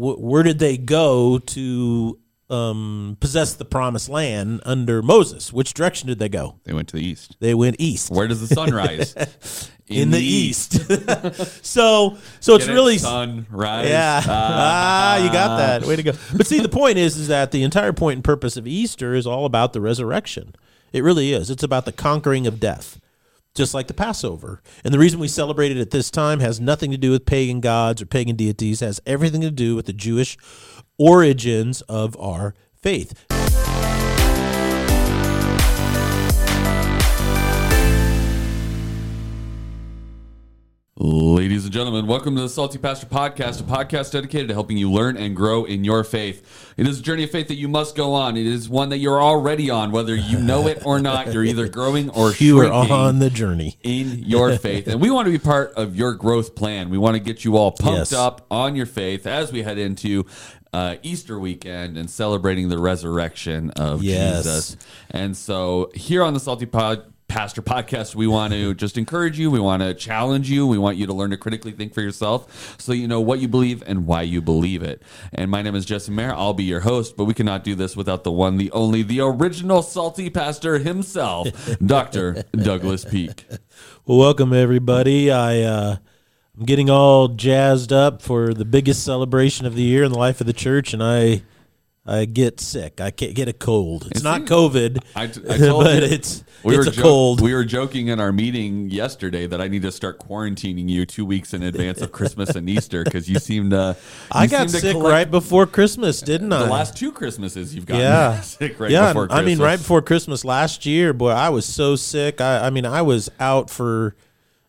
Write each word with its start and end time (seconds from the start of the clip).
wh- 0.00 0.20
where 0.20 0.42
did 0.42 0.58
they 0.58 0.76
go 0.76 1.38
to 1.38 2.18
um, 2.48 3.16
possess 3.20 3.54
the 3.54 3.64
promised 3.64 4.08
land 4.08 4.60
under 4.64 5.02
Moses? 5.02 5.52
Which 5.52 5.74
direction 5.74 6.08
did 6.08 6.18
they 6.18 6.28
go? 6.28 6.58
They 6.64 6.72
went 6.72 6.88
to 6.88 6.96
the 6.96 7.04
east. 7.06 7.36
They 7.40 7.54
went 7.54 7.76
east. 7.78 8.10
Where 8.10 8.26
does 8.26 8.46
the 8.46 8.52
sun 8.54 8.70
rise? 8.74 9.14
in, 9.86 10.10
the, 10.10 10.18
east. 10.20 10.72
so 11.64 12.16
so 12.40 12.54
it's 12.54 12.64
Get 12.66 12.72
it? 12.72 12.74
really 12.74 12.98
sunrise. 12.98 13.88
yeah. 13.88 14.22
Ah, 14.26 15.16
you 15.18 15.30
got 15.32 15.56
that. 15.58 15.84
Way 15.86 15.96
to 15.96 16.02
go. 16.02 16.12
But 16.36 16.46
see, 16.46 16.60
the 16.60 16.68
point 16.68 16.96
is, 16.98 17.16
is 17.16 17.28
that 17.28 17.50
the 17.50 17.62
entire 17.62 17.92
point 17.92 18.16
and 18.18 18.24
purpose 18.24 18.56
of 18.56 18.66
Easter 18.66 19.14
is 19.14 19.26
all 19.26 19.44
about 19.46 19.72
the 19.72 19.80
resurrection. 19.80 20.54
It 20.92 21.02
really 21.04 21.32
is. 21.32 21.50
It's 21.50 21.62
about 21.62 21.84
the 21.84 21.92
conquering 21.92 22.46
of 22.48 22.58
death, 22.58 23.00
just 23.54 23.74
like 23.74 23.86
the 23.86 23.94
Passover. 23.94 24.62
And 24.84 24.94
the 24.94 24.98
reason 24.98 25.20
we 25.20 25.28
celebrate 25.28 25.72
it 25.72 25.80
at 25.80 25.90
this 25.90 26.10
time 26.10 26.40
has 26.40 26.60
nothing 26.60 26.90
to 26.90 26.96
do 26.96 27.10
with 27.10 27.26
pagan 27.26 27.60
gods 27.60 28.00
or 28.00 28.06
pagan 28.06 28.36
deities. 28.36 28.82
It 28.82 28.86
has 28.86 29.00
everything 29.06 29.40
to 29.42 29.50
do 29.50 29.76
with 29.76 29.86
the 29.86 29.92
Jewish 29.92 30.36
origins 30.98 31.82
of 31.82 32.16
our 32.18 32.54
faith. 32.74 33.39
Ladies 41.02 41.64
and 41.64 41.72
gentlemen, 41.72 42.06
welcome 42.06 42.36
to 42.36 42.42
the 42.42 42.48
Salty 42.50 42.76
Pastor 42.76 43.06
Podcast, 43.06 43.58
a 43.60 43.62
podcast 43.62 44.12
dedicated 44.12 44.48
to 44.48 44.54
helping 44.54 44.76
you 44.76 44.92
learn 44.92 45.16
and 45.16 45.34
grow 45.34 45.64
in 45.64 45.82
your 45.82 46.04
faith. 46.04 46.74
It 46.76 46.86
is 46.86 46.98
a 47.00 47.02
journey 47.02 47.24
of 47.24 47.30
faith 47.30 47.48
that 47.48 47.54
you 47.54 47.68
must 47.68 47.96
go 47.96 48.12
on. 48.12 48.36
It 48.36 48.44
is 48.44 48.68
one 48.68 48.90
that 48.90 48.98
you're 48.98 49.18
already 49.22 49.70
on, 49.70 49.92
whether 49.92 50.14
you 50.14 50.38
know 50.38 50.66
it 50.66 50.84
or 50.84 51.00
not. 51.00 51.32
You're 51.32 51.44
either 51.44 51.68
growing 51.68 52.10
or 52.10 52.32
You 52.38 52.60
are 52.60 52.70
on 52.70 53.18
the 53.18 53.30
journey. 53.30 53.78
in 53.82 54.18
your 54.18 54.58
faith. 54.58 54.88
And 54.88 55.00
we 55.00 55.10
want 55.10 55.24
to 55.24 55.32
be 55.32 55.38
part 55.38 55.72
of 55.72 55.96
your 55.96 56.12
growth 56.12 56.54
plan. 56.54 56.90
We 56.90 56.98
want 56.98 57.14
to 57.16 57.20
get 57.20 57.46
you 57.46 57.56
all 57.56 57.70
pumped 57.72 57.96
Yes. 57.98 58.12
up 58.12 58.44
on 58.50 58.76
your 58.76 58.84
faith 58.84 59.26
as 59.26 59.50
we 59.50 59.62
head 59.62 59.78
into 59.78 60.26
uh, 60.74 60.96
Easter 61.02 61.38
weekend 61.40 61.96
and 61.96 62.10
celebrating 62.10 62.68
the 62.68 62.78
resurrection 62.78 63.70
of 63.70 64.02
Yes. 64.02 64.44
Jesus. 64.44 64.76
And 65.10 65.34
so 65.34 65.90
here 65.94 66.22
on 66.22 66.34
the 66.34 66.40
Salty 66.40 66.66
Pod. 66.66 67.04
Pastor 67.30 67.62
podcast, 67.62 68.16
we 68.16 68.26
want 68.26 68.52
to 68.52 68.74
just 68.74 68.98
encourage 68.98 69.38
you. 69.38 69.52
We 69.52 69.60
want 69.60 69.84
to 69.84 69.94
challenge 69.94 70.50
you. 70.50 70.66
We 70.66 70.78
want 70.78 70.96
you 70.96 71.06
to 71.06 71.12
learn 71.12 71.30
to 71.30 71.36
critically 71.36 71.70
think 71.70 71.94
for 71.94 72.00
yourself 72.00 72.74
so 72.80 72.92
you 72.92 73.06
know 73.06 73.20
what 73.20 73.38
you 73.38 73.46
believe 73.46 73.84
and 73.86 74.04
why 74.04 74.22
you 74.22 74.42
believe 74.42 74.82
it. 74.82 75.00
And 75.32 75.48
my 75.48 75.62
name 75.62 75.76
is 75.76 75.84
Jesse 75.84 76.10
Maher. 76.10 76.34
I'll 76.34 76.54
be 76.54 76.64
your 76.64 76.80
host, 76.80 77.16
but 77.16 77.26
we 77.26 77.34
cannot 77.34 77.62
do 77.62 77.76
this 77.76 77.96
without 77.96 78.24
the 78.24 78.32
one, 78.32 78.56
the 78.56 78.72
only, 78.72 79.04
the 79.04 79.20
original 79.20 79.80
salty 79.80 80.28
pastor 80.28 80.78
himself, 80.78 81.46
Dr. 81.86 82.42
Douglas 82.50 83.04
Peake. 83.04 83.46
Well, 84.04 84.18
welcome 84.18 84.52
everybody. 84.52 85.30
I 85.30 85.60
uh, 85.60 85.96
I'm 86.58 86.64
getting 86.64 86.90
all 86.90 87.28
jazzed 87.28 87.92
up 87.92 88.22
for 88.22 88.52
the 88.52 88.64
biggest 88.64 89.04
celebration 89.04 89.66
of 89.66 89.76
the 89.76 89.82
year 89.82 90.02
in 90.02 90.10
the 90.10 90.18
life 90.18 90.40
of 90.40 90.48
the 90.48 90.52
church, 90.52 90.92
and 90.92 91.00
I 91.00 91.42
I 92.10 92.24
get 92.24 92.60
sick. 92.60 93.00
I 93.00 93.12
can't 93.12 93.34
get 93.34 93.46
a 93.46 93.52
cold. 93.52 94.02
It's, 94.06 94.16
It's 94.16 94.22
not 94.24 94.42
COVID, 94.42 95.00
I, 95.14 95.22
I 95.22 95.26
told 95.28 95.44
but 95.84 96.02
you, 96.02 96.08
it's 96.08 96.42
we 96.64 96.76
it's 96.76 96.88
a 96.88 96.90
jo- 96.90 97.02
cold. 97.02 97.40
We 97.40 97.54
were 97.54 97.64
joking 97.64 98.08
in 98.08 98.18
our 98.18 98.32
meeting 98.32 98.90
yesterday 98.90 99.46
that 99.46 99.60
I 99.60 99.68
need 99.68 99.82
to 99.82 99.92
start 99.92 100.18
quarantining 100.18 100.88
you 100.88 101.06
two 101.06 101.24
weeks 101.24 101.54
in 101.54 101.62
advance 101.62 102.00
of 102.00 102.10
Christmas 102.10 102.50
and 102.50 102.68
Easter 102.68 103.04
because 103.04 103.30
you 103.30 103.38
seem 103.38 103.72
uh, 103.72 103.94
to. 103.94 104.00
I 104.32 104.48
got 104.48 104.70
sick 104.70 104.90
collect- 104.90 105.12
right 105.12 105.30
before 105.30 105.66
Christmas, 105.66 106.20
didn't 106.20 106.52
I? 106.52 106.64
The 106.64 106.70
last 106.70 106.96
two 106.96 107.12
Christmases 107.12 107.76
you've 107.76 107.86
gotten 107.86 108.02
yeah, 108.02 108.40
sick 108.40 108.80
right 108.80 108.90
yeah. 108.90 109.12
before 109.12 109.28
Christmas. 109.28 109.42
I 109.42 109.46
mean, 109.46 109.58
right 109.58 109.78
before 109.78 110.02
Christmas 110.02 110.44
last 110.44 110.84
year, 110.84 111.12
boy, 111.12 111.30
I 111.30 111.50
was 111.50 111.64
so 111.64 111.94
sick. 111.94 112.40
I, 112.40 112.66
I 112.66 112.70
mean, 112.70 112.86
I 112.86 113.02
was 113.02 113.30
out 113.38 113.70
for 113.70 114.16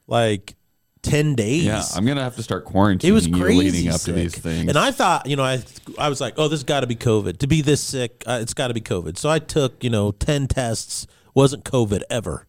like 0.05 0.53
ten 1.01 1.35
days. 1.35 1.63
Yeah, 1.63 1.83
I'm 1.95 2.05
gonna 2.05 2.23
have 2.23 2.35
to 2.35 2.43
start 2.43 2.65
quarantining 2.65 3.03
It 3.05 3.11
was 3.11 3.27
you 3.27 3.35
crazy 3.37 3.71
leading 3.71 3.89
up 3.89 3.99
sick. 3.99 4.13
to 4.15 4.19
these 4.19 4.35
things. 4.37 4.69
And 4.69 4.77
I 4.77 4.91
thought, 4.91 5.25
you 5.25 5.35
know, 5.35 5.43
I 5.43 5.63
I 5.97 6.09
was 6.09 6.21
like, 6.21 6.35
oh, 6.37 6.47
this 6.47 6.63
got 6.63 6.81
to 6.81 6.87
be 6.87 6.95
COVID. 6.95 7.37
To 7.39 7.47
be 7.47 7.61
this 7.61 7.81
sick, 7.81 8.23
uh, 8.27 8.39
it's 8.41 8.53
got 8.53 8.67
to 8.69 8.73
be 8.73 8.81
COVID. 8.81 9.17
So 9.17 9.29
I 9.29 9.39
took, 9.39 9.83
you 9.83 9.89
know, 9.89 10.11
ten 10.11 10.47
tests. 10.47 11.07
Wasn't 11.33 11.63
COVID 11.63 12.01
ever. 12.09 12.45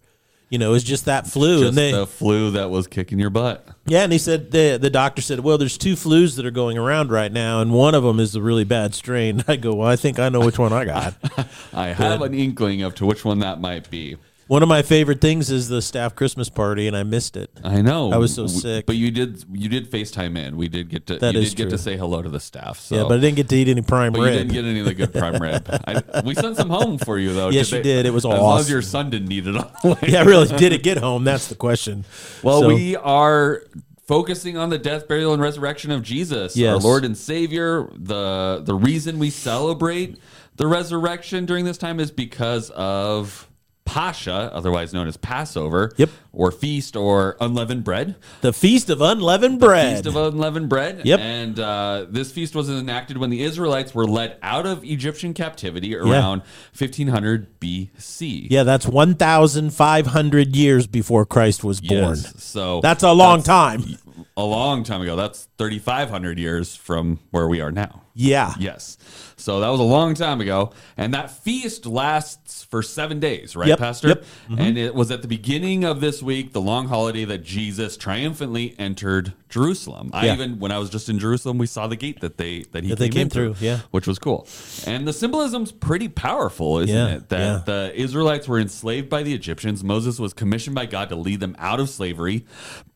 You 0.51 0.59
know, 0.59 0.69
it 0.69 0.73
was 0.73 0.85
just 0.85 1.07
that 1.07 1.27
flu. 1.27 1.61
just 1.61 1.69
and 1.69 1.79
they, 1.79 1.93
the 1.93 2.07
flu 2.07 2.51
that 2.51 2.69
was 2.69 2.87
kicking 2.87 3.19
your 3.19 3.31
butt. 3.31 3.67
yeah, 3.87 4.03
and 4.03 4.13
he 4.13 4.19
said 4.19 4.51
the 4.51 4.77
the 4.77 4.91
doctor 4.91 5.23
said, 5.23 5.41
well, 5.41 5.57
there's 5.57 5.79
two 5.79 5.95
flus 5.95 6.37
that 6.37 6.45
are 6.45 6.51
going 6.51 6.77
around 6.77 7.11
right 7.11 7.33
now, 7.33 7.63
and 7.63 7.73
one 7.73 7.95
of 7.95 8.03
them 8.03 8.21
is 8.21 8.33
the 8.33 8.43
really 8.43 8.65
bad 8.65 8.95
strain. 8.95 9.43
I 9.49 9.57
go, 9.57 9.73
well, 9.75 9.89
I 9.89 9.97
think 9.97 10.19
I 10.19 10.29
know 10.29 10.41
which 10.41 10.59
one 10.59 10.73
I 10.73 10.85
got. 10.85 11.15
I 11.73 11.89
have 11.89 12.21
an 12.21 12.35
inkling 12.35 12.83
of 12.83 12.95
to 12.97 13.07
which 13.07 13.25
one 13.25 13.39
that 13.39 13.63
might 13.63 13.89
be. 13.89 14.19
One 14.53 14.63
of 14.63 14.69
my 14.69 14.83
favorite 14.83 15.23
things 15.23 15.51
is 15.51 15.69
the 15.71 15.81
staff 15.81 16.15
Christmas 16.15 16.51
party, 16.51 16.87
and 16.87 16.95
I 16.95 17.05
missed 17.05 17.39
it. 17.39 17.51
I 17.65 17.81
know. 17.81 18.13
I 18.13 18.19
was 18.19 18.35
so 18.35 18.47
sick. 18.47 18.85
but 18.85 18.97
you 18.97 19.11
did 19.11 19.43
you 19.51 19.67
did 19.71 19.91
FaceTime 19.91 20.37
in. 20.37 20.59
We 20.59 20.69
did 20.69 20.91
get 20.91 21.07
to 21.07 21.17
That 21.19 21.33
you 21.33 21.41
is 21.41 21.51
did 21.51 21.57
get 21.57 21.63
true. 21.65 21.71
to 21.71 21.79
say 21.79 21.97
hello 21.97 22.21
to 22.21 22.29
the 22.29 22.39
staff. 22.39 22.79
So. 22.79 22.97
Yeah, 22.97 23.03
but 23.05 23.17
I 23.17 23.21
didn't 23.23 23.37
get 23.37 23.49
to 23.49 23.57
eat 23.57 23.69
any 23.69 23.81
prime 23.81 24.13
But 24.13 24.19
you 24.19 24.25
rib. 24.27 24.35
didn't 24.35 24.53
get 24.53 24.65
any 24.67 24.81
of 24.81 24.85
the 24.85 24.93
good 24.93 25.15
prime 25.15 25.41
rib. 25.41 25.67
I, 25.87 26.21
we 26.23 26.35
sent 26.35 26.59
some 26.59 26.69
home 26.69 26.99
for 26.99 27.19
you 27.19 27.33
though. 27.33 27.49
Yes, 27.49 27.73
you 27.73 27.83
did. 27.83 28.05
It 28.05 28.11
was 28.13 28.27
as 28.27 28.29
long 28.29 28.35
as 28.35 28.43
awesome. 28.65 28.73
your 28.73 28.83
son 28.83 29.09
didn't 29.09 29.33
eat 29.33 29.47
it 29.47 29.57
on 29.57 29.71
the 29.83 29.89
way. 29.89 29.99
yeah, 30.09 30.23
really, 30.23 30.49
did 30.59 30.75
it 30.75 30.83
get 30.83 30.99
home? 30.99 31.25
That's 31.25 31.49
the 31.49 31.55
question. 31.55 32.05
Well, 32.43 32.61
So- 32.61 32.69
we 32.69 32.95
are 32.97 33.63
focusing 34.07 34.59
on 34.59 34.69
the 34.69 34.77
death, 34.77 35.09
burial, 35.09 35.33
and 35.33 35.41
resurrection 35.41 35.91
of 35.91 36.03
Jesus, 36.03 36.55
our 36.57 36.61
Yes. 36.61 36.85
Lord 36.85 37.07
and 37.07 37.17
Savior. 37.17 37.89
the 37.97 38.61
The 38.63 38.75
reason 38.75 39.19
we 39.19 39.31
celebrate 39.31 40.19
the 40.57 40.67
resurrection 40.67 41.47
during 41.47 41.65
this 41.65 41.79
time 41.79 41.99
is 41.99 42.11
because 42.11 42.69
of 42.71 43.49
Pascha, 43.85 44.51
otherwise 44.55 44.93
known 44.93 45.09
as 45.09 45.17
Passover, 45.17 45.93
Yep. 45.97 46.09
or 46.33 46.51
feast, 46.51 46.97
or 46.97 47.37
unleavened 47.41 47.85
bread. 47.85 48.15
the 48.41 48.53
feast 48.53 48.89
of 48.89 49.01
unleavened 49.03 49.59
bread. 49.61 49.97
Feast 49.97 50.07
of 50.07 50.17
unleavened 50.17 50.69
bread. 50.69 51.03
Yep. 51.05 51.21
And 51.21 51.59
uh, 51.61 52.07
this 52.09 52.31
feast 52.33 52.55
was 52.55 52.71
enacted 52.71 53.19
when 53.19 53.31
the 53.31 53.43
Israelites 53.43 53.95
were 53.95 54.07
led 54.07 54.37
out 54.43 54.67
of 54.67 54.85
Egyptian 54.85 55.35
captivity 55.35 55.97
around 55.97 56.43
1500 56.79 57.61
BC. 57.61 58.47
Yeah, 58.51 58.63
that's 58.63 58.87
1,500 58.87 60.57
years 60.57 60.87
before 60.87 61.27
Christ 61.27 61.65
was 61.65 61.81
born. 61.81 62.17
Yes. 62.17 62.43
So 62.43 62.81
That's 62.81 63.03
a 63.03 63.13
long 63.13 63.43
time. 63.43 63.99
A 64.37 64.45
long 64.45 64.85
time 64.85 65.01
ago. 65.03 65.17
That's 65.17 65.49
3,500 65.59 66.39
years 66.39 66.75
from 66.77 67.21
where 67.31 67.49
we 67.49 67.61
are 67.61 67.73
now. 67.73 68.03
Yeah. 68.15 68.53
Yes. 68.59 68.99
So 69.37 69.61
that 69.61 69.69
was 69.71 69.81
a 69.81 69.85
long 69.85 70.15
time 70.15 70.43
ago. 70.43 70.73
And 70.99 71.15
that 71.15 71.31
feast 71.31 71.87
lasts 71.87 72.63
for 72.63 72.83
seven 72.83 73.21
days, 73.21 73.57
right, 73.57 73.69
Yep, 73.69 73.79
Pastor? 73.79 74.09
yep. 74.09 74.25
Mm-hmm. 74.51 74.59
And 74.61 74.79
it 74.79 74.95
was 74.95 75.11
at 75.11 75.23
the 75.23 75.29
beginning 75.29 75.85
of 75.85 76.01
this 76.03 76.23
week, 76.23 76.53
the 76.53 76.61
long 76.61 76.89
holiday, 76.89 77.25
that 77.25 77.43
Jesus 77.43 77.97
triumphantly 77.97 78.75
entered 78.79 79.33
Jerusalem. 79.49 80.11
I 80.13 80.27
Yeah. 80.27 80.35
even, 80.35 80.59
when 80.59 80.73
I 80.73 80.79
was 80.79 80.91
just 80.91 81.09
in 81.09 81.19
Jerusalem, 81.19 81.57
we 81.57 81.67
saw 81.67 81.87
the 81.87 81.97
gate 81.97 82.21
that 82.21 82.37
they 82.37 82.65
that 82.73 82.85
he 82.85 82.91
That 82.91 82.99
they 82.99 83.09
came, 83.09 83.23
in 83.23 83.31
through, 83.31 83.57
yeah. 83.61 83.81
which 83.93 84.07
was 84.07 84.19
cool. 84.19 84.47
And 84.87 85.09
the 85.09 85.13
symbolism's 85.15 85.73
pretty 85.73 86.09
powerful, 86.09 86.79
isn't 86.81 86.95
Yeah, 86.95 87.15
it? 87.17 87.29
That 87.31 87.39
yeah. 87.39 87.63
the 87.65 87.93
Israelites 87.95 88.47
were 88.47 88.59
enslaved 88.61 89.09
by 89.09 89.23
the 89.23 89.33
Egyptians. 89.33 89.83
Moses 89.83 90.19
was 90.19 90.35
commissioned 90.35 90.75
by 90.75 90.85
God 90.85 91.09
to 91.09 91.17
lead 91.17 91.41
them 91.41 91.57
out 91.59 91.81
of 91.81 91.89
slavery 91.89 92.45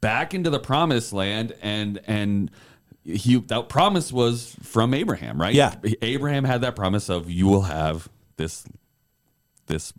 back 0.02 0.34
into 0.34 0.50
the 0.50 0.58
promised 0.60 1.12
land 1.16 1.54
and 1.62 2.00
and 2.06 2.50
he 3.04 3.36
that 3.40 3.68
promise 3.68 4.12
was 4.12 4.54
from 4.62 4.94
Abraham, 4.94 5.40
right? 5.40 5.54
Yeah. 5.54 5.74
Abraham 6.02 6.44
had 6.44 6.60
that 6.60 6.76
promise 6.76 7.08
of 7.08 7.30
you 7.30 7.46
will 7.46 7.62
have 7.62 8.08
this 8.36 8.64
this 9.66 9.92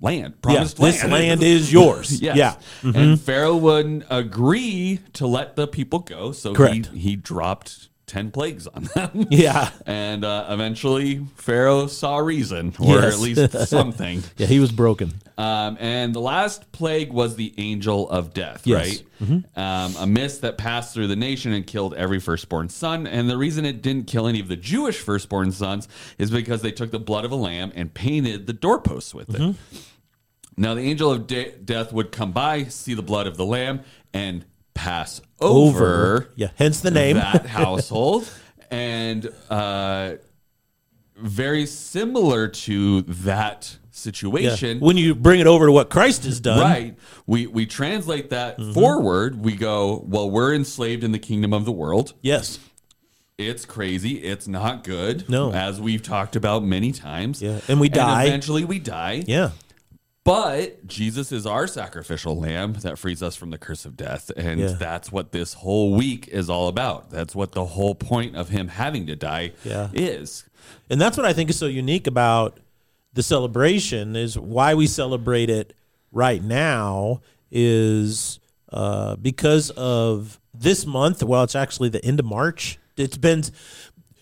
land, 0.00 0.34
Yeah, 0.36 0.40
promised 0.42 0.78
land. 0.78 0.94
this 0.94 1.04
land 1.04 1.42
is 1.54 1.72
yours. 1.72 2.20
Yes. 2.22 2.36
Yeah. 2.36 2.54
Mm-hmm. 2.82 2.96
And 2.98 3.20
Pharaoh 3.20 3.56
wouldn't 3.56 4.04
agree 4.10 5.00
to 5.14 5.26
let 5.26 5.56
the 5.56 5.66
people 5.66 5.98
go, 6.00 6.30
so 6.32 6.54
Correct. 6.54 6.86
he 6.92 6.98
he 6.98 7.16
dropped 7.16 7.87
10 8.08 8.30
plagues 8.32 8.66
on 8.66 8.84
them. 8.94 9.26
Yeah. 9.30 9.70
And 9.86 10.24
uh, 10.24 10.46
eventually, 10.48 11.24
Pharaoh 11.36 11.86
saw 11.86 12.18
reason, 12.18 12.74
or 12.80 12.96
Yes. 12.96 13.14
at 13.14 13.20
least 13.20 13.52
something. 13.68 14.22
Yeah, 14.36 14.46
he 14.48 14.58
was 14.58 14.72
broken. 14.72 15.12
Um, 15.36 15.76
and 15.78 16.14
the 16.14 16.20
last 16.20 16.72
plague 16.72 17.12
was 17.12 17.36
the 17.36 17.54
angel 17.58 18.08
of 18.10 18.34
death, 18.34 18.66
Yes. 18.66 19.02
right? 19.20 19.44
Um, 19.56 19.94
a 19.98 20.06
mist 20.06 20.40
that 20.42 20.58
passed 20.58 20.94
through 20.94 21.06
the 21.08 21.16
nation 21.16 21.52
and 21.52 21.66
killed 21.66 21.94
every 21.94 22.18
firstborn 22.20 22.68
son. 22.70 23.06
And 23.06 23.30
the 23.30 23.36
reason 23.36 23.64
it 23.64 23.82
didn't 23.82 24.06
kill 24.08 24.26
any 24.26 24.40
of 24.40 24.48
the 24.48 24.56
Jewish 24.56 24.98
firstborn 24.98 25.52
sons 25.52 25.86
is 26.18 26.30
because 26.30 26.62
they 26.62 26.72
took 26.72 26.90
the 26.90 26.98
blood 26.98 27.24
of 27.24 27.30
a 27.32 27.36
lamb 27.36 27.70
and 27.76 27.92
painted 27.94 28.46
the 28.46 28.52
doorposts 28.52 29.14
with 29.14 29.34
it. 29.38 29.54
Now, 30.56 30.74
the 30.74 30.80
angel 30.82 31.12
of 31.12 31.26
de- 31.28 31.52
death 31.52 31.92
would 31.92 32.10
come 32.10 32.32
by, 32.32 32.64
see 32.64 32.94
the 32.94 33.02
blood 33.02 33.26
of 33.28 33.36
the 33.36 33.44
lamb, 33.46 33.82
and 34.12 34.44
pass 34.74 35.20
over, 35.40 36.28
Yeah, 36.36 36.48
hence 36.56 36.80
the 36.80 36.90
name. 36.90 37.16
that 37.16 37.46
household. 37.60 38.28
and 38.70 39.32
uh, 39.50 40.12
very 41.16 41.66
similar 41.66 42.48
to 42.48 43.02
that 43.02 43.70
Yeah. 43.72 43.86
situation. 43.90 44.78
When 44.80 44.96
you 44.96 45.14
bring 45.14 45.40
it 45.40 45.46
over 45.48 45.66
to 45.66 45.72
what 45.72 45.90
Christ 45.90 46.24
has 46.24 46.38
done. 46.40 46.60
Right. 46.60 46.96
We 47.26 47.46
we 47.46 47.66
translate 47.66 48.30
that 48.30 48.58
Mm-hmm. 48.58 48.72
forward. 48.72 49.44
We 49.44 49.56
go, 49.56 50.04
well, 50.06 50.30
we're 50.30 50.54
enslaved 50.54 51.02
in 51.02 51.10
the 51.12 51.18
kingdom 51.18 51.52
of 51.52 51.64
the 51.64 51.72
world. 51.72 52.12
Yes. 52.22 52.58
It's 53.38 53.64
crazy. 53.64 54.16
It's 54.24 54.46
not 54.48 54.82
good. 54.84 55.28
No. 55.28 55.52
As 55.52 55.80
we've 55.80 56.02
talked 56.02 56.34
about 56.36 56.64
many 56.64 56.90
times. 56.92 57.40
Yeah. 57.42 57.60
And 57.68 57.78
we 57.80 57.88
die. 57.88 58.24
eventually 58.24 58.64
we 58.64 58.78
die. 58.80 59.24
Yeah. 59.26 59.50
But 60.28 60.86
Jesus 60.86 61.32
is 61.32 61.46
our 61.46 61.66
sacrificial 61.66 62.38
lamb 62.38 62.74
that 62.82 62.98
frees 62.98 63.22
us 63.22 63.34
from 63.34 63.48
the 63.48 63.56
curse 63.56 63.86
of 63.86 63.96
death. 63.96 64.30
And 64.36 64.60
Yeah. 64.60 64.66
that's 64.78 65.10
what 65.10 65.32
this 65.32 65.54
whole 65.54 65.94
week 65.94 66.28
is 66.28 66.50
all 66.50 66.68
about. 66.68 67.08
That's 67.10 67.34
what 67.34 67.52
the 67.52 67.64
whole 67.64 67.94
point 67.94 68.36
of 68.36 68.50
him 68.50 68.68
having 68.68 69.06
to 69.06 69.16
die 69.16 69.52
Yeah. 69.64 69.88
is. 69.94 70.44
And 70.90 71.00
that's 71.00 71.16
what 71.16 71.24
I 71.24 71.32
think 71.32 71.48
is 71.48 71.58
so 71.58 71.64
unique 71.64 72.06
about 72.06 72.60
the 73.14 73.22
celebration 73.22 74.16
is 74.16 74.38
why 74.38 74.74
we 74.74 74.86
celebrate 74.86 75.48
it 75.48 75.72
right 76.12 76.44
now 76.44 77.22
is 77.50 78.38
uh, 78.70 79.16
because 79.16 79.70
of 79.70 80.38
this 80.52 80.84
month. 80.84 81.22
Well, 81.22 81.42
it's 81.42 81.56
actually 81.56 81.88
the 81.88 82.04
end 82.04 82.20
of 82.20 82.26
March. 82.26 82.78
It's 82.98 83.16
been 83.16 83.44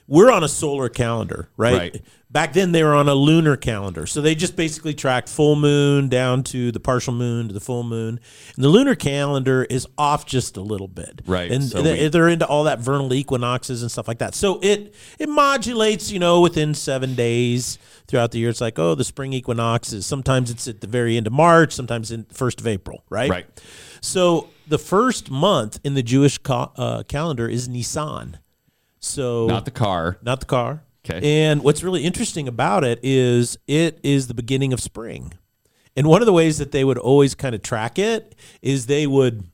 we're 0.09 0.31
on 0.31 0.45
a 0.45 0.49
solar 0.49 0.89
calendar, 0.89 1.49
right? 1.57 1.77
Right. 1.95 2.03
Back 2.31 2.53
then 2.53 2.73
they 2.73 2.83
were 2.83 2.95
on 2.95 3.09
a 3.09 3.15
lunar 3.15 3.57
calendar. 3.57 4.05
So 4.07 4.21
they 4.21 4.35
just 4.35 4.57
basically 4.57 4.93
tracked 4.95 5.29
full 5.29 5.57
moon 5.57 6.09
down 6.09 6.43
to 6.45 6.71
the 6.71 6.81
partial 6.81 7.15
moon 7.15 7.49
to 7.49 7.55
the 7.55 7.61
full 7.61 7.83
moon. 7.83 8.21
And 8.57 8.65
the 8.65 8.69
lunar 8.69 8.95
calendar 8.95 9.65
is 9.65 9.87
off 9.97 10.27
just 10.27 10.57
a 10.57 10.61
little 10.61 10.89
bit. 10.89 11.23
Right. 11.25 11.51
And 11.51 11.65
So 11.65 11.81
they, 11.83 12.09
they're 12.09 12.29
into 12.29 12.47
all 12.47 12.65
that 12.65 12.81
vernal 12.81 13.15
equinoxes 13.15 13.81
and 13.81 13.91
stuff 13.91 14.07
like 14.07 14.19
that. 14.19 14.35
So 14.35 14.59
it 14.61 14.95
it 15.19 15.29
modulates, 15.29 16.11
you 16.11 16.19
know, 16.19 16.41
within 16.41 16.75
7 16.75 17.15
days 17.15 17.79
throughout 18.07 18.33
the 18.33 18.39
year. 18.39 18.51
It's 18.51 18.61
like, 18.61 18.79
oh, 18.79 18.95
the 18.95 19.05
spring 19.05 19.33
equinox 19.33 19.93
is 19.93 20.05
sometimes 20.05 20.51
it's 20.51 20.69
at 20.69 20.81
the 20.81 20.87
very 20.89 21.17
end 21.17 21.27
of 21.27 21.33
March, 21.33 21.73
sometimes 21.73 22.11
in 22.11 22.25
first 22.25 22.61
of 22.61 22.67
April, 22.67 23.03
right? 23.09 23.31
Right. 23.31 23.47
So 24.03 24.49
the 24.69 24.79
first 24.79 25.31
month 25.31 25.81
in 25.85 25.95
the 25.95 26.03
Jewish 26.03 26.39
ca- 26.39 26.71
uh, 26.77 27.03
calendar 27.05 27.49
is 27.49 27.69
Nisan. 27.69 28.39
So 29.07 29.47
Not 29.47 29.65
the 29.65 29.71
car. 29.71 30.19
not 30.23 30.41
the 30.41 30.47
car. 30.47 30.83
Okay. 31.09 31.45
And 31.45 31.63
what's 31.63 31.83
really 31.85 32.03
interesting 32.05 32.49
about 32.49 32.83
it 32.85 32.99
is 33.03 33.57
it 33.69 34.01
is 34.03 34.27
the 34.27 34.35
beginning 34.35 34.73
of 34.73 34.81
spring. 34.81 35.33
And 35.97 36.07
one 36.09 36.21
of 36.21 36.27
the 36.27 36.33
ways 36.33 36.59
that 36.59 36.73
they 36.73 36.85
would 36.85 36.99
always 36.99 37.35
kind 37.35 37.55
of 37.55 37.63
track 37.63 37.99
it 37.99 38.35
is 38.61 38.87
they 38.87 39.07
would 39.07 39.45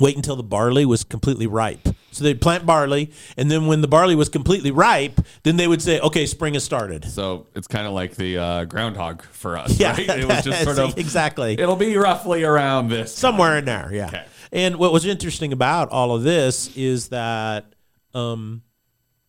wait 0.00 0.16
until 0.16 0.36
the 0.36 0.42
barley 0.42 0.86
was 0.86 1.04
completely 1.04 1.46
ripe. 1.46 1.86
So 2.12 2.24
they'd 2.24 2.40
plant 2.40 2.64
barley, 2.64 3.10
and 3.36 3.50
then 3.50 3.66
when 3.66 3.80
the 3.80 3.88
barley 3.88 4.14
was 4.14 4.28
completely 4.28 4.70
ripe, 4.70 5.20
then 5.42 5.56
they 5.56 5.68
would 5.68 5.82
say, 5.82 6.00
"Okay, 6.00 6.24
spring 6.24 6.54
has 6.54 6.64
started." 6.64 7.04
So 7.04 7.46
it's 7.54 7.66
kind 7.68 7.86
of 7.86 7.92
like 7.92 8.16
the 8.16 8.38
uh, 8.38 8.64
groundhog 8.64 9.22
for 9.22 9.56
us, 9.58 9.78
Yeah, 9.78 9.90
right? 9.92 10.08
It 10.08 10.26
was 10.26 10.42
just 10.44 10.62
sort 10.64 10.78
of 10.78 10.96
exactly 10.98 11.54
It'll 11.58 11.76
be 11.76 11.96
roughly 11.96 12.42
around 12.44 12.88
this. 12.88 13.14
somewhere 13.14 13.58
in 13.58 13.64
there 13.66 13.90
yeah 13.92 14.06
Okay. 14.08 14.24
and 14.52 14.76
what 14.76 14.92
was 14.92 15.04
interesting 15.04 15.52
about 15.52 15.90
all 15.90 16.14
of 16.14 16.22
this 16.22 16.74
is 16.76 17.08
that 17.08 17.66
um 18.14 18.62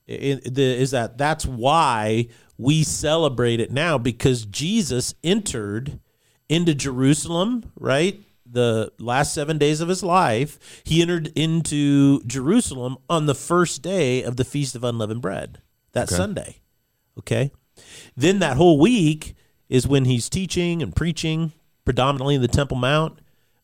is 0.08 0.92
that 0.92 1.18
that's 1.18 1.46
why 1.46 2.28
we 2.58 2.84
celebrate 2.84 3.60
it 3.60 3.72
now 3.72 3.98
because 3.98 4.46
jesus 4.46 5.14
entered 5.24 6.00
into 6.48 6.74
jerusalem 6.74 7.72
right? 7.76 8.22
The 8.52 8.92
last 8.98 9.36
seven 9.36 9.60
days 9.60 9.80
of 9.80 9.90
his 9.90 10.02
life 10.02 10.82
he 10.84 11.02
entered 11.04 11.32
into 11.36 12.24
jerusalem 12.24 12.98
on 13.08 13.28
the 13.28 13.36
first 13.36 13.84
day 13.84 14.24
of 14.24 14.38
the 14.38 14.44
feast 14.46 14.74
of 14.76 14.84
unleavened 14.84 15.22
bread 15.22 15.62
that 15.92 16.10
sunday 16.10 16.58
okay? 17.20 17.52
Then 18.18 18.40
that 18.40 18.58
whole 18.58 18.80
week 18.80 19.36
is 19.70 19.88
when 19.88 20.06
he's 20.06 20.30
teaching 20.30 20.82
and 20.82 20.96
preaching 20.96 21.52
predominantly 21.86 22.36
in 22.36 22.42
the 22.42 22.48
temple 22.48 22.78
mount 22.78 23.20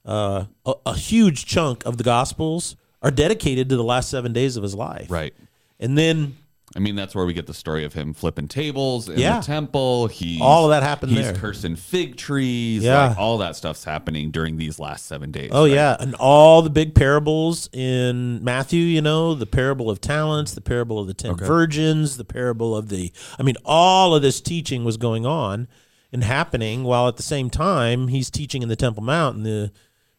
uh, 0.05 0.45
a, 0.65 0.73
a 0.85 0.95
huge 0.95 1.45
chunk 1.47 1.83
of 1.85 1.97
the 1.97 2.03
gospels 2.03 2.75
are 3.05 3.11
dedicated 3.11 3.69
to 3.69 3.77
the 3.77 3.83
last 3.83 4.09
seven 4.09 4.33
days 4.33 4.57
of 4.57 4.63
his 4.63 4.75
life 4.75 5.09
Right. 5.09 5.33
and 5.79 5.97
then 5.97 6.35
I 6.75 6.79
mean, 6.79 6.95
that's 6.95 7.13
where 7.15 7.25
we 7.25 7.33
get 7.33 7.45
the 7.45 7.53
story 7.53 7.85
of 7.85 7.93
him 7.93 8.13
flipping 8.13 8.47
tables 8.49 9.07
in 9.07 9.17
Yeah. 9.19 9.39
the 9.39 9.45
temple. 9.45 10.07
He 10.07 10.39
All 10.41 10.65
of 10.65 10.71
that 10.71 10.83
happened 10.83 11.11
He's 11.13 11.21
there. 11.25 11.33
cursing 11.33 11.75
fig 11.77 12.17
trees. 12.17 12.83
Yeah. 12.83 13.09
like, 13.09 13.17
all 13.17 13.37
that 13.37 13.55
stuff's 13.55 13.83
happening 13.85 14.29
during 14.31 14.57
these 14.57 14.77
last 14.79 15.05
seven 15.05 15.31
days. 15.31 15.51
oh 15.53 15.63
right? 15.65 15.71
yeah 15.73 15.95
and 15.99 16.15
all 16.15 16.61
the 16.63 16.69
big 16.71 16.93
parables 16.95 17.69
in 17.71 18.43
matthew 18.43 18.81
you 18.81 19.01
know 19.01 19.35
the 19.35 19.45
parable 19.45 19.89
of 19.91 20.01
talents 20.01 20.53
the 20.53 20.59
parable 20.59 20.99
of 20.99 21.05
the 21.07 21.13
ten 21.13 21.35
virgins 21.37 22.17
the 22.17 22.25
parable 22.25 22.75
of 22.75 22.89
the 22.89 23.11
i 23.39 23.43
mean 23.43 23.55
all 23.63 24.13
of 24.15 24.21
this 24.23 24.41
teaching 24.41 24.83
was 24.83 24.97
going 24.97 25.25
on 25.25 25.67
and 26.11 26.23
happening 26.23 26.83
while 26.83 27.07
at 27.07 27.15
the 27.17 27.23
same 27.23 27.49
time 27.49 28.07
he's 28.09 28.29
teaching 28.31 28.61
in 28.63 28.69
the 28.69 28.75
temple 28.75 29.03
mount 29.03 29.37
and 29.37 29.45
the 29.45 29.71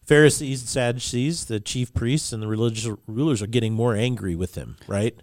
pharisees 0.06 0.60
and 0.60 0.68
sadducees 0.68 1.46
the 1.46 1.60
chief 1.60 1.92
priests 1.92 2.32
and 2.32 2.42
the 2.42 2.46
religious 2.46 2.88
rulers 3.06 3.42
are 3.42 3.46
getting 3.46 3.72
more 3.72 3.94
angry 3.94 4.34
with 4.34 4.54
him 4.54 4.76
right 4.86 5.20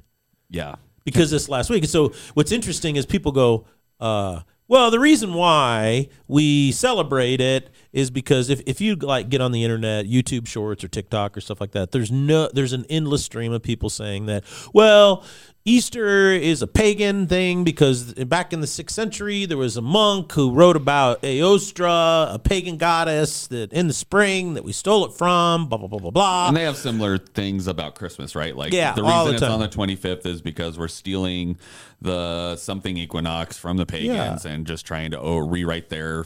yeah. 0.54 0.76
because 1.04 1.32
this 1.32 1.50
last 1.50 1.70
week. 1.70 1.86
So 1.86 2.14
what's 2.36 2.52
interesting 2.52 2.96
is 2.96 3.06
people 3.06 3.34
go, 3.34 3.66
uh, 4.00 4.42
well, 4.68 4.92
the 4.92 5.00
reason 5.00 5.34
why 5.34 6.08
we 6.28 6.72
celebrate 6.72 7.42
it 7.42 7.70
is 7.92 8.10
because 8.10 8.50
if, 8.50 8.62
if 8.66 8.80
you 8.80 8.96
like 8.96 9.30
get 9.30 9.42
on 9.42 9.52
the 9.52 9.64
internet, 9.64 10.06
YouTube 10.06 10.48
Shorts 10.48 10.84
or 10.84 10.88
TikTok 10.88 11.36
or 11.36 11.42
stuff 11.42 11.60
like 11.60 11.72
that, 11.72 11.92
there's 11.92 12.12
no 12.12 12.50
there's 12.54 12.72
an 12.72 12.86
endless 12.90 13.26
stream 13.26 13.52
of 13.52 13.62
people 13.62 13.90
saying 13.90 14.28
that, 14.28 14.46
well, 14.74 15.26
Easter 15.66 16.32
is 16.34 16.62
a 16.62 16.68
pagan 16.68 17.26
thing 17.26 17.64
because 17.64 18.14
back 18.16 18.52
in 18.52 18.60
the 18.60 18.68
sixth 18.68 18.94
century 18.94 19.46
there 19.46 19.58
was 19.58 19.78
a 19.78 19.82
monk 19.82 20.34
who 20.34 20.52
wrote 20.52 20.76
about 20.76 21.22
Aostra, 21.22 22.34
a 22.34 22.38
pagan 22.38 22.76
goddess 22.76 23.48
that 23.48 23.72
in 23.72 23.88
the 23.88 23.94
spring 23.94 24.56
that 24.56 24.66
we 24.66 24.74
stole 24.74 25.06
it 25.06 25.14
from, 25.14 25.70
blah 25.70 25.78
blah 25.78 25.88
blah 25.88 26.00
blah 26.00 26.12
blah. 26.12 26.48
And 26.50 26.58
they 26.58 26.64
have 26.64 26.76
similar 26.76 27.18
things 27.18 27.68
about 27.68 27.96
Christmas, 27.96 28.36
right? 28.36 28.56
Like 28.56 28.74
Yeah, 28.74 28.94
the 28.94 29.04
reason 29.04 29.28
the 29.28 29.34
it's 29.36 29.44
on 29.44 29.62
the 29.62 29.70
25th 29.70 30.26
is 30.26 30.42
because 30.42 30.78
we're 30.78 30.90
stealing 30.90 31.58
the 32.02 32.58
something 32.58 32.98
equinox 32.98 33.58
from 33.58 33.78
the 33.78 33.86
pagans 33.86 34.46
and 34.46 34.68
just 34.68 34.86
trying 34.86 35.12
to 35.12 35.20
oh, 35.20 35.38
rewrite 35.38 35.88
their 35.88 36.26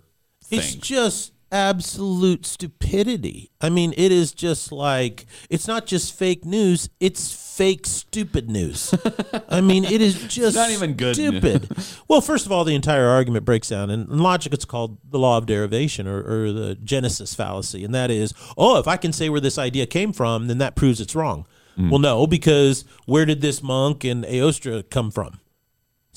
It's 0.50 0.74
just 0.74 1.34
absolute 1.52 2.46
stupidity. 2.46 3.52
I 3.62 3.70
mean, 3.70 3.94
it 3.98 4.12
is 4.12 4.32
just 4.32 4.72
like 4.72 5.26
it's 5.50 5.68
not 5.68 5.86
just 5.86 6.18
fake 6.18 6.46
news; 6.46 6.90
it's 7.00 7.32
fake 7.58 7.86
stupid 7.86 8.50
news. 8.50 8.94
I 9.50 9.62
mean, 9.62 9.84
it 9.84 10.02
is 10.02 10.24
just 10.28 10.56
not 10.56 10.70
even 10.70 10.94
good 10.94 11.16
stupid. 11.16 11.70
well, 12.08 12.22
first 12.22 12.46
of 12.46 12.52
all, 12.52 12.64
the 12.64 12.76
entire 12.76 13.08
argument 13.08 13.46
breaks 13.46 13.70
down, 13.70 13.90
and 13.90 14.10
in 14.10 14.20
logic, 14.20 14.54
it's 14.54 14.66
called 14.66 14.98
the 15.10 15.20
law 15.20 15.38
of 15.38 15.46
derivation 15.46 16.08
or, 16.08 16.20
or 16.20 16.52
the 16.52 16.76
Genesis 16.76 17.34
fallacy, 17.34 17.84
and 17.84 17.94
that 17.96 18.12
is, 18.12 18.34
oh, 18.58 18.80
if 18.80 18.88
I 18.88 18.98
can 18.98 19.14
say 19.14 19.30
where 19.30 19.42
this 19.42 19.58
idea 19.58 19.86
came 19.86 20.14
from, 20.14 20.48
then 20.48 20.58
that 20.60 20.76
proves 20.76 21.02
it's 21.02 21.16
wrong. 21.16 21.46
Hmm. 21.76 21.90
Well, 21.90 22.00
no, 22.00 22.28
because 22.28 22.86
where 23.06 23.26
did 23.26 23.42
this 23.42 23.62
monk 23.62 24.04
in 24.04 24.24
Aostra 24.24 24.90
come 24.90 25.12
from? 25.12 25.40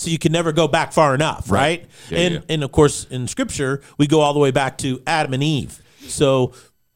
So 0.00 0.11
you 0.11 0.19
can 0.19 0.32
never 0.32 0.50
go 0.52 0.67
back 0.67 0.93
far 0.93 1.14
enough, 1.14 1.50
right? 1.50 1.87
Yeah, 2.08 2.19
and 2.19 2.35
yeah. 2.35 2.41
and 2.49 2.64
of 2.64 2.73
course 2.73 3.05
in 3.11 3.29
scripture 3.29 3.82
we 3.99 4.06
go 4.06 4.20
all 4.20 4.32
the 4.32 4.41
way 4.41 4.50
back 4.50 4.79
to 4.79 5.02
Adam 5.06 5.35
and 5.35 5.43
Eve. 5.43 5.81
So 6.08 6.52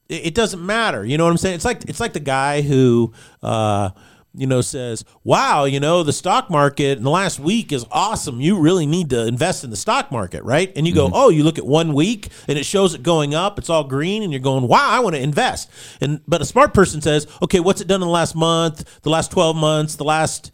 it, 0.08 0.28
it 0.28 0.34
doesn't 0.34 0.64
matter. 0.64 1.04
You 1.04 1.18
know 1.18 1.24
what 1.24 1.30
I'm 1.30 1.36
saying? 1.36 1.56
It's 1.56 1.64
like 1.66 1.84
it's 1.88 2.00
like 2.00 2.14
the 2.14 2.20
guy 2.20 2.62
who 2.62 3.12
uh 3.42 3.90
you 4.36 4.46
know 4.46 4.62
says, 4.62 5.04
"Wow, 5.22 5.64
you 5.64 5.78
know, 5.80 6.02
the 6.02 6.12
stock 6.12 6.48
market 6.50 6.98
in 6.98 7.04
the 7.04 7.10
last 7.10 7.38
week 7.38 7.72
is 7.72 7.84
awesome. 7.90 8.40
You 8.40 8.58
really 8.58 8.86
need 8.86 9.10
to 9.10 9.26
invest 9.26 9.64
in 9.64 9.70
the 9.70 9.76
stock 9.76 10.10
market, 10.10 10.42
right?" 10.42 10.72
And 10.74 10.88
you 10.88 10.94
go, 10.94 11.06
Mm-hmm. 11.06 11.14
"Oh, 11.14 11.28
you 11.28 11.44
look 11.44 11.58
at 11.58 11.66
one 11.66 11.92
week 11.92 12.28
and 12.48 12.58
it 12.58 12.64
shows 12.64 12.94
it 12.94 13.02
going 13.02 13.34
up. 13.34 13.58
It's 13.58 13.70
all 13.70 13.84
green 13.84 14.22
and 14.22 14.32
you're 14.32 14.40
going, 14.40 14.66
"Wow, 14.66 14.88
I 14.88 15.00
want 15.00 15.14
to 15.14 15.22
invest." 15.22 15.70
And 16.00 16.20
but 16.26 16.40
a 16.40 16.44
smart 16.44 16.74
person 16.74 17.00
says, 17.00 17.26
"Okay, 17.42 17.60
what's 17.60 17.80
it 17.80 17.86
done 17.86 18.02
in 18.02 18.08
the 18.08 18.12
last 18.12 18.34
month, 18.34 19.02
the 19.02 19.10
last 19.10 19.30
12 19.30 19.54
months, 19.56 19.94
the 19.96 20.04
last 20.04 20.50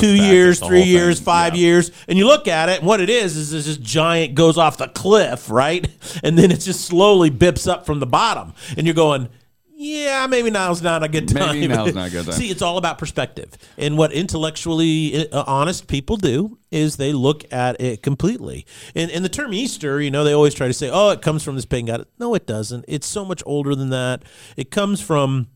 two 0.00 0.14
years, 0.14 0.58
three 0.60 0.82
years, 0.82 1.18
thing. 1.18 1.24
five 1.24 1.54
Yeah. 1.54 1.60
years, 1.60 1.90
and 2.08 2.16
you 2.18 2.26
look 2.26 2.48
at 2.48 2.68
it, 2.68 2.78
and 2.78 2.86
what 2.86 3.00
it 3.00 3.10
is 3.10 3.36
is 3.36 3.50
this 3.50 3.76
giant 3.76 4.34
goes 4.34 4.56
off 4.58 4.78
the 4.78 4.88
cliff, 4.88 5.50
right? 5.50 5.86
And 6.22 6.38
then 6.38 6.50
it 6.50 6.58
just 6.60 6.82
slowly 6.84 7.30
bips 7.30 7.70
up 7.70 7.84
from 7.86 8.00
the 8.00 8.06
bottom, 8.06 8.54
and 8.76 8.86
you're 8.86 8.94
going, 8.94 9.28
yeah, 9.74 10.28
maybe 10.28 10.48
now's 10.50 10.80
not 10.80 11.02
a 11.02 11.08
good 11.08 11.26
time. 11.28 11.58
Maybe 11.58 11.66
now's 11.74 11.92
not 11.94 12.08
a 12.08 12.10
good 12.10 12.24
time. 12.26 12.34
See, 12.34 12.50
it's 12.50 12.62
all 12.62 12.78
about 12.78 12.98
perspective, 12.98 13.50
and 13.76 13.98
what 13.98 14.12
intellectually 14.12 15.28
uh, 15.32 15.42
honest 15.46 15.88
people 15.88 16.16
do 16.16 16.58
is 16.70 16.96
they 16.96 17.12
look 17.12 17.50
at 17.52 17.80
it 17.80 18.02
completely. 18.02 18.64
And, 18.94 19.10
and 19.10 19.24
the 19.24 19.28
term 19.28 19.52
Easter, 19.52 20.00
you 20.00 20.10
know, 20.10 20.22
they 20.22 20.32
always 20.32 20.54
try 20.54 20.68
to 20.68 20.72
say, 20.72 20.88
oh, 20.92 21.10
it 21.10 21.20
comes 21.22 21.42
from 21.42 21.56
this 21.56 21.64
pagan 21.66 21.86
god. 21.86 22.06
No, 22.18 22.34
it 22.34 22.46
doesn't. 22.46 22.84
It's 22.86 23.06
so 23.06 23.24
much 23.24 23.42
older 23.44 23.74
than 23.74 23.90
that. 23.90 24.22
It 24.56 24.70
comes 24.70 25.00
from 25.00 25.48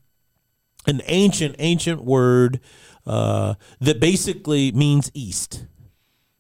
an 0.87 1.03
ancient, 1.07 1.57
ancient 1.59 2.03
word 2.05 2.61
uh, 3.07 3.55
that 3.81 4.01
basically 4.01 4.73
means 4.73 5.11
east, 5.15 5.67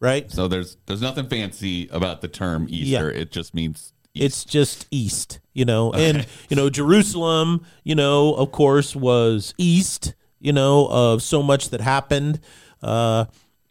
right? 0.01 0.31
So 0.31 0.49
there's 0.49 0.77
there's 0.87 1.03
nothing 1.03 1.29
fancy 1.29 1.89
about 1.89 2.21
the 2.21 2.29
term 2.29 2.67
Easter. 2.69 3.11
It 3.11 3.31
just 3.31 3.55
means 3.55 3.93
east. 4.15 4.25
It's 4.25 4.45
just 4.45 4.87
east, 4.91 5.41
you 5.53 5.65
know, 5.65 5.93
and 5.93 6.27
you 6.49 6.57
know 6.57 6.71
Jerusalem, 6.71 7.65
you 7.85 7.95
know, 7.95 8.35
of 8.35 8.53
course, 8.53 8.97
was 8.97 9.55
east, 9.59 10.15
you 10.41 10.53
know, 10.53 10.89
of 10.91 11.23
so 11.23 11.43
much 11.43 11.71
that 11.71 11.81
happened 11.81 12.41
uh, 12.83 13.27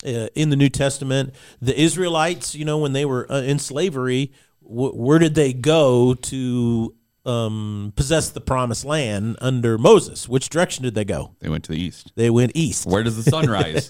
uh, 0.06 0.28
in 0.36 0.50
the 0.50 0.56
New 0.56 0.70
Testament. 0.70 1.34
The 1.62 1.80
Israelites, 1.80 2.56
you 2.56 2.66
know, 2.66 2.78
when 2.78 2.94
they 2.94 3.06
were 3.06 3.30
uh, 3.32 3.42
in 3.42 3.60
slavery, 3.60 4.32
where 4.62 5.20
did 5.20 5.36
they 5.36 5.54
go 5.54 6.14
to 6.14 6.96
um, 7.25 7.94
possess 7.96 8.29
the 8.29 8.41
promised 8.41 8.86
land 8.86 9.38
under 9.41 9.77
Moses, 9.77 10.29
which 10.29 10.50
direction 10.50 10.84
did 10.84 10.96
they 10.96 11.05
go? 11.05 11.36
They 11.39 11.50
went 11.50 11.63
to 11.65 11.72
the 11.72 11.79
east. 11.82 12.12
They 12.15 12.29
went 12.29 12.51
east. 12.55 12.86
Where 12.86 13.03
does 13.03 13.24
the 13.24 13.29
sun 13.29 13.46
rise? 13.50 13.89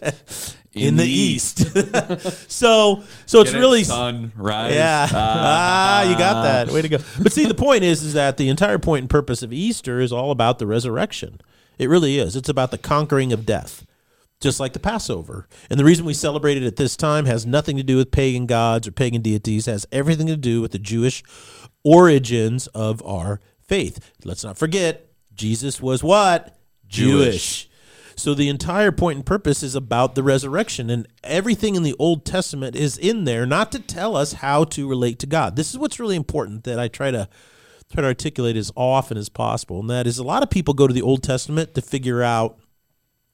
in, 0.75 0.97
the, 0.97 1.05
east. 1.05 1.59
so 2.51 3.03
so 3.25 3.41
it's 3.41 3.53
it? 3.53 3.57
really 3.57 3.83
sunrise. 3.83 4.73
yeah. 4.73 5.07
Ah. 5.11 6.03
ah, 6.03 6.09
you 6.09 6.17
got 6.17 6.43
that. 6.43 6.71
Way 6.71 6.81
to 6.81 6.89
go. 6.89 6.97
But 7.21 7.31
see, 7.31 7.45
the 7.45 7.53
point 7.53 7.83
is, 7.83 8.03
is 8.03 8.13
that 8.13 8.37
the 8.37 8.49
entire 8.49 8.77
point 8.77 9.03
and 9.03 9.09
purpose 9.09 9.41
of 9.41 9.53
Easter 9.53 9.99
is 9.99 10.11
all 10.11 10.31
about 10.31 10.59
the 10.59 10.67
resurrection. 10.67 11.39
It 11.77 11.89
really 11.89 12.19
is. 12.19 12.35
It's 12.35 12.49
about 12.49 12.71
the 12.71 12.77
conquering 12.77 13.33
of 13.33 13.45
death, 13.45 13.85
just 14.39 14.59
like 14.59 14.73
the 14.73 14.79
Passover. 14.79 15.47
And 15.69 15.79
the 15.79 15.85
reason 15.85 16.05
we 16.05 16.13
celebrate 16.13 16.57
it 16.57 16.63
at 16.63 16.77
this 16.77 16.95
time 16.95 17.25
has 17.25 17.45
nothing 17.45 17.77
to 17.77 17.83
do 17.83 17.97
with 17.97 18.11
pagan 18.11 18.45
gods 18.45 18.87
or 18.87 18.91
pagan 18.91 19.21
deities. 19.21 19.67
It 19.67 19.71
has 19.71 19.87
everything 19.91 20.27
to 20.27 20.37
do 20.37 20.61
with 20.61 20.71
the 20.71 20.79
Jewish 20.79 21.23
origins 21.85 22.67
of 22.67 23.01
our 23.05 23.39
faith. 23.61 24.11
Let's 24.25 24.43
not 24.43 24.57
forget, 24.57 25.09
Jesus 25.33 25.81
was 25.81 26.03
what? 26.03 26.57
Jewish. 26.87 27.69
So 28.17 28.33
the 28.33 28.49
entire 28.49 28.91
point 28.91 29.17
and 29.17 29.25
purpose 29.25 29.61
is 29.61 29.75
about 29.75 30.15
the 30.15 30.23
resurrection, 30.23 30.89
and 30.89 31.07
everything 31.23 31.75
in 31.75 31.83
the 31.83 31.95
Old 31.99 32.25
Testament 32.25 32.75
is 32.75 32.97
in 32.97 33.25
there, 33.25 33.45
not 33.45 33.71
to 33.73 33.79
tell 33.79 34.15
us 34.15 34.33
how 34.33 34.63
to 34.65 34.87
relate 34.87 35.19
to 35.19 35.27
God. 35.27 35.55
This 35.55 35.71
is 35.71 35.77
what's 35.77 35.99
really 35.99 36.15
important 36.15 36.63
that 36.63 36.79
I 36.79 36.87
try 36.87 37.11
to 37.11 37.27
try 37.91 38.01
to 38.01 38.07
articulate 38.07 38.55
as 38.55 38.71
often 38.75 39.17
as 39.17 39.29
possible, 39.29 39.79
and 39.79 39.89
that 39.89 40.07
is 40.07 40.17
a 40.17 40.23
lot 40.23 40.43
of 40.43 40.49
people 40.49 40.73
go 40.73 40.87
to 40.87 40.93
the 40.93 41.01
Old 41.01 41.23
Testament 41.23 41.75
to 41.75 41.81
figure 41.81 42.23
out 42.23 42.57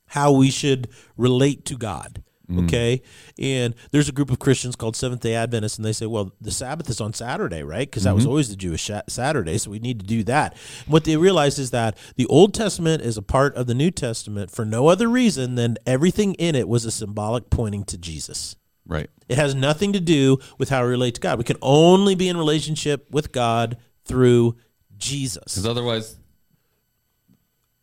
how 0.07 0.31
we 0.31 0.49
should 0.49 0.89
relate 1.15 1.63
to 1.65 1.77
God. 1.77 2.23
Mm. 2.51 2.65
Okay. 2.65 3.01
And 3.39 3.73
there's 3.91 4.09
a 4.09 4.11
group 4.11 4.29
of 4.29 4.39
Christians 4.39 4.75
called 4.75 4.95
Seventh 4.95 5.21
day 5.21 5.35
Adventists, 5.35 5.77
and 5.77 5.85
they 5.85 5.93
say, 5.93 6.05
well, 6.05 6.33
the 6.41 6.51
Sabbath 6.51 6.89
is 6.89 6.99
on 6.99 7.13
Saturday, 7.13 7.63
right? 7.63 7.89
Because 7.89 8.03
that 8.03 8.13
was 8.13 8.23
mm-hmm. 8.23 8.29
always 8.29 8.49
the 8.49 8.55
Jewish 8.55 8.89
Saturday. 9.07 9.57
So 9.57 9.71
we 9.71 9.79
need 9.79 9.99
to 9.99 10.05
do 10.05 10.23
that. 10.23 10.53
And 10.85 10.93
what 10.93 11.05
they 11.05 11.17
realize 11.17 11.57
is 11.57 11.71
that 11.71 11.97
the 12.15 12.25
Old 12.27 12.53
Testament 12.53 13.01
is 13.01 13.17
a 13.17 13.21
part 13.21 13.55
of 13.55 13.67
the 13.67 13.73
New 13.73 13.91
Testament 13.91 14.51
for 14.51 14.65
no 14.65 14.87
other 14.87 15.07
reason 15.07 15.55
than 15.55 15.77
everything 15.85 16.33
in 16.35 16.55
it 16.55 16.67
was 16.67 16.85
a 16.85 16.91
symbolic 16.91 17.49
pointing 17.49 17.83
to 17.85 17.97
Jesus. 17.97 18.55
Right. 18.85 19.09
It 19.29 19.37
has 19.37 19.55
nothing 19.55 19.93
to 19.93 19.99
do 19.99 20.39
with 20.57 20.69
how 20.69 20.83
we 20.83 20.89
relate 20.89 21.15
to 21.15 21.21
God. 21.21 21.37
We 21.37 21.43
can 21.43 21.57
only 21.61 22.15
be 22.15 22.27
in 22.27 22.35
relationship 22.35 23.09
with 23.11 23.31
God 23.31 23.77
through 24.05 24.57
Jesus. 24.97 25.43
Because 25.43 25.67
otherwise, 25.67 26.17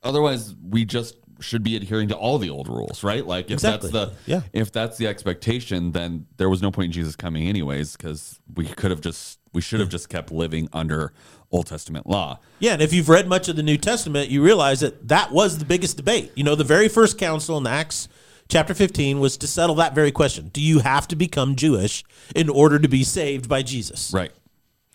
otherwise 0.02 0.54
we 0.62 0.84
just 0.84 1.16
should 1.40 1.62
be 1.62 1.76
adhering 1.76 2.08
to 2.08 2.16
all 2.16 2.38
the 2.38 2.50
old 2.50 2.68
rules, 2.68 3.04
right? 3.04 3.24
Like 3.26 3.46
if 3.46 3.52
Exactly. 3.52 3.90
that's 3.90 4.12
the 4.12 4.16
Yeah. 4.30 4.40
if 4.52 4.72
that's 4.72 4.96
the 4.98 5.06
expectation, 5.06 5.92
then 5.92 6.26
there 6.36 6.48
was 6.48 6.60
no 6.62 6.70
point 6.70 6.86
in 6.86 6.92
Jesus 6.92 7.14
coming 7.16 7.46
anyways, 7.48 7.96
because 7.96 8.40
we 8.54 8.66
could 8.66 8.90
have 8.90 9.00
just 9.00 9.38
we 9.54 9.60
should 9.62 9.80
have 9.80 9.88
just 9.88 10.08
kept 10.08 10.30
living 10.30 10.68
under 10.72 11.12
Old 11.50 11.66
Testament 11.66 12.06
law. 12.06 12.38
Yeah, 12.58 12.74
and 12.74 12.82
if 12.82 12.92
you've 12.92 13.08
read 13.08 13.26
much 13.26 13.48
of 13.48 13.56
the 13.56 13.62
New 13.62 13.78
Testament, 13.78 14.28
you 14.30 14.42
realize 14.42 14.80
that 14.80 15.08
that 15.08 15.32
was 15.32 15.58
the 15.58 15.64
biggest 15.64 15.96
debate. 15.96 16.30
You 16.36 16.44
know, 16.44 16.54
the 16.54 16.64
very 16.64 16.88
first 16.88 17.16
council 17.18 17.56
in 17.56 17.66
Acts 17.66 18.08
chapter 18.48 18.74
15 18.74 19.20
was 19.20 19.36
to 19.38 19.46
settle 19.46 19.74
that 19.76 19.94
very 19.94 20.12
question. 20.12 20.50
Do 20.52 20.60
you 20.60 20.80
have 20.80 21.08
to 21.08 21.16
become 21.16 21.56
Jewish 21.56 22.04
in 22.36 22.48
order 22.50 22.78
to 22.78 22.88
be 22.88 23.02
saved 23.04 23.48
by 23.48 23.62
Jesus? 23.62 24.10
Right. 24.12 24.32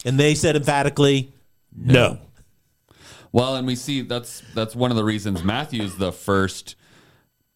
And 0.06 0.20
they 0.20 0.36
said 0.36 0.56
emphatically, 0.56 1.32
no. 1.76 2.20
Well, 3.34 3.56
and 3.58 3.68
we 3.68 3.75
see 3.75 4.02
that's 4.02 4.42
that's 4.54 4.75
one 4.75 4.92
of 4.92 4.96
the 4.98 5.04
reasons 5.04 5.44
Matthew's 5.44 5.98
the 5.98 6.12
first 6.13 6.75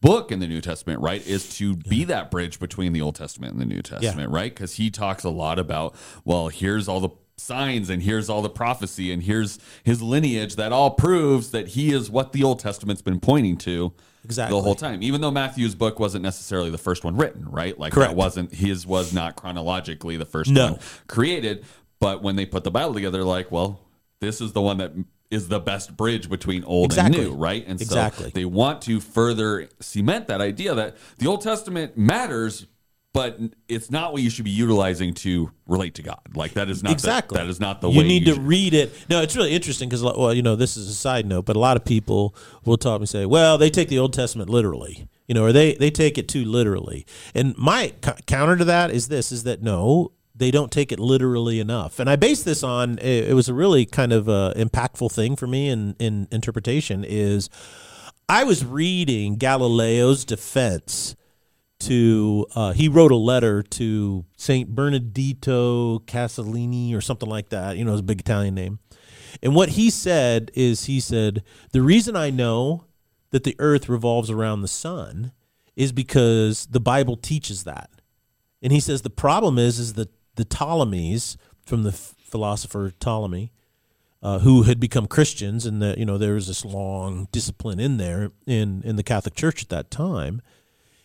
book 0.02 0.32
in 0.32 0.40
the 0.40 0.48
New 0.48 0.60
Testament, 0.60 1.00
right? 1.02 1.26
Is 1.26 1.56
to 1.58 1.76
be 1.76 2.04
that 2.06 2.30
bridge 2.32 2.60
between 2.60 2.92
the 2.94 3.02
Old 3.02 3.16
Testament 3.16 3.54
and 3.54 3.62
the 3.62 3.66
New 3.66 3.82
Testament, 3.82 4.32
right? 4.32 4.54
Because 4.54 4.74
he 4.74 4.90
talks 4.90 5.24
a 5.24 5.30
lot 5.30 5.58
about, 5.60 5.96
well, 6.26 6.50
here's 6.50 6.88
all 6.88 7.00
the 7.00 7.10
signs 7.40 7.90
and 7.90 8.02
here's 8.02 8.30
all 8.30 8.42
the 8.42 8.50
prophecy 8.50 9.12
and 9.12 9.22
here's 9.24 9.60
his 9.84 10.02
lineage 10.02 10.56
that 10.56 10.72
all 10.72 10.92
proves 10.92 11.52
that 11.52 11.70
he 11.70 11.92
is 11.94 12.10
what 12.10 12.34
the 12.34 12.44
Old 12.44 12.60
Testament's 12.60 13.02
been 13.04 13.20
pointing 13.20 13.58
to 13.58 13.94
Exactly. 14.24 14.58
the 14.58 14.64
whole 14.64 14.74
time. 14.76 15.04
Even 15.04 15.22
though 15.22 15.30
Matthew's 15.32 15.76
book 15.76 16.00
wasn't 16.00 16.24
necessarily 16.24 16.72
the 16.72 16.80
first 16.80 17.04
one 17.04 17.16
written, 17.16 17.48
right? 17.48 17.78
Like 17.80 17.94
Correct. 17.94 18.10
that 18.12 18.18
wasn't 18.18 18.54
his 18.56 18.88
was 18.88 19.14
not 19.14 19.36
chronologically 19.36 20.18
the 20.18 20.26
first 20.26 20.50
No. 20.50 20.72
one 20.72 20.80
created. 21.08 21.64
But 22.00 22.24
when 22.24 22.36
they 22.36 22.46
put 22.48 22.64
the 22.64 22.72
Bible 22.72 22.94
together, 22.96 23.24
like, 23.24 23.52
well, 23.52 23.80
this 24.20 24.42
is 24.42 24.54
the 24.54 24.62
one 24.62 24.78
that 24.80 24.92
is 25.30 25.48
the 25.50 25.60
best 25.60 25.96
bridge 25.98 26.30
between 26.30 26.64
old 26.64 26.92
Exactly. 26.92 27.22
and 27.22 27.32
new, 27.32 27.36
right? 27.36 27.64
And 27.68 27.82
Exactly. 27.82 28.26
so 28.26 28.32
they 28.32 28.46
want 28.46 28.82
to 28.84 29.00
further 29.00 29.68
cement 29.82 30.28
that 30.28 30.42
idea 30.42 30.74
that 30.76 30.96
the 31.18 31.28
Old 31.28 31.42
Testament 31.42 31.98
matters, 31.98 32.66
but 33.14 33.38
it's 33.68 33.90
not 33.92 34.14
what 34.14 34.22
you 34.22 34.30
should 34.30 34.46
be 34.46 34.52
utilizing 34.52 35.14
to 35.16 35.52
relate 35.68 35.96
to 35.96 36.04
God. 36.04 36.20
Like 36.36 36.54
that 36.54 36.70
is 36.70 36.82
not 36.84 36.94
exactly. 36.94 37.38
The, 37.38 37.44
that 37.44 37.50
is 37.50 37.60
not 37.60 37.82
the 37.82 37.90
way. 37.90 37.96
you 37.96 38.02
way 38.02 38.08
need 38.08 38.28
you 38.28 38.36
to 38.36 38.40
read 38.42 38.74
it. 38.74 38.94
No, 39.10 39.22
it's 39.22 39.36
really 39.36 39.54
interesting 39.54 39.90
because, 39.90 40.04
well, 40.04 40.34
you 40.34 40.42
know, 40.44 40.56
this 40.56 40.78
is 40.78 40.88
a 40.88 40.94
side 40.94 41.26
note, 41.26 41.46
but 41.46 41.56
a 41.56 41.60
lot 41.60 41.76
of 41.78 41.84
people 41.84 42.36
will 42.64 42.78
talk 42.78 43.00
and 43.00 43.10
say, 43.10 43.26
well, 43.26 43.58
they 43.58 43.70
take 43.70 43.90
the 43.90 44.00
Old 44.00 44.14
Testament 44.14 44.50
literally, 44.50 45.08
you 45.28 45.34
know, 45.36 45.44
or 45.44 45.52
they 45.52 45.74
they 45.76 45.90
take 45.90 46.18
it 46.18 46.28
too 46.30 46.46
literally. 46.46 47.06
And 47.36 47.58
my 47.58 47.94
c- 48.06 48.12
counter 48.28 48.56
to 48.56 48.66
that 48.66 48.92
is 48.92 49.08
this: 49.10 49.32
is 49.32 49.44
that 49.44 49.62
no, 49.62 50.12
they 50.38 50.52
don't 50.52 50.72
take 50.72 50.92
it 50.92 51.00
literally 51.00 51.60
enough. 51.60 52.00
And 52.00 52.10
I 52.10 52.16
base 52.16 52.44
this 52.44 52.64
on 52.64 53.00
it, 53.00 53.34
was 53.34 53.50
a 53.50 53.54
really 53.54 53.86
kind 53.86 54.14
of 54.14 54.30
uh, 54.30 54.54
impactful 54.56 55.12
thing 55.12 55.36
for 55.36 55.48
me 55.48 55.70
in 55.70 55.96
in 56.00 56.28
interpretation 56.32 57.04
is 57.04 57.50
I 58.30 58.44
was 58.44 58.66
reading 58.66 59.38
Galileo's 59.38 60.26
defense 60.26 61.16
to 61.80 62.48
uh, 62.56 62.74
he 62.74 62.88
wrote 62.88 63.12
a 63.12 63.18
letter 63.18 63.62
to 63.62 64.26
Saint 64.36 64.76
Bernardito 64.76 66.02
Casalini 66.06 66.96
or 66.96 67.02
something 67.02 67.30
like 67.30 67.50
that. 67.50 67.78
You 67.78 67.86
know, 67.86 67.96
a 67.96 68.02
big 68.02 68.20
Italian 68.20 68.56
name. 68.56 68.80
And 69.42 69.56
what 69.56 69.70
he 69.70 69.90
said 69.90 70.52
is 70.56 70.86
he 70.86 71.00
said 71.00 71.44
the 71.72 71.82
reason 71.82 72.16
I 72.16 72.30
know 72.30 72.86
that 73.32 73.44
the 73.44 73.56
earth 73.60 73.90
revolves 73.90 74.30
around 74.30 74.62
the 74.62 74.68
sun 74.68 75.32
is 75.76 75.92
because 75.92 76.66
the 76.68 76.80
Bible 76.80 77.16
teaches 77.16 77.64
that. 77.66 77.90
And 78.62 78.74
he 78.74 78.80
says 78.80 79.04
the 79.04 79.10
problem 79.10 79.60
is 79.60 79.78
is 79.78 79.94
that 79.94 80.10
the 80.38 80.46
Ptolemies 80.46 81.38
from 81.66 81.84
the 81.84 81.92
philosopher 81.92 82.92
Ptolemy 83.00 83.52
uh, 84.24 84.40
who 84.40 84.64
had 84.64 84.80
become 84.80 85.06
Christians, 85.06 85.66
and 85.66 85.82
that 85.82 85.98
you 85.98 86.06
know 86.06 86.18
there 86.18 86.34
was 86.34 86.48
this 86.48 86.66
long 86.66 87.28
discipline 87.32 87.80
in 87.80 87.98
there 87.98 88.32
in 88.48 88.82
in 88.84 88.96
the 88.96 89.04
Catholic 89.04 89.36
Church 89.36 89.62
at 89.64 89.70
that 89.70 89.92
time. 89.92 90.42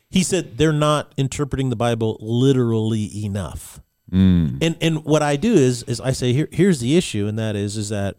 He 0.09 0.23
said 0.23 0.57
they're 0.59 0.73
not 0.73 1.13
interpreting 1.17 1.71
the 1.71 1.77
Bible 1.77 2.17
literally 2.21 3.25
enough. 3.25 3.81
And 4.11 4.77
and 4.81 5.05
what 5.07 5.23
I 5.23 5.37
do 5.37 5.55
is 5.55 5.83
is 5.85 5.99
I 6.01 6.13
say 6.13 6.35
here 6.35 6.49
here's 6.53 6.81
the 6.81 6.97
issue, 6.99 7.27
and 7.27 7.39
that 7.39 7.57
is 7.57 7.77
is 7.79 7.89
that 7.89 8.17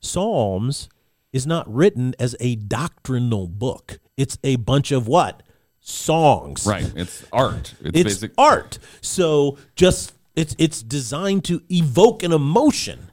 Psalms 0.00 0.88
is 1.32 1.46
not 1.46 1.72
written 1.72 2.14
as 2.18 2.34
a 2.40 2.56
doctrinal 2.56 3.46
book. 3.46 3.98
It's 4.16 4.38
a 4.42 4.56
bunch 4.56 4.90
of 4.90 5.06
what 5.06 5.42
songs. 5.80 6.66
right. 6.66 6.90
It's 6.96 7.24
art. 7.32 7.74
It's, 7.80 7.98
It's 8.00 8.02
basic. 8.14 8.32
art. 8.36 8.78
So 9.00 9.56
just 9.76 10.14
it's 10.36 10.54
it's 10.58 10.82
designed 10.82 11.44
to 11.46 11.62
evoke 11.70 12.22
an 12.22 12.32
emotion. 12.32 13.10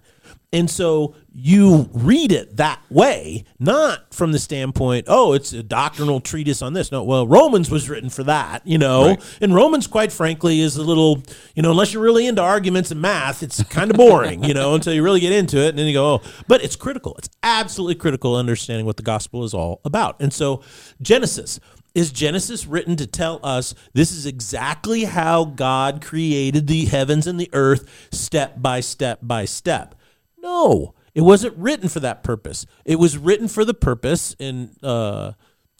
And 0.53 0.69
so 0.69 1.15
you 1.33 1.89
read 1.93 2.31
it 2.31 2.57
that 2.57 2.79
way, 2.91 3.43
not 3.57 4.13
from 4.13 4.33
the 4.33 4.37
standpoint, 4.37 5.05
oh, 5.09 5.33
it's 5.33 5.51
a 5.51 5.63
doctrinal 5.63 6.19
treatise 6.19 6.61
on 6.61 6.73
this. 6.73 6.91
No, 6.91 7.03
well, 7.03 7.25
Romans 7.25 7.71
was 7.71 7.89
written 7.89 8.11
for 8.11 8.23
that, 8.25 8.61
you 8.63 8.77
know. 8.77 9.07
Right. 9.07 9.37
And 9.41 9.55
Romans, 9.55 9.87
quite 9.87 10.11
frankly, 10.11 10.59
is 10.59 10.77
a 10.77 10.83
little, 10.83 11.23
you 11.55 11.63
know, 11.63 11.71
unless 11.71 11.91
you're 11.91 12.03
really 12.03 12.27
into 12.27 12.43
arguments 12.43 12.91
and 12.91 13.01
math, 13.01 13.41
it's 13.41 13.63
kind 13.63 13.89
of 13.89 13.97
boring, 13.97 14.43
you 14.43 14.53
know, 14.53 14.75
until 14.75 14.93
you 14.93 15.01
really 15.01 15.21
get 15.21 15.31
into 15.31 15.57
it. 15.57 15.69
And 15.69 15.79
then 15.79 15.87
you 15.87 15.93
go, 15.93 16.05
oh, 16.05 16.21
but 16.47 16.63
it's 16.63 16.75
critical. 16.75 17.15
It's 17.17 17.29
absolutely 17.41 17.95
critical 17.95 18.35
understanding 18.35 18.85
what 18.85 18.97
the 18.97 19.03
gospel 19.03 19.43
is 19.43 19.55
all 19.55 19.81
about. 19.83 20.21
And 20.21 20.31
so 20.31 20.61
Genesis, 21.01 21.59
is 21.93 22.11
Genesis 22.11 22.65
written 22.65 22.95
to 22.95 23.07
tell 23.07 23.39
us 23.43 23.75
this 23.93 24.11
is 24.11 24.25
exactly 24.25 25.03
how 25.03 25.45
God 25.45 26.03
created 26.03 26.67
the 26.67 26.85
heavens 26.85 27.27
and 27.27 27.39
the 27.39 27.49
earth 27.53 28.07
step 28.11 28.61
by 28.61 28.79
step 28.79 29.19
by 29.21 29.45
step? 29.45 29.95
No, 30.41 30.95
it 31.13 31.21
wasn't 31.21 31.57
written 31.57 31.89
for 31.89 31.99
that 31.99 32.23
purpose. 32.23 32.65
It 32.85 32.97
was 32.97 33.17
written 33.17 33.47
for 33.47 33.63
the 33.63 33.73
purpose, 33.73 34.35
and 34.39 34.75
uh, 34.81 35.33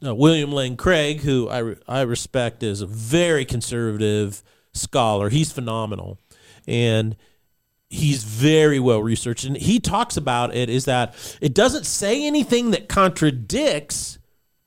uh, 0.06 0.16
William 0.16 0.52
Lane 0.52 0.78
Craig, 0.78 1.22
who 1.22 1.50
I, 1.50 1.58
re- 1.60 1.78
I 1.88 2.02
respect 2.02 2.64
as 2.64 2.82
a 2.82 2.88
very 2.88 3.46
conservative 3.46 4.44
scholar, 4.74 5.30
he's 5.30 5.52
phenomenal. 5.52 6.20
And 6.68 7.16
he's 7.90 8.24
very 8.24 8.80
well 8.80 9.04
researched 9.04 9.44
and 9.44 9.56
he 9.56 9.80
talks 9.80 10.18
about 10.18 10.56
it 10.56 10.68
is 10.68 10.86
that 10.86 11.14
it 11.40 11.54
doesn't 11.54 11.86
say 11.86 12.26
anything 12.26 12.72
that 12.72 12.90
contradicts 12.90 14.18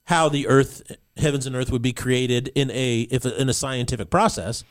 how 0.04 0.28
the 0.28 0.46
earth 0.46 0.96
heavens 1.16 1.46
and 1.46 1.56
earth 1.56 1.70
would 1.70 1.82
be 1.82 1.92
created 1.92 2.50
in 2.54 2.70
a 2.70 3.02
if 3.10 3.24
in 3.24 3.48
a 3.48 3.54
scientific 3.54 4.10
process 4.10 4.64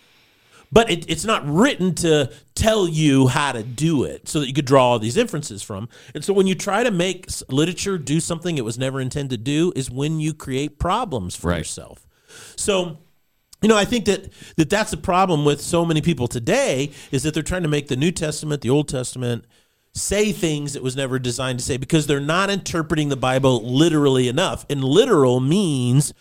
but 0.71 0.89
it, 0.89 1.09
it's 1.09 1.23
not 1.23 1.47
written 1.47 1.93
to 1.93 2.29
tell 2.55 2.87
you 2.87 3.27
how 3.27 3.51
to 3.51 3.61
do 3.63 4.03
it 4.03 4.27
so 4.27 4.39
that 4.39 4.47
you 4.47 4.53
could 4.53 4.65
draw 4.65 4.91
all 4.91 4.99
these 4.99 5.17
inferences 5.17 5.61
from 5.61 5.87
and 6.13 6.23
so 6.23 6.33
when 6.33 6.47
you 6.47 6.55
try 6.55 6.83
to 6.83 6.91
make 6.91 7.27
literature 7.49 7.97
do 7.97 8.19
something 8.19 8.57
it 8.57 8.65
was 8.65 8.77
never 8.77 8.99
intended 8.99 9.37
to 9.37 9.43
do 9.43 9.71
is 9.75 9.89
when 9.89 10.19
you 10.19 10.33
create 10.33 10.79
problems 10.79 11.35
for 11.35 11.49
Right. 11.49 11.59
yourself 11.59 12.05
so 12.55 12.97
you 13.61 13.69
know, 13.69 13.77
I 13.77 13.85
think 13.85 14.05
that, 14.05 14.29
that 14.57 14.69
that's 14.69 14.91
the 14.91 14.97
problem 14.97 15.43
with 15.43 15.59
so 15.59 15.85
many 15.85 15.99
people 15.99 16.27
today 16.27 16.91
is 17.11 17.23
that 17.23 17.33
they're 17.33 17.41
trying 17.41 17.63
to 17.63 17.67
make 17.67 17.87
the 17.87 17.95
New 17.95 18.11
Testament, 18.11 18.61
the 18.61 18.69
Old 18.69 18.87
Testament, 18.87 19.45
say 19.93 20.31
things 20.31 20.75
it 20.75 20.83
was 20.83 20.95
never 20.95 21.17
designed 21.17 21.57
to 21.57 21.65
say 21.65 21.77
because 21.77 22.05
they're 22.05 22.19
not 22.19 22.49
interpreting 22.49 23.09
the 23.09 23.15
Bible 23.15 23.63
literally 23.63 24.27
enough. 24.27 24.65
And 24.69 24.83
literal 24.83 25.39
means 25.39 26.13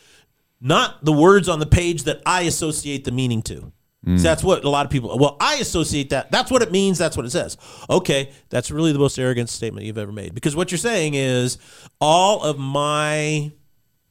not 0.65 1.05
the 1.05 1.13
words 1.13 1.49
on 1.49 1.61
the 1.61 1.67
page 1.67 2.05
that 2.05 2.23
I 2.25 2.43
associate 2.43 3.05
the 3.05 3.13
meaning 3.13 3.43
to. 3.43 3.71
So 4.07 4.11
mm. 4.11 4.23
that's 4.23 4.43
what 4.43 4.65
a 4.65 4.69
lot 4.69 4.85
of 4.85 4.91
people. 4.91 5.17
Well, 5.19 5.37
I 5.41 5.57
associate 5.57 6.11
that. 6.11 6.31
That's 6.31 6.51
what 6.51 6.63
it 6.63 6.73
means. 6.73 6.99
That's 6.99 7.17
what 7.17 7.25
it 7.25 7.31
says. 7.31 7.57
Okay, 7.89 8.33
that's 8.49 8.71
really 8.71 8.93
the 8.93 8.99
most 8.99 9.19
arrogant 9.19 9.49
statement 9.51 9.87
you've 9.87 9.99
ever 9.99 10.13
made 10.13 10.35
because 10.35 10.57
what 10.57 10.71
you're 10.71 10.79
saying 10.79 11.15
is 11.15 11.59
all 12.01 12.43
of 12.43 12.59
my 12.59 13.53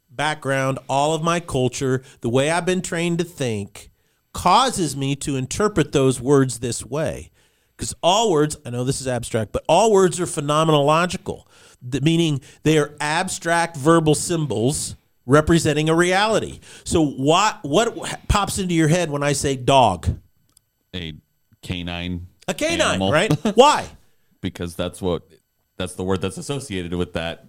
background, 0.10 0.80
all 0.88 1.14
of 1.14 1.24
my 1.24 1.40
culture, 1.40 2.04
the 2.22 2.30
way 2.30 2.50
I've 2.50 2.66
been 2.66 2.82
trained 2.82 3.18
to 3.20 3.24
think, 3.24 3.90
causes 4.32 4.96
me 4.96 5.16
to 5.18 5.36
interpret 5.36 5.92
those 5.92 6.22
words 6.22 6.60
this 6.60 6.86
way. 6.86 7.32
Because 7.76 7.96
all 8.04 8.32
words, 8.32 8.58
I 8.66 8.70
know 8.70 8.84
this 8.84 9.02
is 9.02 9.08
abstract, 9.08 9.52
but 9.52 9.64
all 9.68 9.92
words 9.92 10.20
are 10.20 10.26
phenomenological, 10.26 11.46
meaning 12.02 12.42
they 12.62 12.78
are 12.78 12.96
abstract 13.00 13.76
verbal 13.76 14.16
symbols 14.16 14.96
representing 15.26 15.90
a 15.90 15.96
reality. 15.96 16.60
So 16.84 17.06
what 17.06 17.60
what 17.64 18.28
pops 18.28 18.60
into 18.60 18.74
your 18.74 18.88
head 18.88 19.10
when 19.10 19.24
I 19.24 19.34
say 19.34 19.56
dog? 19.56 20.08
A 20.96 21.14
canine. 21.62 22.28
A 22.48 22.54
canine, 22.54 22.82
animal. 22.82 23.12
right? 23.12 23.34
Why? 23.56 23.88
because 24.44 24.76
that's 24.76 25.02
what 25.02 25.24
that's 25.78 25.96
the 25.96 26.04
word 26.04 26.22
that's 26.22 26.38
associated 26.38 26.94
with 26.94 27.14
that. 27.14 27.46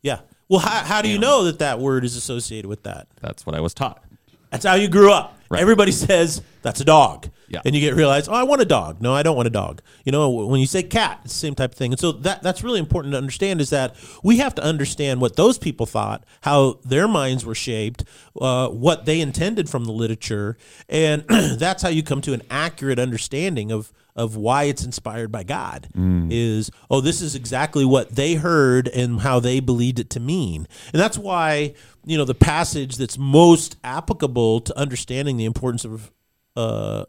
Yeah. 0.00 0.20
Well, 0.48 0.60
how, 0.60 0.82
how 0.84 1.02
do 1.02 1.10
you 1.10 1.18
know 1.18 1.44
that 1.44 1.58
that 1.58 1.78
word 1.78 2.04
is 2.04 2.16
associated 2.16 2.66
with 2.66 2.84
that? 2.84 3.08
That's 3.20 3.44
what 3.44 3.54
I 3.54 3.60
was 3.60 3.74
taught. 3.74 4.02
That's 4.50 4.64
how 4.64 4.74
you 4.74 4.88
grew 4.88 5.12
up. 5.12 5.38
Right. 5.50 5.60
Everybody 5.60 5.92
says 5.92 6.40
that's 6.62 6.80
a 6.80 6.84
dog. 6.84 7.28
Yeah. 7.48 7.62
And 7.64 7.74
you 7.74 7.80
get 7.80 7.94
realized, 7.94 8.28
oh, 8.28 8.34
I 8.34 8.42
want 8.42 8.60
a 8.60 8.66
dog. 8.66 9.00
No, 9.00 9.14
I 9.14 9.22
don't 9.22 9.36
want 9.36 9.46
a 9.46 9.50
dog. 9.50 9.80
You 10.04 10.12
know, 10.12 10.28
when 10.30 10.60
you 10.60 10.66
say 10.66 10.82
cat, 10.82 11.20
it's 11.24 11.32
the 11.32 11.38
same 11.38 11.54
type 11.54 11.72
of 11.72 11.78
thing. 11.78 11.92
And 11.92 12.00
so 12.00 12.12
that 12.12 12.42
that's 12.42 12.62
really 12.62 12.78
important 12.78 13.12
to 13.12 13.18
understand 13.18 13.60
is 13.60 13.70
that 13.70 13.94
we 14.22 14.38
have 14.38 14.54
to 14.56 14.62
understand 14.62 15.20
what 15.20 15.36
those 15.36 15.58
people 15.58 15.86
thought, 15.86 16.24
how 16.42 16.78
their 16.84 17.08
minds 17.08 17.44
were 17.44 17.54
shaped, 17.54 18.04
uh, 18.40 18.68
what 18.68 19.06
they 19.06 19.20
intended 19.20 19.68
from 19.68 19.84
the 19.84 19.92
literature, 19.92 20.56
and 20.88 21.22
that's 21.28 21.82
how 21.82 21.88
you 21.88 22.02
come 22.02 22.20
to 22.22 22.32
an 22.32 22.42
accurate 22.50 22.98
understanding 22.98 23.72
of 23.72 23.92
of 24.16 24.34
why 24.34 24.64
it's 24.64 24.84
inspired 24.84 25.30
by 25.30 25.44
God. 25.44 25.88
Is 26.30 26.70
oh, 26.90 27.00
this 27.00 27.22
is 27.22 27.34
exactly 27.34 27.84
what 27.84 28.10
they 28.14 28.34
heard 28.34 28.88
and 28.88 29.20
how 29.20 29.38
they 29.40 29.60
believed 29.60 30.00
it 30.00 30.10
to 30.10 30.20
mean, 30.20 30.66
and 30.92 31.00
that's 31.00 31.16
why 31.16 31.74
you 32.04 32.18
know 32.18 32.24
the 32.24 32.34
passage 32.34 32.96
that's 32.96 33.16
most 33.16 33.76
applicable 33.84 34.60
to 34.60 34.76
understanding 34.76 35.36
the 35.36 35.44
importance 35.44 35.84
of 35.84 36.10
uh, 36.56 37.04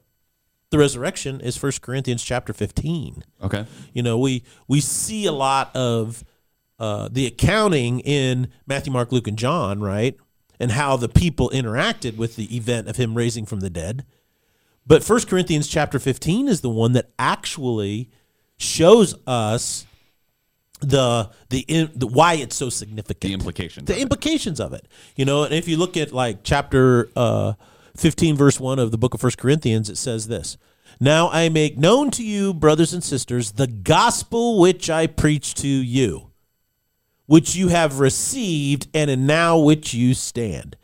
the 0.71 0.77
resurrection 0.77 1.41
is 1.41 1.57
First 1.57 1.81
Corinthians 1.81 2.23
chapter 2.23 2.53
fifteen. 2.53 3.23
Okay. 3.41 3.65
You 3.93 4.03
know, 4.03 4.17
we 4.19 4.43
we 4.67 4.79
see 4.81 5.25
a 5.25 5.31
lot 5.31 5.75
of 5.75 6.23
uh, 6.77 7.09
the 7.11 7.25
accounting 7.25 7.99
in 8.01 8.49
Matthew, 8.67 8.93
Mark, 8.93 9.11
Luke, 9.11 9.27
and 9.27 9.37
John, 9.37 9.81
right? 9.81 10.15
And 10.59 10.71
how 10.71 10.95
the 10.97 11.09
people 11.09 11.49
interacted 11.51 12.17
with 12.17 12.35
the 12.35 12.55
event 12.55 12.87
of 12.87 12.97
him 12.97 13.15
raising 13.15 13.45
from 13.45 13.61
the 13.61 13.69
dead. 13.69 14.05
But 14.85 15.03
First 15.03 15.27
Corinthians 15.27 15.67
chapter 15.67 15.99
15 15.99 16.47
is 16.47 16.61
the 16.61 16.69
one 16.69 16.93
that 16.93 17.09
actually 17.19 18.09
shows 18.57 19.15
us 19.27 19.85
the 20.81 21.29
the, 21.49 21.65
in, 21.67 21.91
the 21.95 22.07
why 22.07 22.33
it's 22.35 22.55
so 22.55 22.69
significant 22.69 23.21
The 23.21 23.33
implications. 23.33 23.87
the 23.87 23.99
implications 23.99 24.59
of 24.59 24.73
it. 24.73 24.87
You 25.15 25.25
know, 25.25 25.43
and 25.43 25.53
if 25.53 25.67
you 25.67 25.77
look 25.77 25.97
at 25.97 26.11
like 26.13 26.39
chapter 26.43 27.09
uh, 27.15 27.53
15, 27.95 28.35
verse 28.35 28.59
1 28.59 28.79
of 28.79 28.91
the 28.91 28.97
book 28.97 29.13
of 29.13 29.21
First 29.21 29.37
Corinthians, 29.37 29.89
it 29.89 29.97
says 29.97 30.27
this 30.27 30.57
Now 30.99 31.29
I 31.29 31.49
make 31.49 31.77
known 31.77 32.11
to 32.11 32.23
you, 32.23 32.53
brothers 32.53 32.93
and 32.93 33.03
sisters, 33.03 33.53
the 33.53 33.67
gospel 33.67 34.59
which 34.59 34.89
I 34.89 35.07
preach 35.07 35.53
to 35.55 35.67
you, 35.67 36.31
which 37.25 37.55
you 37.55 37.69
have 37.69 37.99
received, 37.99 38.87
and 38.93 39.09
in 39.09 39.25
now 39.25 39.57
which 39.57 39.93
you 39.93 40.13
stand. 40.13 40.75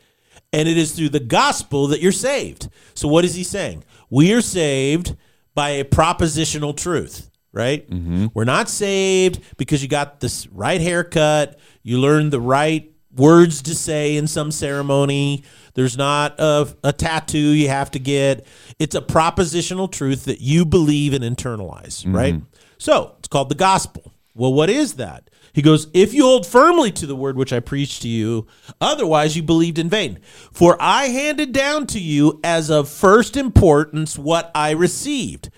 And 0.52 0.68
it 0.68 0.78
is 0.78 0.92
through 0.92 1.10
the 1.10 1.20
gospel 1.20 1.88
that 1.88 2.00
you're 2.00 2.12
saved. 2.12 2.68
So, 2.94 3.08
what 3.08 3.24
is 3.24 3.34
he 3.34 3.44
saying? 3.44 3.84
We 4.08 4.32
are 4.32 4.40
saved 4.40 5.16
by 5.54 5.70
a 5.70 5.84
propositional 5.84 6.76
truth, 6.76 7.30
right? 7.52 7.88
Mm-hmm. 7.90 8.26
We're 8.32 8.44
not 8.44 8.68
saved 8.68 9.40
because 9.56 9.82
you 9.82 9.88
got 9.88 10.20
this 10.20 10.46
right 10.48 10.80
haircut, 10.80 11.58
you 11.82 11.98
learned 11.98 12.32
the 12.32 12.40
right 12.40 12.92
words 13.16 13.62
to 13.62 13.74
say 13.74 14.16
in 14.16 14.26
some 14.26 14.50
ceremony. 14.50 15.42
There's 15.76 15.96
not 15.96 16.40
a, 16.40 16.74
a 16.82 16.92
tattoo 16.92 17.38
you 17.38 17.68
have 17.68 17.90
to 17.92 17.98
get. 17.98 18.46
It's 18.78 18.94
a 18.94 19.02
propositional 19.02 19.92
truth 19.92 20.24
that 20.24 20.40
you 20.40 20.64
believe 20.64 21.12
and 21.12 21.22
internalize, 21.22 22.02
mm-hmm. 22.02 22.16
right? 22.16 22.42
So 22.78 23.14
it's 23.18 23.28
called 23.28 23.50
the 23.50 23.54
gospel. 23.54 24.12
Well, 24.34 24.54
what 24.54 24.70
is 24.70 24.94
that? 24.94 25.28
He 25.52 25.60
goes, 25.60 25.88
If 25.92 26.14
you 26.14 26.24
hold 26.24 26.46
firmly 26.46 26.90
to 26.92 27.06
the 27.06 27.14
word 27.14 27.36
which 27.36 27.52
I 27.52 27.60
preached 27.60 28.02
to 28.02 28.08
you, 28.08 28.46
otherwise 28.80 29.36
you 29.36 29.42
believed 29.42 29.78
in 29.78 29.90
vain. 29.90 30.18
For 30.50 30.78
I 30.80 31.08
handed 31.08 31.52
down 31.52 31.86
to 31.88 32.00
you 32.00 32.40
as 32.42 32.70
of 32.70 32.88
first 32.88 33.36
importance 33.36 34.18
what 34.18 34.50
I 34.54 34.70
received. 34.70 35.50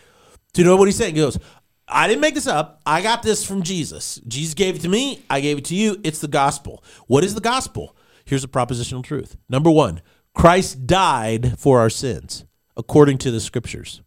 Do 0.52 0.62
you 0.62 0.66
know 0.66 0.76
what 0.76 0.86
he's 0.86 0.96
saying? 0.96 1.14
He 1.14 1.20
goes, 1.20 1.38
I 1.86 2.08
didn't 2.08 2.20
make 2.20 2.34
this 2.34 2.48
up. 2.48 2.80
I 2.84 3.02
got 3.02 3.22
this 3.22 3.44
from 3.44 3.62
Jesus. 3.62 4.20
Jesus 4.26 4.54
gave 4.54 4.76
it 4.76 4.82
to 4.82 4.88
me. 4.88 5.22
I 5.30 5.40
gave 5.40 5.58
it 5.58 5.64
to 5.66 5.76
you. 5.76 6.00
It's 6.02 6.18
the 6.18 6.28
gospel. 6.28 6.82
What 7.06 7.22
is 7.22 7.34
the 7.36 7.40
gospel? 7.40 7.96
Here's 8.28 8.44
a 8.44 8.48
propositional 8.48 9.02
truth. 9.02 9.36
Number 9.48 9.70
one, 9.70 10.02
Christ 10.34 10.86
died 10.86 11.58
for 11.58 11.80
our 11.80 11.90
sins 11.90 12.44
according 12.76 13.18
to 13.18 13.30
the 13.30 13.40
scriptures. 13.40 14.02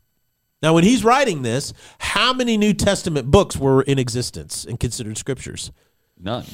Now, 0.62 0.76
when 0.76 0.84
he's 0.84 1.04
writing 1.04 1.42
this, 1.42 1.74
how 2.00 2.34
many 2.34 2.56
New 2.56 2.74
Testament 2.74 3.32
books 3.32 3.58
were 3.58 3.82
in 3.82 3.98
existence 3.98 4.64
and 4.64 4.80
considered 4.80 5.18
scriptures? 5.18 5.72
None. 6.20 6.46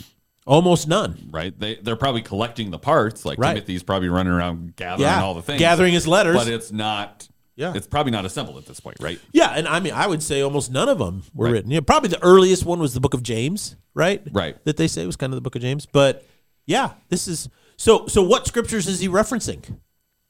Almost 0.45 0.88
none. 0.88 1.27
Right. 1.30 1.58
They 1.60 1.75
they're 1.75 1.97
probably 1.97 2.21
collecting 2.21 2.71
the 2.71 2.80
parts. 2.80 3.25
Like 3.25 3.38
Right. 3.38 3.56
Timothy's 3.56 3.84
probably 3.84 4.08
running 4.08 4.32
around 4.32 4.77
gathering 4.77 5.01
Yeah. 5.10 5.21
all 5.21 5.34
the 5.34 5.41
things. 5.41 5.60
Gathering 5.60 5.91
his 5.93 6.08
letters. 6.08 6.38
But 6.38 6.47
it's 6.47 6.71
not. 6.71 7.27
Yeah. 7.58 7.73
It's 7.75 7.88
probably 7.88 8.13
not 8.13 8.23
assembled 8.23 8.58
at 8.58 8.65
this 8.65 8.80
point, 8.80 8.95
right? 9.01 9.19
Yeah, 9.34 9.49
and 9.49 9.67
I 9.67 9.80
mean, 9.82 9.91
I 9.91 10.08
would 10.08 10.23
say 10.23 10.39
almost 10.41 10.71
none 10.71 10.88
of 10.88 10.99
them 10.99 11.23
were 11.34 11.47
Right. 11.47 11.51
written. 11.53 11.71
Yeah, 11.71 11.82
probably 11.82 12.08
the 12.10 12.23
earliest 12.23 12.63
one 12.65 12.80
was 12.80 12.93
the 12.93 12.99
Book 13.01 13.13
of 13.13 13.23
James, 13.23 13.75
right? 13.93 14.21
Right. 14.32 14.63
That 14.63 14.77
they 14.77 14.88
say 14.88 15.06
was 15.06 15.15
kind 15.17 15.34
of 15.34 15.38
the 15.38 15.41
Book 15.41 15.56
of 15.56 15.62
James, 15.63 15.86
but 15.86 16.23
yeah, 16.67 16.91
this 17.10 17.27
is 17.27 17.49
so. 17.77 18.06
So, 18.06 18.21
what 18.21 18.45
scriptures 18.45 18.88
is 18.88 18.99
he 18.99 19.08
referencing? 19.08 19.80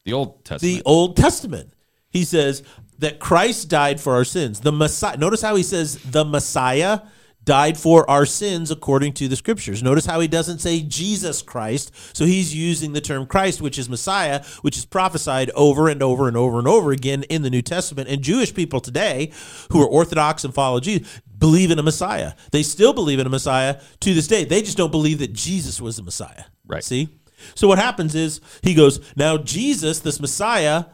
The 0.06 0.14
Old 0.14 0.46
Testament. 0.46 0.62
The 0.62 0.84
Old 0.86 1.18
Testament. 1.18 1.74
He 2.10 2.24
says 2.24 2.64
that 3.00 3.20
Christ 3.20 3.68
died 3.68 4.00
for 4.00 4.14
our 4.14 4.24
sins. 4.24 4.62
The 4.62 4.72
Messiah. 4.72 5.18
Notice 5.18 5.42
how 5.42 5.56
he 5.56 5.64
says 5.64 5.98
the 6.04 6.24
Messiah 6.24 7.02
died 7.48 7.78
for 7.78 8.08
our 8.10 8.26
sins 8.26 8.70
according 8.70 9.14
to 9.14 9.30
the 9.30 9.36
scriptures. 9.38 9.82
Notice 9.82 10.06
how 10.06 10.20
he 10.20 10.28
doesn't 10.28 10.60
say 10.60 10.82
Jesus 10.82 11.42
Christ. 11.42 11.94
So 12.16 12.26
he's 12.26 12.54
using 12.54 12.92
the 12.92 13.00
term 13.00 13.26
Christ, 13.26 13.62
which 13.62 13.80
is 13.80 13.90
Messiah, 13.90 14.44
which 14.62 14.78
is 14.78 14.86
prophesied 14.86 15.50
over 15.52 15.88
and 15.88 16.04
over 16.04 16.28
and 16.28 16.36
over 16.36 16.60
and 16.60 16.68
over 16.68 16.92
again 16.92 17.24
in 17.24 17.44
the 17.44 17.50
New 17.50 17.62
Testament. 17.62 18.10
And 18.10 18.22
Jewish 18.22 18.54
people 18.54 18.82
today 18.82 19.32
who 19.72 19.82
are 19.82 19.88
Orthodox 19.88 20.44
and 20.44 20.54
follow 20.54 20.82
Jesus 20.82 21.22
believe 21.40 21.72
in 21.72 21.80
a 21.80 21.84
Messiah. 21.84 22.34
They 22.52 22.64
still 22.64 22.94
believe 22.94 23.20
in 23.20 23.28
a 23.28 23.30
Messiah 23.30 23.80
to 24.02 24.14
this 24.14 24.28
day. 24.28 24.44
They 24.44 24.62
just 24.62 24.78
don't 24.78 24.92
believe 24.92 25.20
that 25.20 25.34
Jesus 25.34 25.80
was 25.80 25.96
the 25.96 26.04
Messiah. 26.04 26.44
Right. 26.66 26.84
See? 26.84 27.08
So 27.56 27.68
what 27.68 27.80
happens 27.80 28.14
is 28.14 28.42
he 28.62 28.74
goes, 28.74 29.00
Now 29.16 29.38
Jesus, 29.38 30.00
this 30.00 30.20
Messiah, 30.20 30.86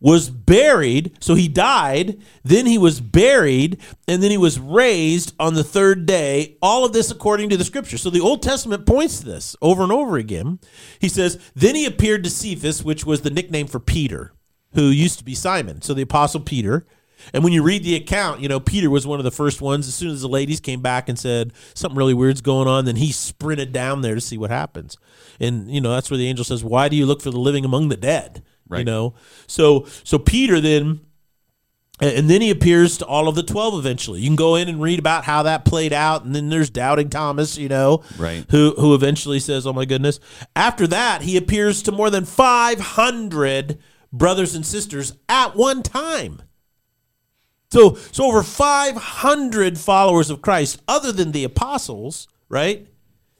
was 0.00 0.28
buried. 0.28 1.16
So 1.20 1.34
he 1.34 1.48
died, 1.48 2.18
then 2.42 2.66
he 2.66 2.78
was 2.78 3.00
buried, 3.00 3.78
and 4.06 4.22
then 4.22 4.30
he 4.30 4.36
was 4.36 4.58
raised 4.58 5.34
on 5.38 5.54
the 5.54 5.64
third 5.64 6.06
day. 6.06 6.56
All 6.60 6.84
of 6.84 6.92
this 6.92 7.10
according 7.10 7.48
to 7.50 7.56
the 7.56 7.64
scripture. 7.64 7.98
So 7.98 8.10
the 8.10 8.20
Old 8.20 8.42
Testament 8.42 8.86
points 8.86 9.20
to 9.20 9.26
this 9.26 9.56
over 9.62 9.82
and 9.82 9.92
over 9.92 10.16
again. 10.16 10.58
He 10.98 11.08
says, 11.08 11.38
Then 11.54 11.74
he 11.74 11.86
appeared 11.86 12.24
to 12.24 12.30
Cephas, 12.30 12.84
which 12.84 13.06
was 13.06 13.22
the 13.22 13.30
nickname 13.30 13.66
for 13.66 13.80
Peter, 13.80 14.32
who 14.74 14.88
used 14.88 15.18
to 15.18 15.24
be 15.24 15.34
Simon. 15.34 15.82
So 15.82 15.94
the 15.94 16.02
apostle 16.02 16.40
Peter. 16.40 16.86
And 17.32 17.42
when 17.42 17.54
you 17.54 17.62
read 17.62 17.84
the 17.84 17.94
account, 17.94 18.40
you 18.40 18.48
know, 18.48 18.60
Peter 18.60 18.90
was 18.90 19.06
one 19.06 19.18
of 19.18 19.24
the 19.24 19.30
first 19.30 19.62
ones. 19.62 19.88
As 19.88 19.94
soon 19.94 20.10
as 20.10 20.20
the 20.20 20.28
ladies 20.28 20.60
came 20.60 20.82
back 20.82 21.08
and 21.08 21.18
said 21.18 21.52
something 21.72 21.96
really 21.96 22.12
weird's 22.12 22.42
going 22.42 22.68
on, 22.68 22.84
then 22.84 22.96
he 22.96 23.12
sprinted 23.12 23.72
down 23.72 24.02
there 24.02 24.14
to 24.14 24.20
see 24.20 24.36
what 24.36 24.50
happens. 24.50 24.98
And, 25.40 25.70
you 25.70 25.80
know, 25.80 25.92
that's 25.92 26.10
where 26.10 26.18
the 26.18 26.28
angel 26.28 26.44
says, 26.44 26.62
Why 26.62 26.88
do 26.88 26.96
you 26.96 27.06
look 27.06 27.22
for 27.22 27.30
the 27.30 27.38
living 27.38 27.64
among 27.64 27.88
the 27.88 27.96
dead? 27.96 28.42
You 28.78 28.84
know? 28.84 29.14
So 29.46 29.86
so 30.04 30.18
Peter 30.18 30.60
then 30.60 31.00
and 32.00 32.28
then 32.28 32.40
he 32.40 32.50
appears 32.50 32.98
to 32.98 33.06
all 33.06 33.28
of 33.28 33.36
the 33.36 33.42
12 33.44 33.78
eventually. 33.78 34.20
You 34.20 34.26
can 34.26 34.34
go 34.34 34.56
in 34.56 34.68
and 34.68 34.82
read 34.82 34.98
about 34.98 35.24
how 35.24 35.44
that 35.44 35.64
played 35.64 35.92
out. 35.92 36.24
And 36.24 36.34
then 36.34 36.48
there's 36.48 36.68
Doubting 36.68 37.08
Thomas, 37.08 37.56
you 37.56 37.68
know, 37.68 38.02
Right. 38.18 38.44
who, 38.50 38.74
who 38.76 38.94
eventually 38.94 39.38
says, 39.38 39.64
Oh 39.64 39.72
my 39.72 39.84
goodness. 39.84 40.18
After 40.56 40.88
that, 40.88 41.22
he 41.22 41.36
appears 41.36 41.82
to 41.82 41.92
more 41.92 42.10
than 42.10 42.24
500 42.24 43.78
brothers 44.12 44.56
and 44.56 44.66
sisters 44.66 45.14
at 45.28 45.54
one 45.54 45.82
time. 45.84 46.42
So, 47.70 47.94
so 48.12 48.24
over 48.26 48.42
500 48.42 49.78
followers 49.78 50.30
of 50.30 50.42
Christ, 50.42 50.82
other 50.86 51.12
than 51.12 51.32
the 51.32 51.44
apostles, 51.44 52.28
right, 52.48 52.86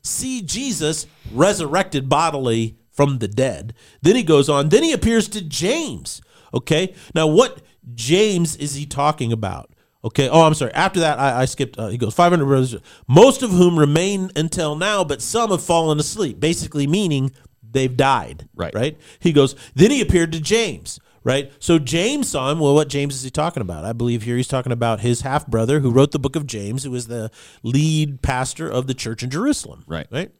see 0.02 0.42
Jesus 0.42 1.06
resurrected 1.32 2.08
bodily 2.08 2.76
from 2.94 3.18
the 3.18 3.28
dead. 3.28 3.74
Then 4.00 4.16
he 4.16 4.22
goes 4.22 4.48
on. 4.48 4.70
Then 4.70 4.82
he 4.82 4.92
appears 4.92 5.28
to 5.28 5.42
James. 5.42 6.22
Okay. 6.54 6.94
Now, 7.14 7.26
what 7.26 7.60
James 7.94 8.56
is 8.56 8.76
he 8.76 8.86
talking 8.86 9.32
about? 9.32 9.70
Okay. 10.04 10.28
Oh, 10.28 10.42
I'm 10.42 10.54
sorry. 10.54 10.72
After 10.72 11.00
that, 11.00 11.18
I, 11.18 11.42
I 11.42 11.44
skipped. 11.44 11.78
Uh, 11.78 11.88
he 11.88 11.98
goes 11.98 12.14
500 12.14 12.44
brothers, 12.46 12.76
most 13.08 13.42
of 13.42 13.50
whom 13.50 13.78
remain 13.78 14.30
until 14.36 14.76
now, 14.76 15.02
but 15.04 15.20
some 15.20 15.50
have 15.50 15.62
fallen 15.62 15.98
asleep. 15.98 16.38
Basically, 16.40 16.86
meaning 16.86 17.32
they've 17.62 17.94
died. 17.94 18.48
Right. 18.54 18.74
Right. 18.74 18.98
He 19.18 19.32
goes. 19.32 19.56
Then 19.74 19.90
he 19.90 20.00
appeared 20.00 20.32
to 20.32 20.40
James. 20.40 21.00
Right. 21.24 21.50
So 21.58 21.78
James 21.78 22.28
saw 22.28 22.52
him. 22.52 22.60
Well, 22.60 22.74
what 22.74 22.88
James 22.88 23.16
is 23.16 23.22
he 23.22 23.30
talking 23.30 23.62
about? 23.62 23.86
I 23.86 23.94
believe 23.94 24.22
here 24.22 24.36
he's 24.36 24.46
talking 24.46 24.72
about 24.72 25.00
his 25.00 25.22
half 25.22 25.46
brother 25.46 25.80
who 25.80 25.90
wrote 25.90 26.12
the 26.12 26.18
book 26.18 26.36
of 26.36 26.46
James, 26.46 26.84
who 26.84 26.90
was 26.90 27.08
the 27.08 27.30
lead 27.62 28.20
pastor 28.20 28.68
of 28.68 28.86
the 28.86 28.94
church 28.94 29.22
in 29.22 29.30
Jerusalem. 29.30 29.84
Right. 29.86 30.06
Right. 30.10 30.30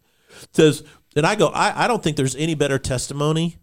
Says, 0.53 0.83
and 1.17 1.27
I 1.27 1.35
go. 1.35 1.49
I, 1.49 1.85
I 1.85 1.89
don't 1.89 2.03
think 2.03 2.17
there's 2.17 2.37
any 2.37 2.55
better 2.55 2.79
testimony 2.79 3.57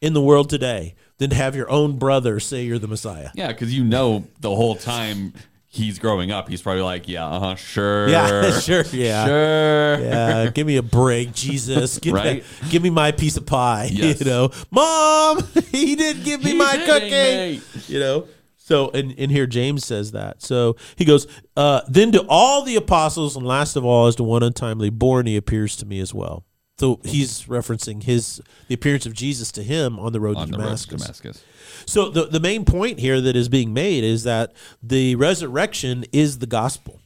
in 0.00 0.12
the 0.12 0.22
world 0.22 0.48
today 0.50 0.94
than 1.18 1.30
to 1.30 1.36
have 1.36 1.56
your 1.56 1.68
own 1.70 1.98
brother 1.98 2.38
say 2.40 2.64
you're 2.64 2.78
the 2.78 2.86
Messiah. 2.88 3.30
Yeah, 3.34 3.48
because 3.48 3.74
you 3.74 3.82
know 3.84 4.24
the 4.40 4.54
whole 4.54 4.76
time 4.76 5.32
he's 5.70 5.98
growing 5.98 6.30
up, 6.30 6.48
he's 6.48 6.62
probably 6.62 6.82
like, 6.82 7.08
yeah, 7.08 7.26
uh-huh, 7.26 7.54
sure, 7.56 8.08
Yeah, 8.08 8.50
sure, 8.60 8.84
yeah. 8.92 9.26
sure. 9.26 9.98
Yeah, 10.00 10.50
give 10.50 10.66
me 10.66 10.76
a 10.76 10.82
break, 10.82 11.34
Jesus. 11.34 11.98
Give, 11.98 12.14
Right? 12.14 12.36
me, 12.62 12.68
give 12.70 12.82
me 12.82 12.90
my 12.90 13.12
piece 13.12 13.36
of 13.36 13.44
pie. 13.46 13.88
Yes. 13.92 14.20
You 14.20 14.26
know, 14.26 14.50
Mom, 14.70 15.42
he 15.72 15.94
didn't 15.96 16.24
give 16.24 16.42
me 16.44 16.50
He's 16.52 16.58
my 16.58 16.76
cookie. 16.86 17.10
me. 17.10 17.60
You 17.88 17.98
know, 18.00 18.28
so 18.56 18.90
and, 18.90 19.14
and 19.18 19.30
here 19.32 19.46
James 19.46 19.84
says 19.84 20.12
that. 20.12 20.42
So 20.42 20.76
he 20.96 21.04
goes, 21.04 21.26
uh, 21.56 21.80
then 21.88 22.12
to 22.12 22.24
all 22.28 22.62
the 22.62 22.76
apostles, 22.76 23.34
and 23.36 23.44
last 23.46 23.74
of 23.76 23.84
all, 23.84 24.06
as 24.06 24.14
to 24.16 24.22
one 24.22 24.42
untimely 24.42 24.90
born, 24.90 25.26
he 25.26 25.36
appears 25.36 25.74
to 25.76 25.86
me 25.86 25.98
as 26.00 26.14
well. 26.14 26.44
So 26.78 27.00
he's 27.04 27.44
referencing 27.44 28.04
his 28.04 28.40
the 28.68 28.74
appearance 28.74 29.04
of 29.04 29.12
Jesus 29.12 29.50
to 29.52 29.62
him 29.62 29.98
on 29.98 30.12
the 30.12 30.20
road 30.20 30.36
On 30.36 30.46
to 30.46 30.52
the 30.52 30.58
road 30.58 30.64
Damascus. 30.64 31.00
to 31.02 31.06
Damascus. 31.06 31.44
So 31.86 32.08
the 32.08 32.26
the 32.26 32.40
main 32.40 32.64
point 32.64 33.00
here 33.00 33.20
that 33.20 33.34
is 33.34 33.48
being 33.48 33.72
made 33.72 34.04
is 34.04 34.22
that 34.24 34.52
the 34.82 35.16
resurrection 35.16 36.04
is 36.12 36.38
the 36.38 36.46
gospel. 36.46 37.00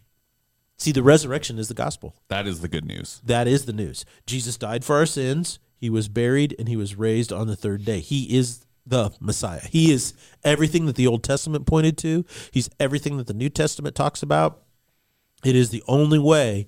See, 0.76 0.92
the 0.92 1.02
resurrection 1.02 1.58
is 1.58 1.68
the 1.68 1.74
gospel. 1.74 2.16
That 2.28 2.46
is 2.46 2.60
the 2.60 2.68
good 2.68 2.84
news. 2.84 3.20
That 3.24 3.46
is 3.46 3.66
the 3.66 3.72
news. 3.72 4.04
Jesus 4.26 4.56
died 4.56 4.84
for 4.84 4.96
our 4.96 5.06
sins. 5.06 5.58
He 5.76 5.88
was 5.88 6.08
buried 6.08 6.54
and 6.58 6.68
he 6.68 6.76
was 6.76 6.96
raised 6.96 7.32
on 7.32 7.46
the 7.46 7.56
third 7.56 7.84
day. 7.84 8.00
He 8.00 8.36
is 8.36 8.66
the 8.84 9.12
Messiah. 9.20 9.60
He 9.70 9.92
is 9.92 10.12
everything 10.44 10.86
that 10.86 10.96
the 10.96 11.06
Old 11.06 11.22
Testament 11.22 11.66
pointed 11.66 11.96
to. 11.98 12.24
He's 12.50 12.68
everything 12.80 13.16
that 13.18 13.26
the 13.26 13.34
New 13.34 13.48
Testament 13.48 13.94
talks 13.94 14.22
about. 14.22 14.62
It 15.44 15.56
is 15.56 15.70
the 15.70 15.82
only 15.86 16.18
way 16.18 16.66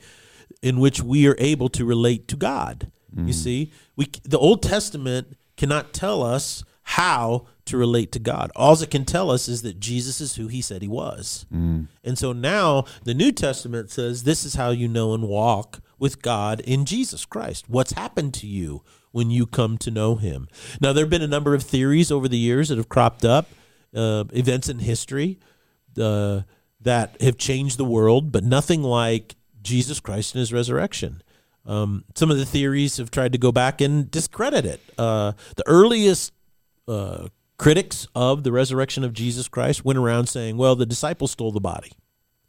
in 0.65 0.81
which 0.81 1.03
we 1.03 1.29
are 1.29 1.37
able 1.39 1.69
to 1.69 1.85
relate 1.85 2.27
to 2.29 2.37
God. 2.37 2.91
You 3.17 3.33
see, 3.33 3.71
we 3.95 4.07
the 4.25 4.39
Old 4.39 4.61
Testament 4.61 5.37
cannot 5.57 5.93
tell 5.93 6.25
us 6.25 6.65
how 6.83 7.47
to 7.67 7.77
relate 7.77 8.11
to 8.13 8.19
God. 8.19 8.51
All 8.57 8.75
it 8.83 8.91
can 8.91 9.05
tell 9.05 9.31
us 9.31 9.47
is 9.49 9.63
that 9.63 9.79
Jesus 9.79 10.21
is 10.21 10.35
who 10.35 10.49
he 10.49 10.61
said 10.61 10.83
he 10.83 10.89
was. 10.89 11.47
And 12.03 12.19
so 12.19 12.33
now 12.33 12.87
the 13.05 13.15
New 13.15 13.31
Testament 13.31 13.91
says 13.93 14.25
this 14.25 14.45
is 14.45 14.55
how 14.55 14.71
you 14.71 14.89
know 14.89 15.15
and 15.15 15.29
walk 15.29 15.81
with 16.01 16.23
God 16.23 16.59
in 16.61 16.85
Jesus 16.85 17.25
Christ. 17.25 17.69
What's 17.69 17.93
happened 17.93 18.35
to 18.35 18.47
you 18.49 18.83
when 19.13 19.31
you 19.31 19.47
come 19.47 19.79
to 19.79 19.91
know 19.93 20.17
him? 20.17 20.49
Now, 20.81 20.93
there 20.93 21.05
have 21.05 21.11
been 21.11 21.23
a 21.23 21.29
number 21.29 21.55
of 21.55 21.63
theories 21.63 22.11
over 22.11 22.27
the 22.29 22.37
years 22.37 22.69
that 22.69 22.79
have 22.79 22.89
cropped 22.89 23.25
up, 23.25 23.47
uh, 23.95 24.25
events 24.33 24.69
in 24.69 24.81
history 24.81 25.39
uh, 25.99 26.41
that 26.81 27.21
have 27.23 27.39
changed 27.39 27.79
the 27.79 27.85
world, 27.85 28.33
but 28.33 28.43
nothing 28.43 28.83
like 28.83 29.37
Jesus 29.65 29.99
Christ 29.99 30.35
and 30.35 30.41
his 30.41 30.53
resurrection. 30.53 31.23
Um, 31.67 32.05
some 32.15 32.31
of 32.31 32.37
the 32.37 32.47
theories 32.47 32.99
have 32.99 33.11
tried 33.11 33.33
to 33.33 33.39
go 33.39 33.51
back 33.51 33.81
and 33.81 34.11
discredit 34.11 34.65
it. 34.65 34.81
Uh, 34.97 35.33
the 35.57 35.67
earliest 35.67 36.33
uh, 36.87 37.29
critics 37.59 38.07
of 38.15 38.45
the 38.45 38.53
resurrection 38.53 39.03
of 39.03 39.13
Jesus 39.13 39.49
Christ 39.49 39.85
went 39.85 39.99
around 39.99 40.29
saying, 40.29 40.57
well, 40.57 40.77
the 40.77 40.87
disciples 40.87 41.33
stole 41.33 41.51
the 41.51 41.61
body. 41.61 41.93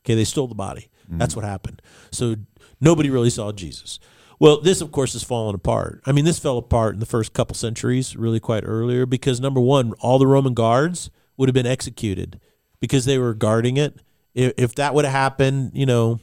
Okay, 0.04 0.16
they 0.16 0.26
stole 0.26 0.48
the 0.48 0.54
body. 0.54 0.90
That's 1.08 1.36
what 1.36 1.46
happened. 1.46 1.82
So 2.12 2.36
nobody 2.82 3.10
really 3.10 3.30
saw 3.30 3.52
Jesus. 3.52 4.00
Well, 4.40 4.60
this, 4.60 4.82
of 4.82 4.92
course, 4.92 5.14
has 5.14 5.24
fallen 5.24 5.56
apart. 5.56 6.02
I 6.06 6.12
mean, 6.12 6.26
this 6.26 6.40
fell 6.40 6.58
apart 6.58 6.96
in 6.96 7.00
the 7.00 7.06
first 7.06 7.34
couple 7.34 7.56
centuries, 7.56 8.16
really 8.16 8.40
quite 8.40 8.64
earlier, 8.66 9.06
because 9.06 9.40
number 9.40 9.62
one, 9.62 9.94
all 10.00 10.20
the 10.20 10.28
Roman 10.28 10.54
guards 10.54 11.12
would 11.38 11.48
have 11.48 11.54
been 11.54 11.68
executed 11.68 12.42
because 12.80 13.06
they 13.06 13.18
were 13.18 13.34
guarding 13.34 13.78
it. 13.78 14.02
If 14.34 14.76
that 14.76 14.94
would 14.94 15.06
have 15.06 15.14
happened, 15.14 15.72
you 15.74 15.86
know, 15.86 16.20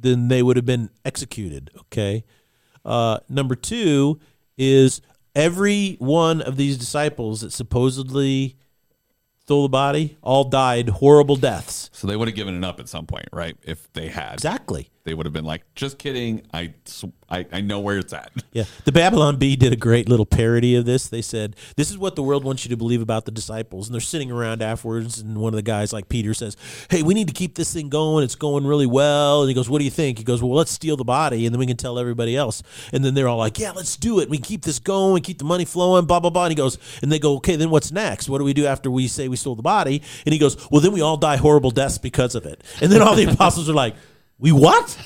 then 0.00 0.28
they 0.28 0.42
would 0.42 0.56
have 0.56 0.66
been 0.66 0.90
executed. 1.04 1.70
Okay. 1.78 2.24
Uh, 2.84 3.18
number 3.28 3.54
two 3.54 4.18
is 4.56 5.00
every 5.34 5.96
one 5.98 6.40
of 6.40 6.56
these 6.56 6.78
disciples 6.78 7.42
that 7.42 7.52
supposedly 7.52 8.56
stole 9.40 9.62
the 9.62 9.68
body 9.68 10.16
all 10.22 10.44
died 10.44 10.88
horrible 10.88 11.36
deaths. 11.36 11.90
So 11.92 12.06
they 12.06 12.16
would 12.16 12.28
have 12.28 12.34
given 12.34 12.54
it 12.56 12.64
up 12.64 12.80
at 12.80 12.88
some 12.88 13.06
point, 13.06 13.28
right? 13.32 13.56
If 13.62 13.90
they 13.92 14.08
had, 14.08 14.34
Exactly. 14.34 14.90
They 15.04 15.14
would 15.14 15.26
have 15.26 15.32
been 15.32 15.44
like, 15.44 15.62
"Just 15.74 15.98
kidding. 15.98 16.42
I, 16.52 16.74
I, 17.30 17.46
I 17.52 17.60
know 17.60 17.80
where 17.80 17.98
it's 17.98 18.12
at." 18.12 18.30
Yeah, 18.52 18.64
the 18.84 18.92
Babylon 18.92 19.36
Bee 19.36 19.56
did 19.56 19.72
a 19.72 19.76
great 19.76 20.08
little 20.08 20.26
parody 20.26 20.74
of 20.74 20.84
this. 20.84 21.08
They 21.08 21.22
said, 21.22 21.56
"This 21.76 21.90
is 21.90 21.98
what 21.98 22.16
the 22.16 22.22
world 22.22 22.44
wants 22.44 22.64
you 22.64 22.68
to 22.70 22.76
believe 22.76 23.00
about 23.00 23.24
the 23.24 23.30
disciples." 23.30 23.88
And 23.88 23.94
they're 23.94 24.00
sitting 24.00 24.30
around 24.30 24.62
afterwards, 24.62 25.18
and 25.18 25.38
one 25.38 25.52
of 25.52 25.56
the 25.56 25.62
guys, 25.62 25.92
like 25.92 26.08
Peter, 26.08 26.34
says, 26.34 26.56
"Hey, 26.90 27.02
we 27.02 27.14
need 27.14 27.28
to 27.28 27.34
keep 27.34 27.54
this 27.54 27.72
thing 27.72 27.88
going. 27.88 28.24
It's 28.24 28.34
going 28.34 28.66
really 28.66 28.86
well." 28.86 29.42
And 29.42 29.48
he 29.48 29.54
goes, 29.54 29.70
"What 29.70 29.78
do 29.78 29.84
you 29.84 29.90
think?" 29.90 30.18
He 30.18 30.24
goes, 30.24 30.42
"Well, 30.42 30.54
let's 30.54 30.72
steal 30.72 30.96
the 30.96 31.04
body, 31.04 31.46
and 31.46 31.54
then 31.54 31.58
we 31.60 31.66
can 31.66 31.76
tell 31.76 31.98
everybody 31.98 32.36
else." 32.36 32.62
And 32.92 33.04
then 33.04 33.14
they're 33.14 33.28
all 33.28 33.38
like, 33.38 33.58
"Yeah, 33.58 33.72
let's 33.72 33.96
do 33.96 34.20
it. 34.20 34.28
We 34.28 34.38
can 34.38 34.44
keep 34.44 34.62
this 34.62 34.78
going, 34.78 35.22
keep 35.22 35.38
the 35.38 35.44
money 35.44 35.64
flowing." 35.64 36.06
Blah 36.06 36.20
blah 36.20 36.30
blah. 36.30 36.44
And 36.44 36.52
he 36.52 36.56
goes, 36.56 36.78
and 37.02 37.10
they 37.10 37.18
go, 37.18 37.36
"Okay, 37.36 37.56
then 37.56 37.70
what's 37.70 37.92
next? 37.92 38.28
What 38.28 38.38
do 38.38 38.44
we 38.44 38.52
do 38.52 38.66
after 38.66 38.90
we 38.90 39.08
say 39.08 39.28
we 39.28 39.36
stole 39.36 39.54
the 39.54 39.62
body?" 39.62 40.02
And 40.26 40.32
he 40.32 40.38
goes, 40.38 40.70
"Well, 40.70 40.80
then 40.80 40.92
we 40.92 41.00
all 41.00 41.16
die 41.16 41.36
horrible 41.36 41.70
deaths 41.70 41.98
because 41.98 42.34
of 42.34 42.44
it." 42.46 42.62
And 42.82 42.92
then 42.92 43.00
all 43.00 43.14
the 43.14 43.24
apostles 43.32 43.68
are 43.68 43.74
like. 43.74 43.94
We 44.40 44.52
what? 44.52 44.96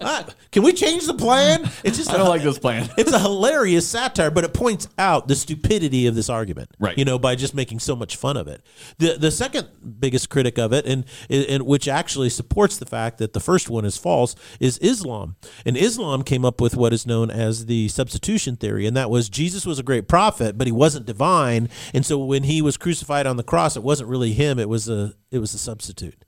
Ah, 0.00 0.26
Can 0.52 0.62
we 0.62 0.72
change 0.72 1.06
the 1.06 1.14
plan? 1.14 1.62
It's 1.84 1.96
just 1.96 2.10
I 2.10 2.16
don't 2.18 2.28
like 2.28 2.42
this 2.42 2.58
plan. 2.58 2.90
it's 2.98 3.12
a 3.12 3.18
hilarious 3.18 3.88
satire, 3.88 4.30
but 4.30 4.44
it 4.44 4.52
points 4.52 4.88
out 4.98 5.28
the 5.28 5.34
stupidity 5.34 6.06
of 6.06 6.14
this 6.14 6.28
argument. 6.28 6.70
Right. 6.78 6.98
You 6.98 7.04
know, 7.04 7.18
by 7.18 7.34
just 7.34 7.54
making 7.54 7.78
so 7.78 7.94
much 7.96 8.16
fun 8.16 8.36
of 8.36 8.46
it. 8.48 8.62
The 8.98 9.16
the 9.16 9.30
second 9.30 9.68
biggest 10.00 10.28
critic 10.28 10.58
of 10.58 10.72
it, 10.72 10.86
and 10.86 11.04
and 11.30 11.64
which 11.64 11.88
actually 11.88 12.28
supports 12.30 12.76
the 12.76 12.84
fact 12.84 13.18
that 13.18 13.32
the 13.32 13.40
first 13.40 13.70
one 13.70 13.84
is 13.84 13.96
false, 13.96 14.34
is 14.58 14.76
Islam. 14.78 15.36
And 15.64 15.76
Islam 15.76 16.22
came 16.22 16.44
up 16.44 16.60
with 16.60 16.76
what 16.76 16.92
is 16.92 17.06
known 17.06 17.30
as 17.30 17.66
the 17.66 17.88
substitution 17.88 18.56
theory, 18.56 18.86
and 18.86 18.96
that 18.96 19.08
was 19.08 19.28
Jesus 19.30 19.64
was 19.64 19.78
a 19.78 19.84
great 19.84 20.08
prophet, 20.08 20.58
but 20.58 20.66
he 20.66 20.72
wasn't 20.72 21.06
divine, 21.06 21.68
and 21.94 22.04
so 22.04 22.18
when 22.18 22.42
he 22.42 22.60
was 22.60 22.76
crucified 22.76 23.26
on 23.26 23.36
the 23.36 23.44
cross, 23.44 23.76
it 23.76 23.82
wasn't 23.82 24.10
really 24.10 24.32
him; 24.32 24.58
it 24.58 24.68
was 24.68 24.88
a 24.88 25.14
it 25.30 25.38
was 25.38 25.54
a 25.54 25.58
substitute 25.58 26.24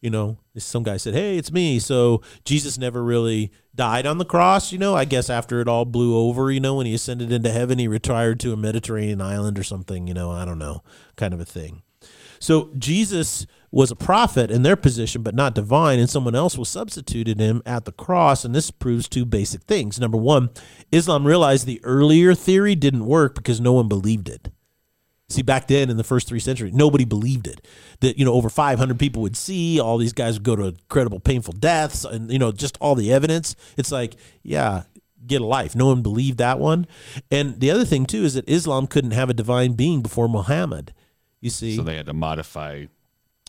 you 0.00 0.10
know 0.10 0.38
some 0.56 0.82
guy 0.82 0.96
said 0.96 1.14
hey 1.14 1.36
it's 1.36 1.52
me 1.52 1.78
so 1.78 2.20
jesus 2.44 2.78
never 2.78 3.02
really 3.02 3.50
died 3.74 4.06
on 4.06 4.18
the 4.18 4.24
cross 4.24 4.72
you 4.72 4.78
know? 4.78 4.94
I 4.94 5.04
guess 5.04 5.30
after 5.30 5.60
it 5.60 5.68
all 5.68 5.84
blew 5.84 6.16
over 6.16 6.50
you 6.50 6.60
know 6.60 6.76
when 6.76 6.86
he 6.86 6.94
ascended 6.94 7.30
into 7.30 7.50
heaven 7.50 7.78
he 7.78 7.88
retired 7.88 8.40
to 8.40 8.52
a 8.52 8.56
mediterranean 8.56 9.20
island 9.20 9.58
or 9.58 9.62
something 9.62 10.06
you 10.06 10.14
know? 10.14 10.30
I 10.30 10.44
don't 10.44 10.58
know 10.58 10.82
kind 11.16 11.32
of 11.34 11.40
a 11.40 11.44
thing. 11.44 11.82
So 12.40 12.70
jesus 12.76 13.46
was 13.70 13.90
a 13.90 13.96
prophet 13.96 14.50
in 14.50 14.62
their 14.62 14.76
position 14.76 15.22
but 15.22 15.34
not 15.34 15.54
divine 15.54 15.98
and 15.98 16.10
someone 16.10 16.34
else 16.34 16.56
was 16.56 16.68
substituted 16.68 17.38
him 17.38 17.62
at 17.66 17.84
the 17.84 17.92
cross 17.92 18.44
and 18.44 18.54
this 18.54 18.70
proves 18.70 19.08
two 19.08 19.24
basic 19.24 19.62
things. 19.62 20.00
Number 20.00 20.18
one 20.18 20.50
islam 20.90 21.26
realized 21.26 21.66
the 21.66 21.80
earlier 21.84 22.34
theory 22.34 22.74
didn't 22.74 23.06
work 23.06 23.34
because 23.34 23.60
no 23.60 23.72
one 23.72 23.88
believed 23.88 24.28
it 24.28 24.50
See, 25.30 25.42
back 25.42 25.68
then 25.68 25.90
in 25.90 25.98
the 25.98 26.04
first 26.04 26.26
three 26.26 26.40
centuries, 26.40 26.72
nobody 26.72 27.04
believed 27.04 27.46
it. 27.46 27.66
That 28.00 28.18
you 28.18 28.24
know, 28.24 28.32
over 28.32 28.48
500 28.48 28.98
people 28.98 29.20
would 29.22 29.36
see 29.36 29.78
all 29.78 29.98
these 29.98 30.14
guys 30.14 30.34
would 30.36 30.42
go 30.42 30.56
to 30.56 30.64
incredible, 30.68 31.20
painful 31.20 31.52
deaths, 31.52 32.04
and 32.04 32.30
you 32.32 32.38
know, 32.38 32.50
just 32.50 32.78
all 32.80 32.94
the 32.94 33.12
evidence. 33.12 33.54
It's 33.76 33.92
like, 33.92 34.14
yeah, 34.42 34.84
get 35.26 35.42
a 35.42 35.46
life. 35.46 35.76
No 35.76 35.86
one 35.88 36.00
believed 36.00 36.38
that 36.38 36.58
one. 36.58 36.86
And 37.30 37.60
the 37.60 37.70
other 37.70 37.84
thing 37.84 38.06
too 38.06 38.24
is 38.24 38.34
that 38.34 38.48
Islam 38.48 38.86
couldn't 38.86 39.10
have 39.10 39.28
a 39.28 39.34
divine 39.34 39.72
being 39.74 40.00
before 40.00 40.28
Muhammad. 40.28 40.94
You 41.42 41.50
see, 41.50 41.76
So 41.76 41.82
they 41.82 41.96
had 41.96 42.06
to 42.06 42.14
modify. 42.14 42.86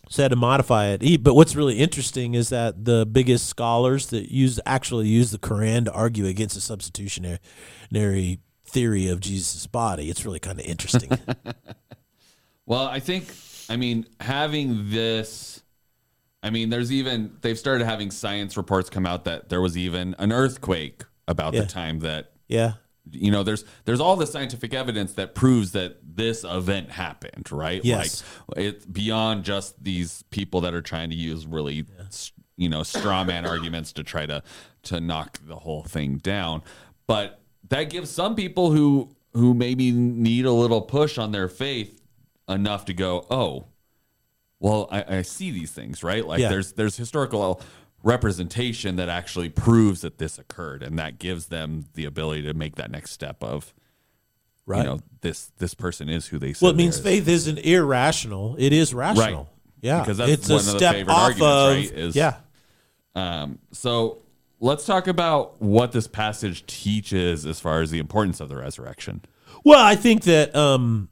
so 0.10 0.18
they 0.18 0.24
had 0.24 0.32
to 0.32 0.36
modify 0.36 0.88
it. 0.88 1.24
But 1.24 1.36
what's 1.36 1.56
really 1.56 1.78
interesting 1.80 2.34
is 2.34 2.50
that 2.50 2.84
the 2.84 3.06
biggest 3.06 3.48
scholars 3.48 4.08
that 4.08 4.30
use 4.34 4.60
actually 4.65 5.08
use 5.08 5.32
the 5.32 5.39
Quran 5.39 5.86
to 5.86 5.94
argue 5.94 6.26
against 6.26 6.56
the 6.56 6.62
substitutionary 6.62 8.39
theory 8.69 9.08
of 9.08 9.19
Jesus' 9.19 9.67
body. 9.67 10.10
It's 10.10 10.25
really 10.25 10.39
kind 10.39 10.60
of 10.60 10.65
interesting. 10.65 11.12
Well, 12.65 12.86
I 12.86 12.99
think, 12.99 13.34
I 13.67 13.77
mean, 13.77 14.05
having 14.19 14.91
this, 14.91 15.63
I 16.43 16.51
mean, 16.51 16.69
there's 16.69 16.91
even, 16.91 17.36
they've 17.41 17.58
started 17.58 17.86
having 17.86 18.12
science 18.12 18.55
reports 18.58 18.91
come 18.91 19.08
out 19.08 19.23
that 19.25 19.49
there 19.49 19.60
was 19.60 19.75
even 19.75 20.15
an 20.19 20.32
earthquake 20.32 21.03
about 21.27 21.55
Yeah. 21.55 21.62
the 21.62 21.65
time 21.65 22.01
that, 22.01 22.32
yeah. 22.47 22.73
you 23.12 23.32
know, 23.32 23.41
there's, 23.41 23.65
there's 23.86 23.99
all 23.99 24.15
the 24.15 24.27
scientific 24.27 24.75
evidence 24.75 25.13
that 25.13 25.34
proves 25.34 25.71
that 25.71 25.97
this 26.03 26.43
event 26.43 26.91
happened, 26.91 27.51
right? 27.51 27.84
Yes. 27.84 28.23
Like 28.49 28.60
it's 28.65 28.86
beyond 28.86 29.45
just 29.45 29.84
these 29.84 30.23
people 30.29 30.62
that 30.62 30.75
are 30.75 30.82
trying 30.84 31.10
to 31.10 31.15
use 31.15 31.47
really, 31.47 31.86
s 32.08 32.32
you 32.55 32.69
know, 32.69 32.84
straw 32.84 33.23
man 33.23 33.47
arguments 33.47 33.93
to 33.93 34.03
try 34.03 34.27
to, 34.27 34.43
to 34.84 35.01
knock 35.01 35.39
the 35.43 35.55
whole 35.55 35.82
thing 35.82 36.17
down. 36.17 36.62
But 37.08 37.41
that 37.69 37.86
gives 37.89 38.10
some 38.10 38.36
people 38.36 38.71
who, 38.71 39.10
who 39.34 39.53
maybe 39.53 39.91
need 39.91 40.45
a 40.45 40.51
little 40.51 40.82
push 40.82 41.17
on 41.17 41.32
their 41.32 41.47
faith 41.47 42.01
enough 42.47 42.86
to 42.86 42.93
go, 42.93 43.25
oh, 43.29 43.65
well, 44.60 44.88
I, 44.91 45.17
I 45.17 45.21
see 45.21 45.51
these 45.51 45.71
things, 45.71 46.03
right? 46.03 46.25
Like 46.25 46.39
Yeah. 46.39 46.49
there's 46.49 46.73
there's 46.73 46.97
historical 46.97 47.62
representation 48.03 48.95
that 48.97 49.08
actually 49.10 49.49
proves 49.49 50.01
that 50.01 50.17
this 50.17 50.38
occurred, 50.39 50.84
and 50.84 50.97
that 50.99 51.19
gives 51.19 51.45
them 51.47 51.86
the 51.93 52.05
ability 52.05 52.41
to 52.43 52.53
make 52.53 52.75
that 52.75 52.91
next 52.91 53.12
step 53.12 53.43
of, 53.43 53.73
Right. 54.65 54.79
you 54.79 54.84
know, 54.84 54.99
this 55.21 55.51
this 55.60 55.73
person 55.73 56.10
is 56.10 56.27
who 56.27 56.39
they 56.39 56.53
say. 56.53 56.65
well, 56.65 56.71
it 56.73 56.77
means 56.77 56.99
are. 56.99 57.03
faith 57.03 57.27
isn't 57.27 57.60
irrational; 57.60 58.55
it 58.58 58.73
is 58.73 58.93
rational. 58.93 59.49
Yeah, 59.82 60.01
Because 60.01 60.17
that's 60.17 60.32
it's 60.32 60.49
one 60.49 60.58
a 60.58 60.60
of 60.60 60.65
the 60.65 60.77
step 60.77 60.95
favorite 60.95 61.13
off 61.13 61.41
arguments, 61.41 61.89
of 61.91 61.95
right, 61.95 62.03
is- 62.05 62.15
yeah. 62.15 62.36
Um, 63.15 63.60
so 63.71 64.17
let's 64.60 64.86
talk 64.86 65.08
about 65.08 65.62
what 65.62 65.91
this 65.91 66.08
passage 66.08 66.65
teaches 66.65 67.45
as 67.45 67.60
far 67.60 67.82
as 67.82 67.91
the 67.91 68.00
importance 68.00 68.39
of 68.39 68.50
the 68.50 68.58
resurrection. 68.58 69.22
Well, 69.63 69.84
I 69.84 69.95
think 69.95 70.24
that 70.24 70.56
um, 70.56 71.10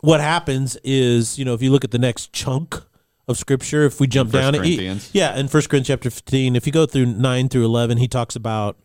what 0.00 0.20
happens 0.20 0.76
is, 0.84 1.38
you 1.38 1.44
know, 1.44 1.54
if 1.54 1.62
you 1.62 1.70
look 1.70 1.84
at 1.84 1.90
the 1.90 1.98
next 1.98 2.32
chunk 2.32 2.82
of 3.26 3.38
scripture, 3.38 3.84
if 3.84 4.00
we 4.00 4.06
jump 4.06 4.32
down, 4.32 4.54
it, 4.54 5.14
yeah, 5.14 5.38
in 5.38 5.48
First 5.48 5.70
Corinthians 5.70 5.88
chapter 5.88 6.10
fifteen, 6.10 6.56
if 6.56 6.66
you 6.66 6.72
go 6.72 6.86
through 6.86 7.06
nine 7.06 7.48
through 7.48 7.64
eleven, 7.64 7.98
he 7.98 8.08
talks 8.08 8.36
about, 8.36 8.76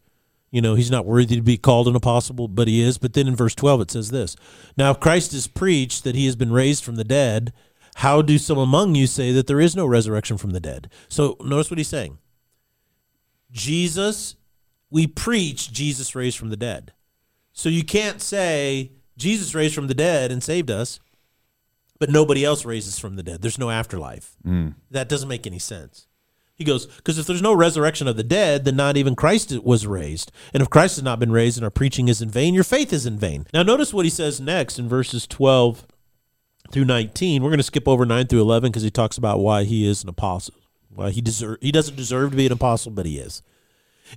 you 0.50 0.62
know, 0.62 0.76
he's 0.76 0.92
not 0.92 1.06
worthy 1.06 1.36
to 1.36 1.42
be 1.42 1.58
called 1.58 1.90
an 1.90 1.96
apostle, 1.96 2.48
but 2.48 2.68
he 2.68 2.82
is. 2.82 2.98
But 2.98 3.14
then 3.14 3.28
in 3.28 3.36
verse 3.36 3.54
twelve, 3.54 3.82
it 3.82 3.92
says 3.92 4.12
this: 4.12 4.38
Now, 4.78 4.92
if 4.92 5.00
Christ 5.00 5.34
is 5.34 5.48
preached 5.48 6.06
that 6.06 6.16
he 6.16 6.26
has 6.26 6.38
been 6.38 6.54
raised 6.54 6.86
from 6.86 6.96
the 6.96 7.04
dead, 7.04 7.52
how 7.96 8.22
do 8.22 8.38
some 8.38 8.58
among 8.58 8.96
you 8.96 9.08
say 9.08 9.34
that 9.34 9.48
there 9.48 9.60
is 9.60 9.76
no 9.76 9.86
resurrection 9.86 10.38
from 10.38 10.52
the 10.52 10.62
dead? 10.62 10.90
So 11.10 11.36
notice 11.42 11.70
what 11.70 11.78
he's 11.78 11.90
saying. 11.90 12.18
Jesus, 13.52 14.36
we 14.90 15.08
preach 15.08 15.72
Jesus 15.72 16.16
raised 16.16 16.38
from 16.38 16.50
the 16.50 16.58
dead. 16.58 16.94
So 17.54 17.70
you 17.70 17.84
can't 17.84 18.22
say 18.22 18.92
Jesus 19.18 19.54
raised 19.54 19.76
from 19.76 19.88
the 19.88 19.94
dead 19.94 20.32
and 20.32 20.42
saved 20.42 20.72
us, 20.72 21.00
but 22.00 22.10
nobody 22.10 22.46
else 22.46 22.66
raises 22.66 22.98
from 22.98 23.16
the 23.16 23.24
dead. 23.24 23.42
There's 23.42 23.60
no 23.60 23.70
afterlife. 23.70 24.36
Mm. 24.46 24.76
That 24.92 25.10
doesn't 25.10 25.28
make 25.28 25.46
any 25.46 25.60
sense. 25.60 26.08
He 26.56 26.66
goes, 26.66 26.88
because 26.88 27.18
if 27.18 27.26
there's 27.26 27.42
no 27.42 27.54
resurrection 27.54 28.08
of 28.08 28.18
the 28.18 28.24
dead, 28.24 28.66
then 28.66 28.76
not 28.76 28.98
even 28.98 29.16
Christ 29.16 29.58
was 29.64 29.88
raised. 29.88 30.32
And 30.54 30.62
if 30.62 30.70
Christ 30.70 30.98
has 30.98 31.04
not 31.04 31.18
been 31.20 31.32
raised 31.32 31.58
and 31.58 31.64
our 31.64 31.70
preaching 31.70 32.10
is 32.10 32.22
in 32.22 32.30
vain, 32.30 32.54
your 32.54 32.66
faith 32.66 32.92
is 32.92 33.06
in 33.06 33.18
vain. 33.18 33.48
Now, 33.54 33.64
notice 33.64 33.94
what 33.94 34.06
he 34.06 34.10
says 34.10 34.42
next 34.42 34.78
in 34.78 34.90
verses 34.90 35.26
12 35.26 35.86
through 36.72 36.84
19. 36.84 37.42
We're 37.42 37.50
going 37.50 37.60
to 37.60 37.64
skip 37.64 37.88
over 37.88 38.06
9 38.06 38.28
through 38.28 38.42
11 38.42 38.72
because 38.72 38.84
he 38.84 38.92
talks 38.92 39.18
about 39.18 39.40
why 39.40 39.64
he 39.64 39.88
is 39.88 40.04
an 40.04 40.10
apostle. 40.10 40.56
Why 41.00 41.12
he 41.12 41.22
deserve 41.22 41.60
he 41.62 41.72
doesn't 41.72 41.96
deserve 41.96 42.32
to 42.32 42.38
be 42.38 42.46
an 42.46 42.52
apostle, 42.52 42.92
but 42.92 43.06
he 43.06 43.20
is. 43.20 43.42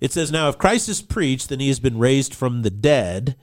It 0.01 0.13
says, 0.13 0.33
Now, 0.33 0.49
if 0.49 0.59
Christ 0.59 0.89
is 0.89 1.01
preached, 1.01 1.49
then 1.49 1.61
he 1.61 1.69
has 1.69 1.79
been 1.79 1.97
raised 1.97 2.35
from 2.35 2.63
the 2.63 2.71
dead. 2.71 3.37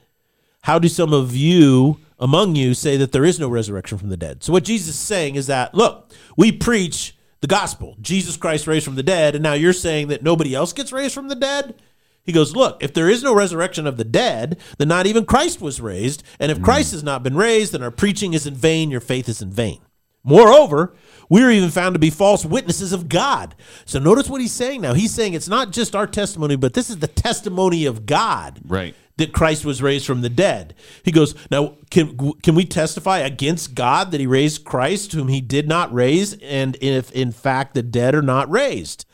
How 0.63 0.77
do 0.77 0.89
some 0.89 1.13
of 1.13 1.37
you 1.37 1.99
among 2.19 2.57
you 2.57 2.73
say 2.73 2.97
that 2.97 3.13
there 3.13 3.23
is 3.23 3.39
no 3.39 3.47
resurrection 3.47 3.97
from 3.97 4.09
the 4.09 4.17
dead? 4.17 4.43
So, 4.43 4.51
what 4.51 4.65
Jesus 4.65 4.89
is 4.89 4.99
saying 4.99 5.35
is 5.35 5.47
that, 5.47 5.73
look, 5.73 6.11
we 6.35 6.51
preach 6.51 7.15
the 7.39 7.47
gospel, 7.47 7.95
Jesus 8.01 8.35
Christ 8.35 8.67
raised 8.67 8.83
from 8.83 8.95
the 8.95 9.03
dead, 9.03 9.35
and 9.35 9.43
now 9.43 9.53
you're 9.53 9.71
saying 9.71 10.09
that 10.09 10.21
nobody 10.21 10.53
else 10.53 10.73
gets 10.73 10.91
raised 10.91 11.13
from 11.13 11.29
the 11.29 11.35
dead? 11.35 11.81
He 12.25 12.33
goes, 12.33 12.53
Look, 12.57 12.83
if 12.83 12.93
there 12.93 13.09
is 13.09 13.23
no 13.23 13.33
resurrection 13.33 13.87
of 13.87 13.95
the 13.95 14.03
dead, 14.03 14.59
then 14.77 14.89
not 14.89 15.07
even 15.07 15.25
Christ 15.25 15.61
was 15.61 15.79
raised. 15.79 16.23
And 16.41 16.51
if 16.51 16.59
mm. 16.59 16.63
Christ 16.65 16.91
has 16.91 17.03
not 17.03 17.23
been 17.23 17.37
raised, 17.37 17.71
then 17.71 17.83
our 17.83 17.89
preaching 17.89 18.33
is 18.33 18.45
in 18.45 18.55
vain, 18.55 18.91
your 18.91 18.99
faith 18.99 19.29
is 19.29 19.41
in 19.41 19.49
vain. 19.49 19.79
Moreover, 20.23 20.95
we 21.29 21.43
are 21.43 21.49
even 21.51 21.69
found 21.69 21.95
to 21.95 21.99
be 21.99 22.09
false 22.09 22.43
witnesses 22.45 22.91
of 22.91 23.07
God. 23.09 23.55
So 23.85 23.99
notice 23.99 24.29
what 24.29 24.41
he's 24.41 24.51
saying 24.51 24.81
now. 24.81 24.93
He's 24.93 25.13
saying 25.13 25.33
it's 25.33 25.47
not 25.47 25.71
just 25.71 25.95
our 25.95 26.07
testimony, 26.07 26.55
but 26.55 26.73
this 26.73 26.89
is 26.89 26.97
the 26.99 27.07
testimony 27.07 27.85
of 27.85 28.05
God 28.05 28.59
Right. 28.65 28.95
that 29.17 29.31
Christ 29.31 29.63
was 29.63 29.81
raised 29.81 30.05
from 30.05 30.21
the 30.21 30.29
dead. 30.29 30.73
He 31.03 31.11
goes, 31.11 31.35
Now, 31.49 31.77
can, 31.89 32.33
can 32.43 32.55
we 32.55 32.65
testify 32.65 33.19
against 33.19 33.75
God 33.75 34.11
that 34.11 34.19
he 34.19 34.27
raised 34.27 34.65
Christ, 34.65 35.13
whom 35.13 35.27
he 35.29 35.39
did 35.41 35.67
not 35.67 35.93
raise, 35.93 36.33
and 36.41 36.75
if 36.81 37.11
in 37.11 37.31
fact 37.31 37.73
the 37.75 37.83
dead 37.83 38.13
are 38.15 38.21
not 38.21 38.49
raised? 38.49 39.05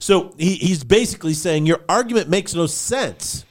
So 0.00 0.34
he, 0.38 0.56
he's 0.56 0.84
basically 0.84 1.34
saying 1.34 1.64
your 1.66 1.80
argument 1.88 2.28
makes 2.28 2.54
no 2.54 2.66
sense. 2.66 3.44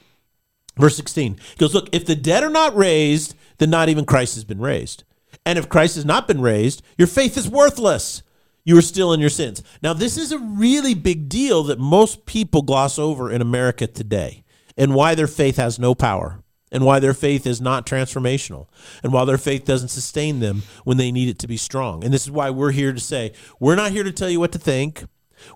Verse 0.77 0.95
16 0.97 1.34
he 1.38 1.56
goes, 1.58 1.73
Look, 1.73 1.89
if 1.95 2.06
the 2.06 2.15
dead 2.15 2.43
are 2.43 2.49
not 2.49 2.75
raised, 2.75 3.34
then 3.58 3.69
not 3.69 3.89
even 3.89 4.06
Christ 4.06 4.36
has 4.36 4.43
been 4.43 4.60
raised. 4.60 5.03
And 5.45 5.60
if 5.60 5.69
Christ 5.69 5.95
has 5.95 6.06
not 6.06 6.27
been 6.27 6.41
raised, 6.41 6.82
your 6.97 7.08
faith 7.08 7.38
is 7.38 7.49
worthless. 7.49 8.23
You 8.63 8.77
are 8.77 8.82
still 8.82 9.12
in 9.12 9.19
your 9.19 9.29
sins. 9.29 9.62
Now, 9.82 9.93
this 9.93 10.17
is 10.17 10.32
a 10.32 10.39
really 10.39 10.93
big 10.93 11.27
deal 11.27 11.63
that 11.63 11.79
most 11.79 12.25
people 12.25 12.62
gloss 12.62 12.97
over 12.97 13.29
in 13.29 13.41
America 13.41 13.88
today, 13.88 14.45
and 14.77 14.95
why 14.95 15.15
their 15.15 15.27
faith 15.27 15.58
has 15.58 15.77
no 15.77 15.93
power, 15.93 16.41
and 16.71 16.86
why 16.86 16.99
their 16.99 17.13
faith 17.13 17.45
is 17.45 17.60
not 17.60 17.86
transformational, 17.86 18.67
and 19.03 19.12
why 19.12 19.25
their 19.25 19.38
faith 19.38 19.65
doesn't 19.65 19.89
sustain 19.89 20.39
them 20.39 20.63
when 20.86 20.95
they 20.95 21.12
need 21.12 21.27
it 21.27 21.39
to 21.39 21.47
be 21.47 21.58
strong. 21.58 22.06
And 22.06 22.13
this 22.13 22.23
is 22.23 22.32
why 22.32 22.49
we're 22.49 22.71
here 22.71 22.93
to 22.93 22.99
say 23.01 23.34
we're 23.60 23.75
not 23.75 23.91
here 23.91 24.03
to 24.03 24.13
tell 24.13 24.29
you 24.29 24.39
what 24.39 24.53
to 24.53 24.60
think. 24.60 25.03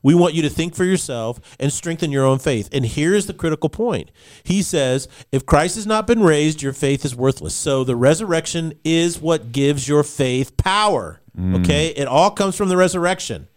We 0.04 0.16
want 0.16 0.34
you 0.34 0.42
to 0.44 0.50
think 0.50 0.76
for 0.76 0.84
yourself 0.84 1.40
and 1.60 1.72
strengthen 1.72 2.12
your 2.12 2.26
own 2.26 2.40
faith. 2.40 2.70
And 2.72 2.86
here's 2.86 3.26
the 3.26 3.34
critical 3.34 3.70
point. 3.70 4.12
He 4.44 4.62
says, 4.62 5.08
if 5.32 5.46
Christ 5.46 5.76
has 5.76 5.88
not 5.88 6.08
been 6.08 6.24
raised, 6.24 6.62
your 6.62 6.74
faith 6.74 7.06
is 7.06 7.16
worthless. 7.16 7.56
So 7.56 7.84
the 7.84 7.96
resurrection 7.96 8.74
is 8.84 9.20
what 9.20 9.52
gives 9.52 9.88
your 9.88 10.04
faith 10.04 10.58
power. 10.58 11.22
Mm. 11.38 11.62
Okay? 11.62 11.88
It 11.88 12.08
all 12.08 12.32
comes 12.32 12.56
from 12.56 12.70
the 12.70 12.78
resurrection. 12.78 13.48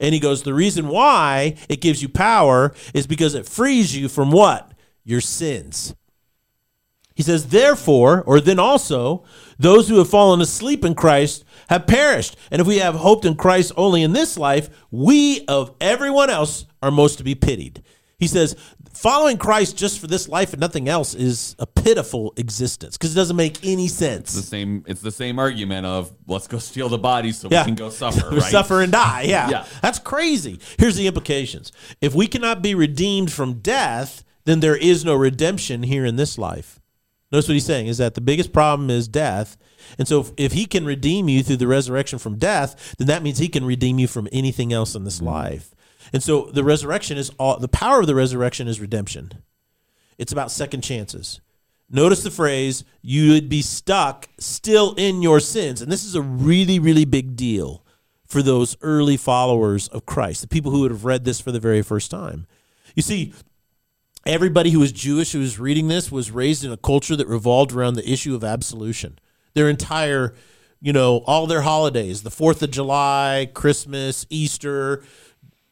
And 0.00 0.14
he 0.14 0.20
goes, 0.20 0.42
the 0.42 0.54
reason 0.54 0.88
why 0.88 1.56
it 1.68 1.80
gives 1.80 2.02
you 2.02 2.08
power 2.08 2.74
is 2.94 3.06
because 3.06 3.34
it 3.34 3.46
frees 3.46 3.96
you 3.96 4.08
from 4.08 4.30
what? 4.30 4.72
Your 5.04 5.20
sins. 5.20 5.94
He 7.14 7.22
says, 7.22 7.46
therefore, 7.48 8.22
or 8.26 8.40
then 8.40 8.58
also, 8.58 9.22
those 9.58 9.88
who 9.88 9.98
have 9.98 10.10
fallen 10.10 10.40
asleep 10.40 10.84
in 10.84 10.94
Christ 10.96 11.44
have 11.68 11.86
perished. 11.86 12.36
And 12.50 12.60
if 12.60 12.66
we 12.66 12.78
have 12.78 12.96
hoped 12.96 13.24
in 13.24 13.36
Christ 13.36 13.70
only 13.76 14.02
in 14.02 14.12
this 14.12 14.36
life, 14.36 14.68
we 14.90 15.44
of 15.46 15.72
everyone 15.80 16.28
else 16.28 16.66
are 16.82 16.90
most 16.90 17.18
to 17.18 17.24
be 17.24 17.36
pitied. 17.36 17.82
He 18.18 18.26
says, 18.26 18.56
following 18.94 19.36
Christ 19.38 19.76
just 19.76 20.00
for 20.00 20.06
this 20.08 20.28
life 20.28 20.52
and 20.52 20.60
nothing 20.60 20.88
else 20.88 21.14
is 21.14 21.54
a 21.58 21.66
pitiful 21.66 22.32
existence 22.36 22.96
because 22.96 23.12
it 23.12 23.16
doesn't 23.16 23.36
make 23.36 23.64
any 23.64 23.86
the 23.86 23.92
sense. 23.92 24.30
same 24.48 24.84
it's 24.86 25.00
the 25.00 25.10
same 25.10 25.38
argument 25.38 25.84
of 25.84 26.12
let's 26.26 26.46
go 26.46 26.58
steal 26.58 26.88
the 26.88 26.96
bodies 26.98 27.38
so 27.38 27.48
Yeah. 27.50 27.62
we 27.62 27.66
can 27.66 27.74
go 27.74 27.90
suffer 27.90 28.30
right 28.32 28.42
Suffer 28.42 28.82
and 28.82 28.92
die. 28.92 29.22
Yeah. 29.22 29.50
Yeah. 29.50 29.66
That's 29.82 29.98
crazy. 29.98 30.58
Here's 30.78 30.96
the 30.96 31.06
implications. 31.06 31.70
If 32.00 32.14
we 32.14 32.26
cannot 32.26 32.62
be 32.62 32.74
redeemed 32.74 33.30
from 33.32 33.54
death, 33.54 34.24
then 34.44 34.60
there 34.60 34.76
is 34.76 35.04
no 35.04 35.14
redemption 35.14 35.82
here 35.84 36.04
in 36.04 36.16
this 36.16 36.38
life. 36.38 36.80
Notice 37.34 37.48
what 37.48 37.54
he's 37.54 37.66
saying 37.66 37.88
is 37.88 37.98
that 37.98 38.14
the 38.14 38.20
biggest 38.20 38.52
problem 38.52 38.90
is 38.90 39.08
death. 39.08 39.56
And 39.98 40.06
so 40.06 40.20
if, 40.20 40.30
if 40.36 40.52
he 40.52 40.66
can 40.66 40.86
redeem 40.86 41.28
you 41.28 41.42
through 41.42 41.56
the 41.56 41.66
resurrection 41.66 42.20
from 42.20 42.38
death, 42.38 42.94
then 42.96 43.08
that 43.08 43.24
means 43.24 43.38
he 43.38 43.48
can 43.48 43.64
redeem 43.64 43.98
you 43.98 44.06
from 44.06 44.28
anything 44.30 44.72
else 44.72 44.94
in 44.94 45.02
this 45.02 45.16
mm-hmm. 45.16 45.26
life. 45.26 45.74
And 46.12 46.22
so 46.22 46.44
the 46.52 46.62
resurrection 46.62 47.18
is 47.18 47.30
all 47.30 47.58
the 47.58 47.66
power 47.66 47.98
of 47.98 48.06
the 48.06 48.14
resurrection 48.14 48.68
is 48.68 48.80
redemption. 48.80 49.32
It's 50.16 50.30
about 50.30 50.52
second 50.52 50.82
chances. 50.82 51.40
Notice 51.90 52.22
the 52.22 52.30
phrase, 52.30 52.84
you 53.02 53.32
would 53.32 53.48
be 53.48 53.62
stuck 53.62 54.28
still 54.38 54.94
in 54.94 55.20
your 55.20 55.40
sins. 55.40 55.82
And 55.82 55.90
this 55.90 56.04
is 56.04 56.14
a 56.14 56.22
really, 56.22 56.78
really 56.78 57.04
big 57.04 57.34
deal 57.34 57.84
for 58.28 58.42
those 58.42 58.76
early 58.80 59.16
followers 59.16 59.88
of 59.88 60.06
Christ, 60.06 60.42
the 60.42 60.46
people 60.46 60.70
who 60.70 60.82
would 60.82 60.92
have 60.92 61.04
read 61.04 61.24
this 61.24 61.40
for 61.40 61.50
the 61.50 61.58
very 61.58 61.82
first 61.82 62.12
time. 62.12 62.46
You 62.94 63.02
see, 63.02 63.34
everybody 64.26 64.70
who 64.70 64.80
was 64.80 64.92
Jewish 64.92 65.32
who 65.32 65.40
was 65.40 65.58
reading 65.58 65.88
this 65.88 66.10
was 66.10 66.30
raised 66.30 66.64
in 66.64 66.72
a 66.72 66.76
culture 66.76 67.16
that 67.16 67.26
revolved 67.28 67.72
around 67.72 67.94
the 67.94 68.10
issue 68.10 68.34
of 68.34 68.44
absolution. 68.44 69.18
Their 69.54 69.68
entire, 69.68 70.34
you 70.80 70.92
know, 70.92 71.18
all 71.26 71.46
their 71.46 71.62
holidays, 71.62 72.22
the 72.22 72.30
4th 72.30 72.62
of 72.62 72.70
July, 72.70 73.50
Christmas, 73.54 74.26
Easter, 74.30 75.04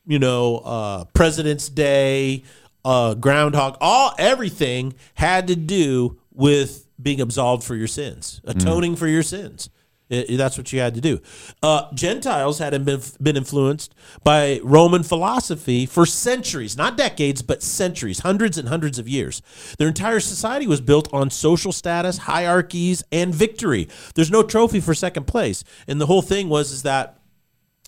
you 0.07 0.19
know, 0.19 0.59
uh, 0.59 1.05
President's 1.07 1.69
Day, 1.69 2.45
uh, 2.85 3.15
Groundhog, 3.15 3.77
all 3.81 4.15
everything 4.19 4.95
had 5.15 5.47
to 5.49 5.57
do 5.57 6.19
with 6.33 6.87
being 7.01 7.21
absolved 7.21 7.65
for 7.65 7.75
your 7.75 7.87
sins, 7.87 8.41
atoning 8.45 8.97
for 8.97 9.09
your 9.09 9.23
sins. 9.23 9.71
I- 10.12 10.27
I- 10.31 10.37
that's 10.37 10.59
what 10.59 10.72
you 10.72 10.81
had 10.81 10.94
to 10.94 11.01
do. 11.01 11.20
Uh, 11.62 11.85
Gentiles 11.94 12.59
had 12.59 12.72
been, 12.85 13.01
been 13.20 13.37
influenced 13.37 13.94
by 14.22 14.61
Roman 14.62 15.03
philosophy 15.03 15.87
for 15.87 16.05
centuries, 16.07 16.77
not 16.77 16.96
decades, 16.96 17.42
but 17.42 17.62
centuries, 17.62 18.20
hundreds 18.20 18.59
and 18.59 18.68
hundreds 18.68 18.98
of 18.98 19.09
years. 19.09 19.42
Their 19.79 19.88
entire 19.88 20.20
society 20.20 20.66
was 20.66 20.81
built 20.81 21.12
on 21.12 21.31
social 21.31 21.72
status, 21.72 22.18
hierarchies, 22.18 23.03
and 23.11 23.35
victory. 23.35 23.88
There's 24.14 24.31
no 24.31 24.42
trophy 24.42 24.81
for 24.81 24.94
second 24.94 25.27
place, 25.27 25.64
and 25.88 26.01
the 26.01 26.07
whole 26.07 26.22
thing 26.22 26.48
was 26.48 26.70
is 26.72 26.83
that 26.83 27.18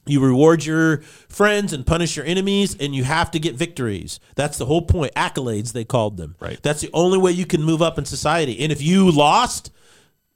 you 0.06 0.20
reward 0.20 0.66
your 0.66 0.98
friends 1.30 1.72
and 1.72 1.86
punish 1.86 2.14
your 2.16 2.26
enemies, 2.26 2.76
and 2.78 2.94
you 2.94 3.04
have 3.04 3.30
to 3.30 3.38
get 3.38 3.54
victories. 3.54 4.20
That's 4.36 4.58
the 4.58 4.66
whole 4.66 4.82
point. 4.82 5.14
Accolades, 5.14 5.72
they 5.72 5.84
called 5.84 6.18
them. 6.18 6.36
Right. 6.40 6.62
That's 6.62 6.82
the 6.82 6.90
only 6.92 7.16
way 7.16 7.32
you 7.32 7.46
can 7.46 7.62
move 7.62 7.80
up 7.80 7.98
in 7.98 8.04
society. 8.04 8.60
And 8.60 8.70
if 8.70 8.82
you 8.82 9.10
lost, 9.10 9.70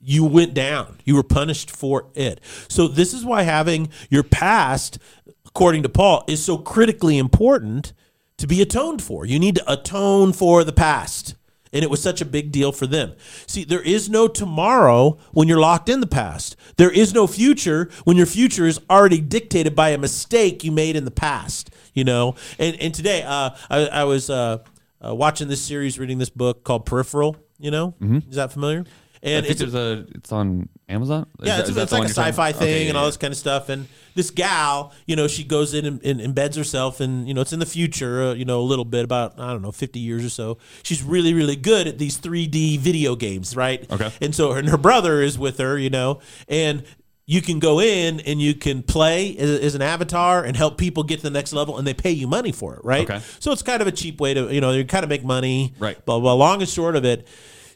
you 0.00 0.24
went 0.24 0.54
down. 0.54 0.98
You 1.04 1.16
were 1.16 1.22
punished 1.22 1.70
for 1.70 2.06
it. 2.14 2.40
So 2.68 2.88
this 2.88 3.12
is 3.12 3.24
why 3.24 3.42
having 3.42 3.88
your 4.10 4.22
past, 4.22 4.98
according 5.46 5.82
to 5.82 5.88
Paul, 5.88 6.24
is 6.28 6.44
so 6.44 6.58
critically 6.58 7.18
important 7.18 7.92
to 8.38 8.46
be 8.46 8.62
atoned 8.62 9.02
for. 9.02 9.26
You 9.26 9.38
need 9.38 9.56
to 9.56 9.72
atone 9.72 10.32
for 10.32 10.64
the 10.64 10.72
past. 10.72 11.34
And 11.70 11.82
it 11.82 11.90
was 11.90 12.00
such 12.02 12.22
a 12.22 12.24
big 12.24 12.50
deal 12.50 12.72
for 12.72 12.86
them. 12.86 13.12
See, 13.46 13.62
there 13.62 13.82
is 13.82 14.08
no 14.08 14.26
tomorrow 14.26 15.18
when 15.32 15.48
you're 15.48 15.60
locked 15.60 15.90
in 15.90 16.00
the 16.00 16.06
past. 16.06 16.56
There 16.76 16.90
is 16.90 17.12
no 17.12 17.26
future 17.26 17.90
when 18.04 18.16
your 18.16 18.24
future 18.24 18.66
is 18.66 18.80
already 18.88 19.20
dictated 19.20 19.76
by 19.76 19.90
a 19.90 19.98
mistake 19.98 20.64
you 20.64 20.72
made 20.72 20.96
in 20.96 21.04
the 21.04 21.10
past. 21.10 21.68
You 21.92 22.04
know, 22.04 22.36
and 22.58 22.74
and 22.80 22.94
today 22.94 23.22
uh, 23.22 23.50
I, 23.68 23.86
I 23.86 24.04
was 24.04 24.30
uh, 24.30 24.58
uh, 25.04 25.14
watching 25.14 25.48
this 25.48 25.60
series, 25.60 25.98
reading 25.98 26.16
this 26.18 26.30
book 26.30 26.64
called 26.64 26.86
Peripheral. 26.86 27.36
You 27.58 27.70
know, 27.70 27.94
is 28.30 28.36
that 28.36 28.52
familiar? 28.52 28.84
And 29.22 29.44
think 29.46 29.60
it's 29.60 29.74
a. 29.74 30.06
It's 30.14 30.32
on 30.32 30.68
Amazon. 30.88 31.26
Is 31.40 31.46
yeah, 31.48 31.56
that- 31.58 31.68
it's, 31.68 31.76
it's 31.76 31.92
like 31.92 32.04
a 32.04 32.08
sci-fi 32.08 32.52
thing 32.52 32.68
Okay, 32.68 32.88
and 32.88 32.96
all 32.96 33.04
yeah. 33.04 33.08
this 33.08 33.16
kind 33.16 33.32
of 33.32 33.38
stuff. 33.38 33.68
And 33.68 33.88
this 34.14 34.30
gal, 34.30 34.92
you 35.06 35.16
know, 35.16 35.28
she 35.28 35.44
goes 35.44 35.74
in 35.74 35.84
and, 35.84 36.02
and 36.04 36.20
embeds 36.20 36.56
herself, 36.56 37.00
and 37.00 37.26
you 37.28 37.34
know, 37.34 37.40
it's 37.40 37.52
in 37.52 37.58
the 37.58 37.66
future, 37.66 38.22
uh, 38.22 38.34
you 38.34 38.44
know, 38.44 38.60
a 38.60 38.62
little 38.62 38.84
bit 38.84 39.04
about 39.04 39.38
I 39.38 39.52
don't 39.52 39.62
know, 39.62 39.72
fifty 39.72 40.00
years 40.00 40.24
or 40.24 40.30
so. 40.30 40.58
She's 40.82 41.02
really, 41.02 41.34
really 41.34 41.56
good 41.56 41.86
at 41.88 41.98
these 41.98 42.16
three 42.16 42.46
D 42.46 42.76
video 42.76 43.16
games, 43.16 43.54
right? 43.56 43.90
Okay. 43.90 44.10
And 44.20 44.34
so, 44.34 44.52
and 44.52 44.68
her 44.68 44.78
brother 44.78 45.20
is 45.20 45.38
with 45.38 45.58
her, 45.58 45.76
you 45.78 45.90
know, 45.90 46.20
and 46.48 46.82
you 47.26 47.42
can 47.42 47.58
go 47.58 47.78
in 47.78 48.20
and 48.20 48.40
you 48.40 48.54
can 48.54 48.82
play 48.82 49.36
as, 49.36 49.50
as 49.60 49.74
an 49.74 49.82
avatar 49.82 50.42
and 50.42 50.56
help 50.56 50.78
people 50.78 51.02
get 51.02 51.18
to 51.18 51.24
the 51.24 51.30
next 51.30 51.52
level, 51.52 51.76
and 51.76 51.86
they 51.86 51.92
pay 51.92 52.10
you 52.10 52.26
money 52.26 52.52
for 52.52 52.74
it, 52.76 52.80
right? 52.84 53.08
Okay. 53.10 53.20
So 53.38 53.52
it's 53.52 53.60
kind 53.60 53.82
of 53.82 53.86
a 53.88 53.92
cheap 53.92 54.18
way 54.18 54.32
to, 54.32 54.50
you 54.54 54.62
know, 54.62 54.70
you 54.72 54.82
kind 54.86 55.04
of 55.04 55.10
make 55.10 55.22
money, 55.24 55.74
Right. 55.78 55.98
but, 56.06 56.20
blah. 56.20 56.32
Long 56.32 56.60
and 56.62 56.68
short 56.70 56.96
of 56.96 57.04
it, 57.04 57.28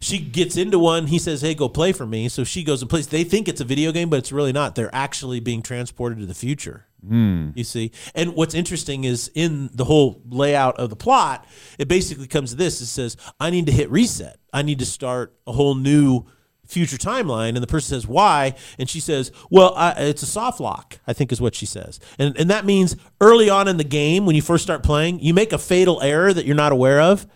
she 0.03 0.19
gets 0.19 0.57
into 0.57 0.79
one. 0.79 1.07
He 1.07 1.19
says, 1.19 1.41
"Hey, 1.43 1.55
go 1.55 1.69
play 1.69 1.93
for 1.93 2.05
me." 2.05 2.29
So 2.29 2.43
she 2.43 2.65
goes 2.65 2.83
and 2.83 2.91
plays. 2.91 3.07
They 3.07 3.23
think 3.23 3.49
it's 3.49 3.61
a 3.61 3.65
video 3.65 3.93
game, 3.93 4.11
but 4.11 4.19
it's 4.19 4.33
really 4.33 4.53
not. 4.53 4.75
They're 4.75 4.95
actually 4.95 5.39
being 5.39 5.63
transported 5.63 6.19
to 6.19 6.27
the 6.27 6.35
future. 6.35 6.87
Hmm. 7.07 7.51
You 7.55 7.65
see, 7.65 7.93
and 8.15 8.35
what's 8.35 8.55
interesting 8.55 9.05
is 9.05 9.31
in 9.35 9.71
the 9.73 9.85
whole 9.85 10.21
layout 10.29 10.79
of 10.79 10.91
the 10.91 10.97
plot, 10.97 11.47
it 11.79 11.87
basically 11.87 12.27
comes 12.27 12.51
to 12.51 12.57
this: 12.57 12.81
it 12.81 12.87
says, 12.87 13.17
"I 13.39 13.51
need 13.51 13.67
to 13.67 13.73
hit 13.73 13.91
reset. 13.91 14.39
I 14.53 14.63
need 14.63 14.81
to 14.81 14.87
start 14.87 15.35
a 15.47 15.53
whole 15.53 15.75
new." 15.75 16.27
future 16.65 16.97
timeline 16.97 17.51
and 17.51 17.59
the 17.59 17.67
person 17.67 17.91
says 17.91 18.07
why 18.07 18.55
and 18.79 18.89
she 18.89 18.99
says 18.99 19.31
well 19.51 19.75
I, 19.77 19.91
it's 20.05 20.23
a 20.23 20.27
soft 20.27 20.59
lock 20.59 21.01
i 21.07 21.13
think 21.13 21.31
is 21.31 21.39
what 21.39 21.55
she 21.55 21.67
says 21.67 22.01
and, 22.19 22.35
and 22.39 22.49
that 22.49 22.65
means 22.65 22.97
early 23.21 23.51
on 23.51 23.69
in 23.69 23.77
the 23.77 23.85
game 23.85 24.25
when 24.25 24.35
you 24.37 24.41
first 24.41 24.63
start 24.63 24.83
playing 24.83 25.21
you 25.21 25.35
make 25.35 25.53
a 25.53 25.59
fatal 25.59 26.01
error 26.01 26.33
that 26.33 26.47
you're 26.47 26.57
not 26.57 26.73
aware 26.73 27.01
of 27.03 27.27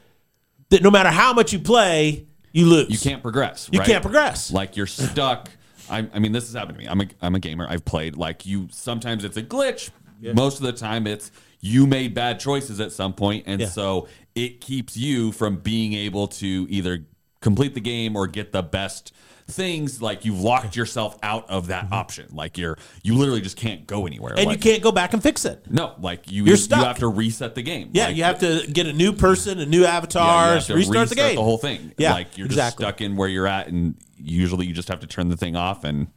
that 0.70 0.82
no 0.82 0.90
matter 0.90 1.10
how 1.10 1.34
much 1.34 1.52
you 1.52 1.58
play 1.58 2.26
you 2.56 2.66
lose 2.66 2.90
You 2.90 2.98
can't 2.98 3.22
progress. 3.22 3.68
You 3.72 3.80
right? 3.80 3.86
can't 3.88 4.02
progress. 4.02 4.50
Like 4.50 4.76
you're 4.76 4.86
stuck. 4.86 5.50
I, 5.90 6.08
I 6.12 6.18
mean, 6.18 6.32
this 6.32 6.44
has 6.46 6.54
happened 6.54 6.78
to 6.78 6.84
me. 6.84 6.88
I'm 6.88 7.00
a, 7.00 7.06
I'm 7.22 7.34
a 7.34 7.38
gamer. 7.38 7.66
I've 7.68 7.84
played. 7.84 8.16
Like 8.16 8.44
you, 8.46 8.68
sometimes 8.70 9.24
it's 9.24 9.36
a 9.36 9.42
glitch. 9.42 9.90
Most 10.20 10.56
of 10.58 10.62
the 10.64 10.72
time, 10.72 11.06
it's 11.06 11.30
you 11.60 11.86
made 11.86 12.14
bad 12.14 12.40
choices 12.40 12.80
at 12.80 12.90
some 12.90 13.12
point, 13.12 13.44
and 13.46 13.60
Yeah. 13.60 13.68
so 13.68 14.08
it 14.34 14.60
keeps 14.60 14.96
you 14.96 15.30
from 15.32 15.56
being 15.58 15.92
able 15.92 16.26
to 16.28 16.66
either 16.70 17.04
complete 17.40 17.74
the 17.74 17.80
game 17.80 18.16
or 18.16 18.26
get 18.26 18.50
the 18.52 18.62
best 18.62 19.12
things. 19.48 20.02
Like 20.02 20.24
you've 20.24 20.40
locked 20.40 20.76
yourself 20.76 21.16
out 21.22 21.48
of 21.50 21.68
that 21.68 21.92
option. 21.92 22.26
Like 22.32 22.58
you're 22.58 22.76
you 23.02 23.14
literally 23.14 23.40
just 23.40 23.56
can't 23.56 23.86
go 23.86 24.06
anywhere. 24.06 24.30
Mm-hmm. 24.32 24.38
and 24.38 24.46
like, 24.48 24.64
you 24.64 24.72
can't 24.72 24.82
go 24.82 24.92
back 24.92 25.12
and 25.12 25.22
fix 25.22 25.44
it 25.44 25.64
No, 25.70 25.94
like 26.00 26.30
you 26.30 26.44
You're 26.44 26.56
you 26.56 26.76
have 26.76 26.98
to 26.98 27.08
reset 27.08 27.54
the 27.54 27.62
game. 27.62 27.90
yeah 27.92 28.06
Like, 28.06 28.16
you 28.16 28.24
have 28.24 28.38
to 28.40 28.66
get 28.70 28.86
a 28.86 28.92
new 28.92 29.12
person 29.12 29.58
a 29.60 29.66
new 29.66 29.82
yeah, 29.82 29.96
avatar 29.96 30.54
have 30.54 30.66
to 30.66 30.74
restart 30.74 31.08
the 31.08 31.14
game 31.14 31.36
the 31.36 31.42
whole 31.42 31.58
thing. 31.58 31.92
Yeah, 31.96 32.12
like 32.12 32.36
you're 32.36 32.46
exactly. 32.46 32.84
just 32.84 32.94
stuck 32.96 33.00
in 33.00 33.16
where 33.16 33.28
you're 33.28 33.46
at, 33.46 33.68
and 33.68 33.94
usually 34.18 34.66
you 34.66 34.72
just 34.72 34.88
have 34.88 35.00
to 35.00 35.06
turn 35.06 35.28
the 35.28 35.36
thing 35.36 35.56
off 35.56 35.84
and. 35.84 36.08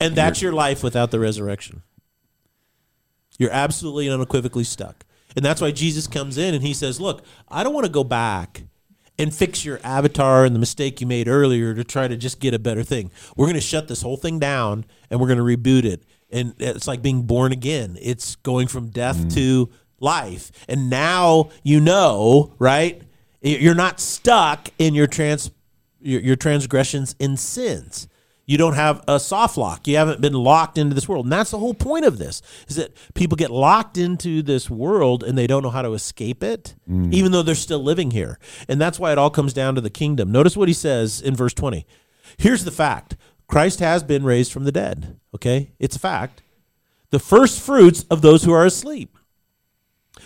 and 0.00 0.14
that's 0.14 0.42
your 0.42 0.52
life 0.52 0.82
without 0.82 1.10
the 1.10 1.20
resurrection 1.20 1.82
you're 3.38 3.52
absolutely 3.52 4.06
and 4.08 4.14
unequivocally 4.14 4.64
stuck 4.64 5.04
and 5.36 5.44
that's 5.44 5.60
why 5.60 5.70
jesus 5.70 6.06
comes 6.06 6.38
in 6.38 6.54
and 6.54 6.62
he 6.64 6.72
says 6.74 7.00
look 7.00 7.22
i 7.48 7.62
don't 7.62 7.74
want 7.74 7.84
to 7.86 7.92
go 7.92 8.02
back 8.02 8.64
and 9.18 9.34
fix 9.34 9.64
your 9.64 9.80
avatar 9.82 10.44
and 10.44 10.54
the 10.54 10.60
mistake 10.60 11.00
you 11.00 11.06
made 11.06 11.28
earlier 11.28 11.74
to 11.74 11.84
try 11.84 12.06
to 12.08 12.16
just 12.16 12.40
get 12.40 12.54
a 12.54 12.58
better 12.58 12.82
thing. 12.82 13.10
We're 13.36 13.46
going 13.46 13.54
to 13.54 13.60
shut 13.60 13.88
this 13.88 14.02
whole 14.02 14.16
thing 14.16 14.38
down 14.38 14.84
and 15.10 15.20
we're 15.20 15.26
going 15.26 15.38
to 15.38 15.44
reboot 15.44 15.84
it. 15.84 16.04
And 16.30 16.54
it's 16.58 16.86
like 16.86 17.02
being 17.02 17.22
born 17.22 17.52
again. 17.52 17.96
It's 18.00 18.36
going 18.36 18.68
from 18.68 18.90
death 18.90 19.16
mm. 19.16 19.34
to 19.34 19.70
life. 19.98 20.52
And 20.68 20.88
now 20.88 21.50
you 21.62 21.80
know 21.80 22.54
right? 22.58 23.02
You're 23.40 23.74
not 23.74 24.00
stuck 24.00 24.70
in 24.78 24.94
your 24.94 25.06
trans 25.06 25.50
your, 26.00 26.20
your 26.20 26.36
transgressions 26.36 27.14
and 27.20 27.38
sins 27.38 28.08
you 28.48 28.56
don't 28.56 28.72
have 28.72 29.04
a 29.06 29.20
soft 29.20 29.58
lock. 29.58 29.86
You 29.86 29.98
haven't 29.98 30.22
been 30.22 30.32
locked 30.32 30.78
into 30.78 30.94
this 30.94 31.06
world. 31.06 31.26
And 31.26 31.32
that's 31.32 31.50
the 31.50 31.58
whole 31.58 31.74
point 31.74 32.06
of 32.06 32.16
this 32.16 32.40
is 32.66 32.76
that 32.76 32.96
people 33.12 33.36
get 33.36 33.50
locked 33.50 33.98
into 33.98 34.40
this 34.40 34.70
world 34.70 35.22
and 35.22 35.36
they 35.36 35.46
don't 35.46 35.62
know 35.62 35.68
how 35.68 35.82
to 35.82 35.92
escape 35.92 36.42
it, 36.42 36.74
mm. 36.88 37.12
even 37.12 37.30
though 37.30 37.42
they're 37.42 37.54
still 37.54 37.82
living 37.82 38.10
here. 38.10 38.38
And 38.66 38.80
that's 38.80 38.98
why 38.98 39.12
it 39.12 39.18
all 39.18 39.28
comes 39.28 39.52
down 39.52 39.74
to 39.74 39.82
the 39.82 39.90
kingdom. 39.90 40.32
Notice 40.32 40.56
what 40.56 40.66
he 40.66 40.72
says 40.72 41.20
in 41.20 41.36
verse 41.36 41.52
20. 41.52 41.86
Here's 42.38 42.64
the 42.64 42.70
fact 42.70 43.16
Christ 43.48 43.80
has 43.80 44.02
been 44.02 44.24
raised 44.24 44.50
from 44.50 44.64
the 44.64 44.72
dead. 44.72 45.20
Okay? 45.34 45.72
It's 45.78 45.96
a 45.96 46.00
fact. 46.00 46.40
The 47.10 47.18
first 47.18 47.60
fruits 47.60 48.06
of 48.10 48.22
those 48.22 48.44
who 48.44 48.52
are 48.52 48.64
asleep. 48.64 49.18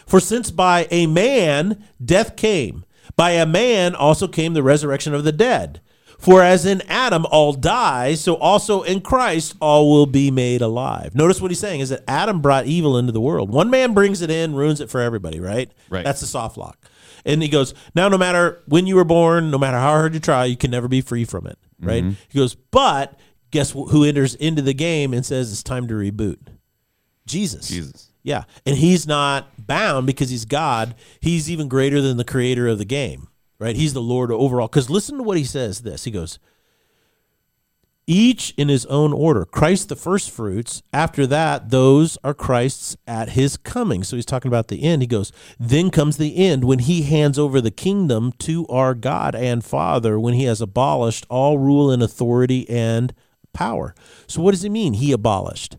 For 0.06 0.20
since 0.20 0.52
by 0.52 0.86
a 0.92 1.08
man 1.08 1.84
death 2.02 2.36
came, 2.36 2.84
by 3.16 3.32
a 3.32 3.46
man 3.46 3.96
also 3.96 4.28
came 4.28 4.54
the 4.54 4.62
resurrection 4.62 5.12
of 5.12 5.24
the 5.24 5.32
dead. 5.32 5.80
For 6.22 6.40
as 6.40 6.64
in 6.64 6.82
Adam 6.82 7.26
all 7.32 7.52
die, 7.52 8.14
so 8.14 8.36
also 8.36 8.82
in 8.82 9.00
Christ 9.00 9.56
all 9.60 9.90
will 9.90 10.06
be 10.06 10.30
made 10.30 10.62
alive. 10.62 11.16
Notice 11.16 11.40
what 11.40 11.50
he's 11.50 11.58
saying 11.58 11.80
is 11.80 11.88
that 11.88 12.04
Adam 12.06 12.40
brought 12.40 12.66
evil 12.66 12.96
into 12.96 13.10
the 13.10 13.20
world. 13.20 13.50
One 13.50 13.70
man 13.70 13.92
brings 13.92 14.22
it 14.22 14.30
in, 14.30 14.54
ruins 14.54 14.80
it 14.80 14.88
for 14.88 15.00
everybody, 15.00 15.40
right? 15.40 15.72
Right. 15.90 16.04
That's 16.04 16.20
the 16.20 16.28
soft 16.28 16.56
lock. 16.56 16.78
And 17.24 17.42
he 17.42 17.48
goes, 17.48 17.74
now 17.96 18.08
no 18.08 18.18
matter 18.18 18.62
when 18.66 18.86
you 18.86 18.94
were 18.94 19.04
born, 19.04 19.50
no 19.50 19.58
matter 19.58 19.78
how 19.78 19.90
hard 19.90 20.14
you 20.14 20.20
try, 20.20 20.44
you 20.44 20.56
can 20.56 20.70
never 20.70 20.86
be 20.86 21.00
free 21.00 21.24
from 21.24 21.46
it, 21.48 21.58
mm-hmm. 21.80 21.88
right? 21.88 22.04
He 22.28 22.38
goes, 22.38 22.54
but 22.54 23.18
guess 23.50 23.72
who 23.72 24.04
enters 24.04 24.36
into 24.36 24.62
the 24.62 24.74
game 24.74 25.12
and 25.12 25.26
says 25.26 25.50
it's 25.50 25.64
time 25.64 25.88
to 25.88 25.94
reboot? 25.94 26.38
Jesus. 27.26 27.68
Jesus. 27.68 28.12
Yeah. 28.22 28.44
And 28.64 28.76
he's 28.76 29.08
not 29.08 29.66
bound 29.66 30.06
because 30.06 30.30
he's 30.30 30.44
God. 30.44 30.94
He's 31.20 31.50
even 31.50 31.66
greater 31.66 32.00
than 32.00 32.16
the 32.16 32.24
creator 32.24 32.68
of 32.68 32.78
the 32.78 32.84
game, 32.84 33.26
right? 33.62 33.76
He's 33.76 33.94
the 33.94 34.02
Lord 34.02 34.32
overall. 34.32 34.66
Because 34.66 34.90
listen 34.90 35.18
to 35.18 35.22
what 35.22 35.38
he 35.38 35.44
says 35.44 35.82
this. 35.82 36.02
He 36.02 36.10
goes, 36.10 36.40
each 38.08 38.52
in 38.56 38.68
his 38.68 38.84
own 38.86 39.12
order. 39.12 39.44
Christ 39.44 39.88
the 39.88 39.94
first 39.94 40.32
fruits. 40.32 40.82
After 40.92 41.28
that, 41.28 41.70
those 41.70 42.18
are 42.24 42.34
Christ's 42.34 42.96
at 43.06 43.30
his 43.30 43.56
coming. 43.56 44.02
So 44.02 44.16
he's 44.16 44.26
talking 44.26 44.48
about 44.48 44.66
the 44.66 44.82
end. 44.82 45.00
He 45.00 45.06
goes, 45.06 45.30
then 45.60 45.90
comes 45.90 46.16
the 46.16 46.36
end 46.36 46.64
when 46.64 46.80
he 46.80 47.02
hands 47.02 47.38
over 47.38 47.60
the 47.60 47.70
kingdom 47.70 48.32
to 48.40 48.66
our 48.66 48.94
God 48.94 49.36
and 49.36 49.64
Father 49.64 50.18
when 50.18 50.34
he 50.34 50.42
has 50.44 50.60
abolished 50.60 51.24
all 51.30 51.58
rule 51.58 51.88
and 51.88 52.02
authority 52.02 52.68
and 52.68 53.14
power. 53.52 53.94
So 54.26 54.42
what 54.42 54.50
does 54.50 54.62
he 54.62 54.70
mean? 54.70 54.94
He 54.94 55.12
abolished. 55.12 55.76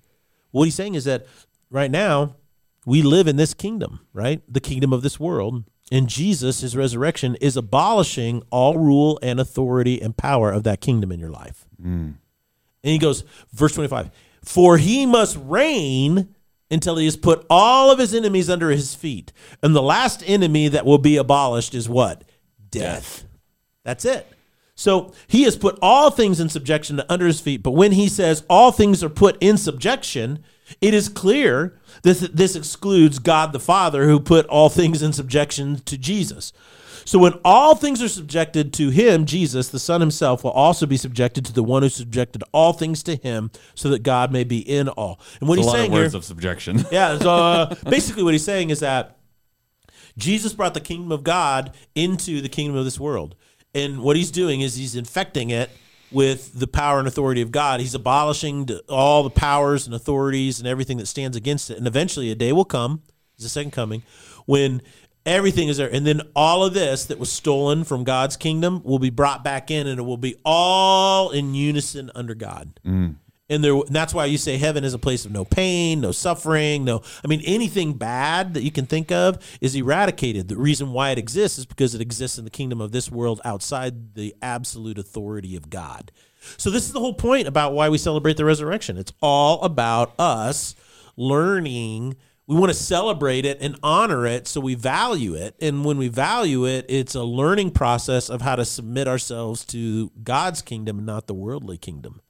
What 0.51 0.63
he's 0.63 0.75
saying 0.75 0.95
is 0.95 1.03
that 1.03 1.25
right 1.69 1.91
now 1.91 2.37
we 2.85 3.01
live 3.01 3.27
in 3.27 3.35
this 3.35 3.53
kingdom, 3.53 4.07
right? 4.13 4.41
The 4.47 4.61
kingdom 4.61 4.93
of 4.93 5.01
this 5.01 5.19
world. 5.19 5.65
And 5.93 6.09
Jesus, 6.09 6.61
his 6.61 6.75
resurrection, 6.75 7.35
is 7.35 7.55
abolishing 7.55 8.41
all 8.49 8.77
rule 8.77 9.19
and 9.21 9.39
authority 9.39 10.01
and 10.01 10.17
power 10.17 10.51
of 10.51 10.63
that 10.63 10.81
kingdom 10.81 11.11
in 11.11 11.19
your 11.19 11.29
life. 11.29 11.67
And 12.83 12.91
he 12.91 12.97
goes, 12.97 13.23
verse 13.53 13.73
25, 13.73 14.09
for 14.43 14.77
he 14.77 15.05
must 15.05 15.37
reign 15.39 16.33
until 16.71 16.97
he 16.97 17.05
has 17.05 17.15
put 17.15 17.45
all 17.47 17.91
of 17.91 17.99
his 17.99 18.13
enemies 18.13 18.49
under 18.49 18.71
his 18.71 18.95
feet. 18.95 19.31
And 19.61 19.75
the 19.75 19.83
last 19.83 20.23
enemy 20.25 20.67
that 20.67 20.85
will 20.85 20.97
be 20.97 21.15
abolished 21.15 21.75
is 21.75 21.87
what? 21.87 22.23
Death. 22.71 23.25
That's 23.83 24.03
it. 24.03 24.27
So 24.73 25.13
he 25.27 25.43
has 25.43 25.55
put 25.55 25.77
all 25.79 26.09
things 26.09 26.39
in 26.39 26.49
subjection 26.49 26.97
to 26.97 27.05
under 27.11 27.27
his 27.27 27.39
feet. 27.39 27.61
But 27.61 27.71
when 27.71 27.91
he 27.91 28.09
says 28.09 28.43
all 28.49 28.71
things 28.71 29.03
are 29.03 29.09
put 29.09 29.37
in 29.39 29.57
subjection, 29.57 30.43
it 30.81 30.93
is 30.93 31.09
clear 31.09 31.79
that 32.03 32.35
this 32.35 32.55
excludes 32.55 33.19
God 33.19 33.53
the 33.53 33.59
Father, 33.59 34.07
who 34.07 34.19
put 34.19 34.45
all 34.47 34.69
things 34.69 35.01
in 35.01 35.13
subjection 35.13 35.79
to 35.85 35.97
Jesus. 35.97 36.53
So 37.05 37.19
when 37.19 37.33
all 37.43 37.75
things 37.75 38.01
are 38.01 38.07
subjected 38.07 38.73
to 38.73 38.89
him, 38.89 39.25
Jesus, 39.25 39.69
the 39.69 39.79
Son 39.79 39.99
himself, 39.99 40.43
will 40.43 40.51
also 40.51 40.85
be 40.85 40.97
subjected 40.97 41.45
to 41.45 41.53
the 41.53 41.63
one 41.63 41.83
who 41.83 41.89
subjected 41.89 42.43
all 42.51 42.73
things 42.73 43.03
to 43.03 43.15
him, 43.15 43.51
so 43.75 43.89
that 43.89 44.03
God 44.03 44.31
may 44.31 44.43
be 44.43 44.59
in 44.59 44.89
all. 44.89 45.19
And 45.39 45.49
what 45.49 45.57
a 45.57 45.61
he's 45.61 45.67
lot 45.67 45.75
saying 45.75 45.91
of 45.91 45.97
words 45.97 46.13
here, 46.13 46.17
of 46.17 46.25
subjection. 46.25 46.85
yeah. 46.91 47.17
So 47.17 47.29
uh, 47.29 47.75
basically, 47.89 48.23
what 48.23 48.33
he's 48.33 48.45
saying 48.45 48.69
is 48.69 48.79
that 48.79 49.17
Jesus 50.17 50.53
brought 50.53 50.73
the 50.73 50.81
kingdom 50.81 51.11
of 51.11 51.23
God 51.23 51.73
into 51.95 52.41
the 52.41 52.49
kingdom 52.49 52.77
of 52.77 52.85
this 52.85 52.99
world, 52.99 53.35
and 53.73 54.01
what 54.01 54.15
he's 54.15 54.31
doing 54.31 54.61
is 54.61 54.75
he's 54.75 54.95
infecting 54.95 55.49
it 55.49 55.69
with 56.13 56.57
the 56.59 56.67
power 56.67 56.99
and 56.99 57.07
authority 57.07 57.41
of 57.41 57.51
God. 57.51 57.79
He's 57.79 57.95
abolishing 57.95 58.69
all 58.87 59.23
the 59.23 59.29
powers 59.29 59.85
and 59.85 59.95
authorities 59.95 60.59
and 60.59 60.67
everything 60.67 60.97
that 60.97 61.07
stands 61.07 61.35
against 61.35 61.69
it. 61.69 61.77
And 61.77 61.87
eventually, 61.87 62.31
a 62.31 62.35
day 62.35 62.51
will 62.51 62.65
come. 62.65 63.01
The 63.39 63.49
second 63.49 63.71
coming 63.71 64.03
when 64.45 64.81
everything 65.25 65.67
is 65.67 65.77
there, 65.77 65.89
and 65.91 66.05
then 66.05 66.21
all 66.35 66.63
of 66.63 66.73
this 66.73 67.05
that 67.05 67.17
was 67.19 67.31
stolen 67.31 67.83
from 67.83 68.03
God's 68.03 68.37
kingdom 68.37 68.81
will 68.83 68.99
be 68.99 69.09
brought 69.09 69.43
back 69.43 69.71
in, 69.71 69.87
and 69.87 69.99
it 69.99 70.03
will 70.03 70.17
be 70.17 70.35
all 70.45 71.31
in 71.31 71.55
unison 71.55 72.11
under 72.15 72.35
God. 72.35 72.79
And 72.85 73.17
And 73.49 73.61
there, 73.61 73.73
and 73.73 73.89
that's 73.89 74.13
why 74.13 74.25
you 74.25 74.37
say 74.37 74.57
heaven 74.57 74.85
is 74.85 74.93
a 74.93 74.99
place 74.99 75.25
of 75.25 75.31
no 75.31 75.43
pain, 75.43 75.99
no 75.99 76.11
suffering, 76.11 76.85
no. 76.85 77.01
I 77.23 77.27
mean, 77.27 77.41
anything 77.45 77.93
bad 77.93 78.53
that 78.53 78.63
you 78.63 78.71
can 78.71 78.85
think 78.85 79.11
of 79.11 79.37
is 79.59 79.75
eradicated. 79.75 80.47
The 80.47 80.57
reason 80.57 80.93
why 80.93 81.11
it 81.11 81.17
exists 81.17 81.57
is 81.57 81.65
because 81.65 81.93
it 81.93 81.99
exists 81.99 82.37
in 82.37 82.45
the 82.45 82.49
kingdom 82.49 82.79
of 82.79 82.93
this 82.93 83.11
world 83.11 83.41
outside 83.43 84.15
the 84.15 84.33
absolute 84.41 84.97
authority 84.97 85.57
of 85.57 85.69
God. 85.69 86.11
So 86.57 86.69
this 86.69 86.85
is 86.85 86.93
the 86.93 86.99
whole 86.99 87.13
point 87.13 87.47
about 87.47 87.73
why 87.73 87.89
we 87.89 87.97
celebrate 87.97 88.37
the 88.37 88.45
resurrection. 88.45 88.97
It's 88.97 89.13
all 89.21 89.61
about 89.61 90.13
us 90.17 90.75
learning. 91.17 92.15
We 92.47 92.55
want 92.55 92.71
to 92.71 92.77
celebrate 92.77 93.45
it 93.45 93.59
and 93.61 93.77
honor 93.83 94.25
it, 94.25 94.47
so 94.47 94.61
we 94.61 94.75
value 94.75 95.35
it. 95.35 95.55
And 95.61 95.85
when 95.85 95.97
we 95.97 96.07
value 96.07 96.65
it, 96.65 96.85
it's 96.89 97.15
a 97.15 97.23
learning 97.23 97.71
process 97.71 98.29
of 98.29 98.41
how 98.41 98.55
to 98.55 98.65
submit 98.65 99.07
ourselves 99.07 99.63
to 99.65 100.11
God's 100.23 100.61
kingdom, 100.61 101.05
not 101.05 101.27
the 101.27 101.33
worldly 101.33 101.77
kingdom. 101.77 102.21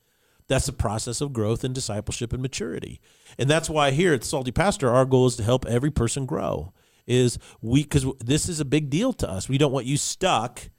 That's 0.54 0.68
a 0.68 0.74
process 0.74 1.20
of 1.20 1.34
growth 1.34 1.64
and 1.64 1.74
discipleship 1.74 2.32
and 2.32 2.40
maturity. 2.40 3.02
And 3.40 3.50
that's 3.50 3.72
why 3.72 3.90
here 3.90 4.14
at 4.14 4.24
Salty 4.24 4.52
Pastor, 4.52 4.88
our 4.88 5.04
goal 5.04 5.26
is 5.26 5.36
to 5.38 5.44
help 5.44 5.66
every 5.66 5.90
person 5.90 6.28
grow. 6.28 6.74
Is 7.08 7.40
we 7.60 7.82
because 7.82 8.06
this 8.20 8.48
is 8.48 8.60
a 8.60 8.66
big 8.66 8.92
deal 8.92 9.14
to 9.14 9.28
us. 9.28 9.50
We 9.50 9.58
don't 9.58 9.72
want 9.72 9.88
you 9.88 9.98
stuck 9.98 10.70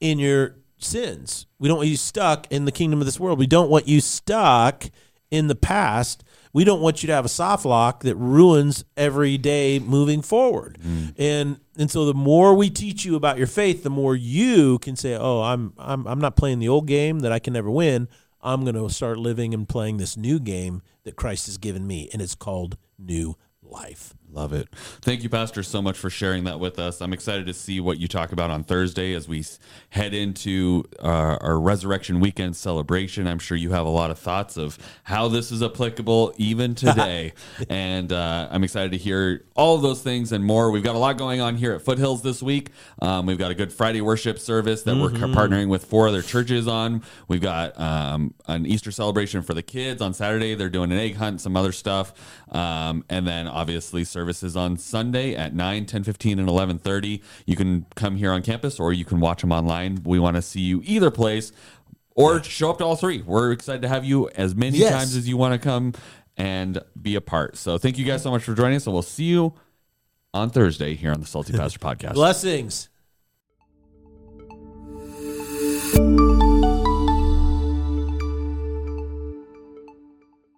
in 0.00 0.18
your 0.18 0.56
sins. 0.76 1.46
We 1.58 1.66
don't 1.66 1.78
want 1.78 1.88
you 1.88 1.96
stuck 1.96 2.46
in 2.52 2.66
the 2.66 2.72
kingdom 2.72 3.00
of 3.00 3.06
this 3.06 3.18
world. 3.18 3.38
We 3.38 3.46
don't 3.46 3.70
want 3.70 3.88
you 3.88 4.02
stuck 4.02 4.84
in 5.30 5.46
the 5.46 5.54
past. 5.54 6.22
We 6.52 6.64
don't 6.64 6.82
want 6.82 7.02
you 7.02 7.06
to 7.06 7.14
have 7.14 7.24
a 7.24 7.30
soft 7.30 7.64
lock 7.64 8.02
that 8.02 8.16
ruins 8.16 8.84
every 8.98 9.38
day 9.38 9.78
moving 9.78 10.20
forward. 10.20 10.78
Mm. 10.86 11.14
And 11.18 11.60
and 11.78 11.90
so 11.90 12.04
the 12.04 12.12
more 12.12 12.54
we 12.54 12.68
teach 12.68 13.06
you 13.06 13.16
about 13.16 13.38
your 13.38 13.46
faith, 13.46 13.82
the 13.82 13.88
more 13.88 14.14
you 14.14 14.78
can 14.80 14.94
say, 14.94 15.16
"Oh, 15.16 15.40
I'm 15.40 15.72
I'm 15.78 16.06
I'm 16.06 16.20
not 16.20 16.36
playing 16.36 16.58
the 16.58 16.68
old 16.68 16.86
game 16.86 17.20
that 17.20 17.32
I 17.32 17.38
can 17.38 17.54
never 17.54 17.70
win. 17.70 18.06
I'm 18.42 18.62
going 18.64 18.74
to 18.74 18.88
start 18.90 19.18
living 19.18 19.52
and 19.54 19.68
playing 19.68 19.96
this 19.96 20.16
new 20.16 20.40
game 20.40 20.82
that 21.04 21.16
Christ 21.16 21.46
has 21.46 21.58
given 21.58 21.86
me, 21.86 22.08
and 22.12 22.22
it's 22.22 22.34
called 22.34 22.76
new 22.98 23.36
life." 23.62 24.14
Love 24.32 24.52
it. 24.52 24.68
Thank 25.00 25.22
you, 25.22 25.28
Pastor, 25.28 25.62
so 25.62 25.82
much 25.82 25.98
for 25.98 26.08
sharing 26.08 26.44
that 26.44 26.60
with 26.60 26.78
us. 26.78 27.00
I'm 27.00 27.12
excited 27.12 27.46
to 27.46 27.54
see 27.54 27.80
what 27.80 27.98
you 27.98 28.06
talk 28.06 28.30
about 28.32 28.50
on 28.50 28.62
Thursday 28.62 29.12
as 29.12 29.28
we 29.28 29.44
head 29.90 30.14
into 30.14 30.84
uh, 31.00 31.38
our 31.40 31.58
Resurrection 31.58 32.20
Weekend 32.20 32.54
celebration. 32.54 33.26
I'm 33.26 33.40
sure 33.40 33.56
you 33.56 33.72
have 33.72 33.86
a 33.86 33.90
lot 33.90 34.10
of 34.10 34.18
thoughts 34.18 34.56
of 34.56 34.78
how 35.04 35.28
this 35.28 35.50
is 35.50 35.62
applicable 35.62 36.32
even 36.36 36.74
today. 36.76 37.32
and 37.68 38.12
uh, 38.12 38.48
I'm 38.50 38.62
excited 38.62 38.92
to 38.92 38.98
hear 38.98 39.44
all 39.56 39.74
of 39.74 39.82
those 39.82 40.00
things 40.00 40.30
and 40.30 40.44
more. 40.44 40.70
We've 40.70 40.84
got 40.84 40.94
a 40.94 40.98
lot 40.98 41.18
going 41.18 41.40
on 41.40 41.56
here 41.56 41.72
at 41.72 41.82
Foothills 41.82 42.22
this 42.22 42.42
week. 42.42 42.70
Um, 43.02 43.26
we've 43.26 43.38
got 43.38 43.50
a 43.50 43.54
good 43.54 43.72
Friday 43.72 44.00
worship 44.00 44.38
service 44.38 44.82
that 44.82 44.96
we're 44.96 45.10
partnering 45.10 45.68
with 45.68 45.84
four 45.84 46.06
other 46.08 46.22
churches 46.22 46.68
on. 46.68 47.02
We've 47.26 47.40
got 47.40 47.78
um, 47.80 48.34
an 48.46 48.64
Easter 48.64 48.92
celebration 48.92 49.42
for 49.42 49.54
the 49.54 49.62
kids 49.62 50.00
on 50.00 50.14
Saturday. 50.14 50.54
They're 50.54 50.70
doing 50.70 50.92
an 50.92 50.98
egg 50.98 51.16
hunt, 51.16 51.40
some 51.40 51.56
other 51.56 51.72
stuff. 51.72 52.12
Um, 52.50 53.04
and 53.08 53.26
then 53.26 53.46
obviously 53.48 54.04
services 54.20 54.54
on 54.54 54.76
Sunday 54.76 55.34
at 55.34 55.54
9, 55.54 55.86
10, 55.86 56.04
15, 56.04 56.38
and 56.38 56.46
11.30. 56.48 57.22
You 57.46 57.56
can 57.56 57.86
come 57.96 58.16
here 58.16 58.32
on 58.32 58.42
campus 58.42 58.78
or 58.78 58.92
you 58.92 59.06
can 59.06 59.18
watch 59.18 59.40
them 59.40 59.50
online. 59.50 60.02
We 60.04 60.18
want 60.18 60.36
to 60.36 60.42
see 60.42 60.60
you 60.60 60.82
either 60.84 61.10
place 61.10 61.52
or 62.14 62.42
show 62.42 62.68
up 62.70 62.78
to 62.78 62.84
all 62.84 62.96
three. 62.96 63.22
We're 63.22 63.50
excited 63.52 63.80
to 63.80 63.88
have 63.88 64.04
you 64.04 64.28
as 64.36 64.54
many 64.54 64.76
Yes. 64.76 64.92
times 64.92 65.16
as 65.16 65.26
you 65.26 65.38
want 65.38 65.54
to 65.54 65.58
come 65.58 65.94
and 66.36 66.82
be 67.00 67.14
a 67.14 67.22
part. 67.22 67.56
So 67.56 67.78
thank 67.78 67.96
you 67.96 68.04
guys 68.04 68.22
so 68.22 68.30
much 68.30 68.42
for 68.42 68.54
joining 68.54 68.76
us, 68.76 68.86
and 68.86 68.92
we'll 68.92 69.00
see 69.02 69.24
you 69.24 69.54
on 70.34 70.50
Thursday 70.50 70.94
here 70.96 71.12
on 71.12 71.20
the 71.20 71.26
Salty 71.26 71.52
Pastor 71.56 71.78
Podcast. 71.78 72.12
Blessings. 72.12 72.89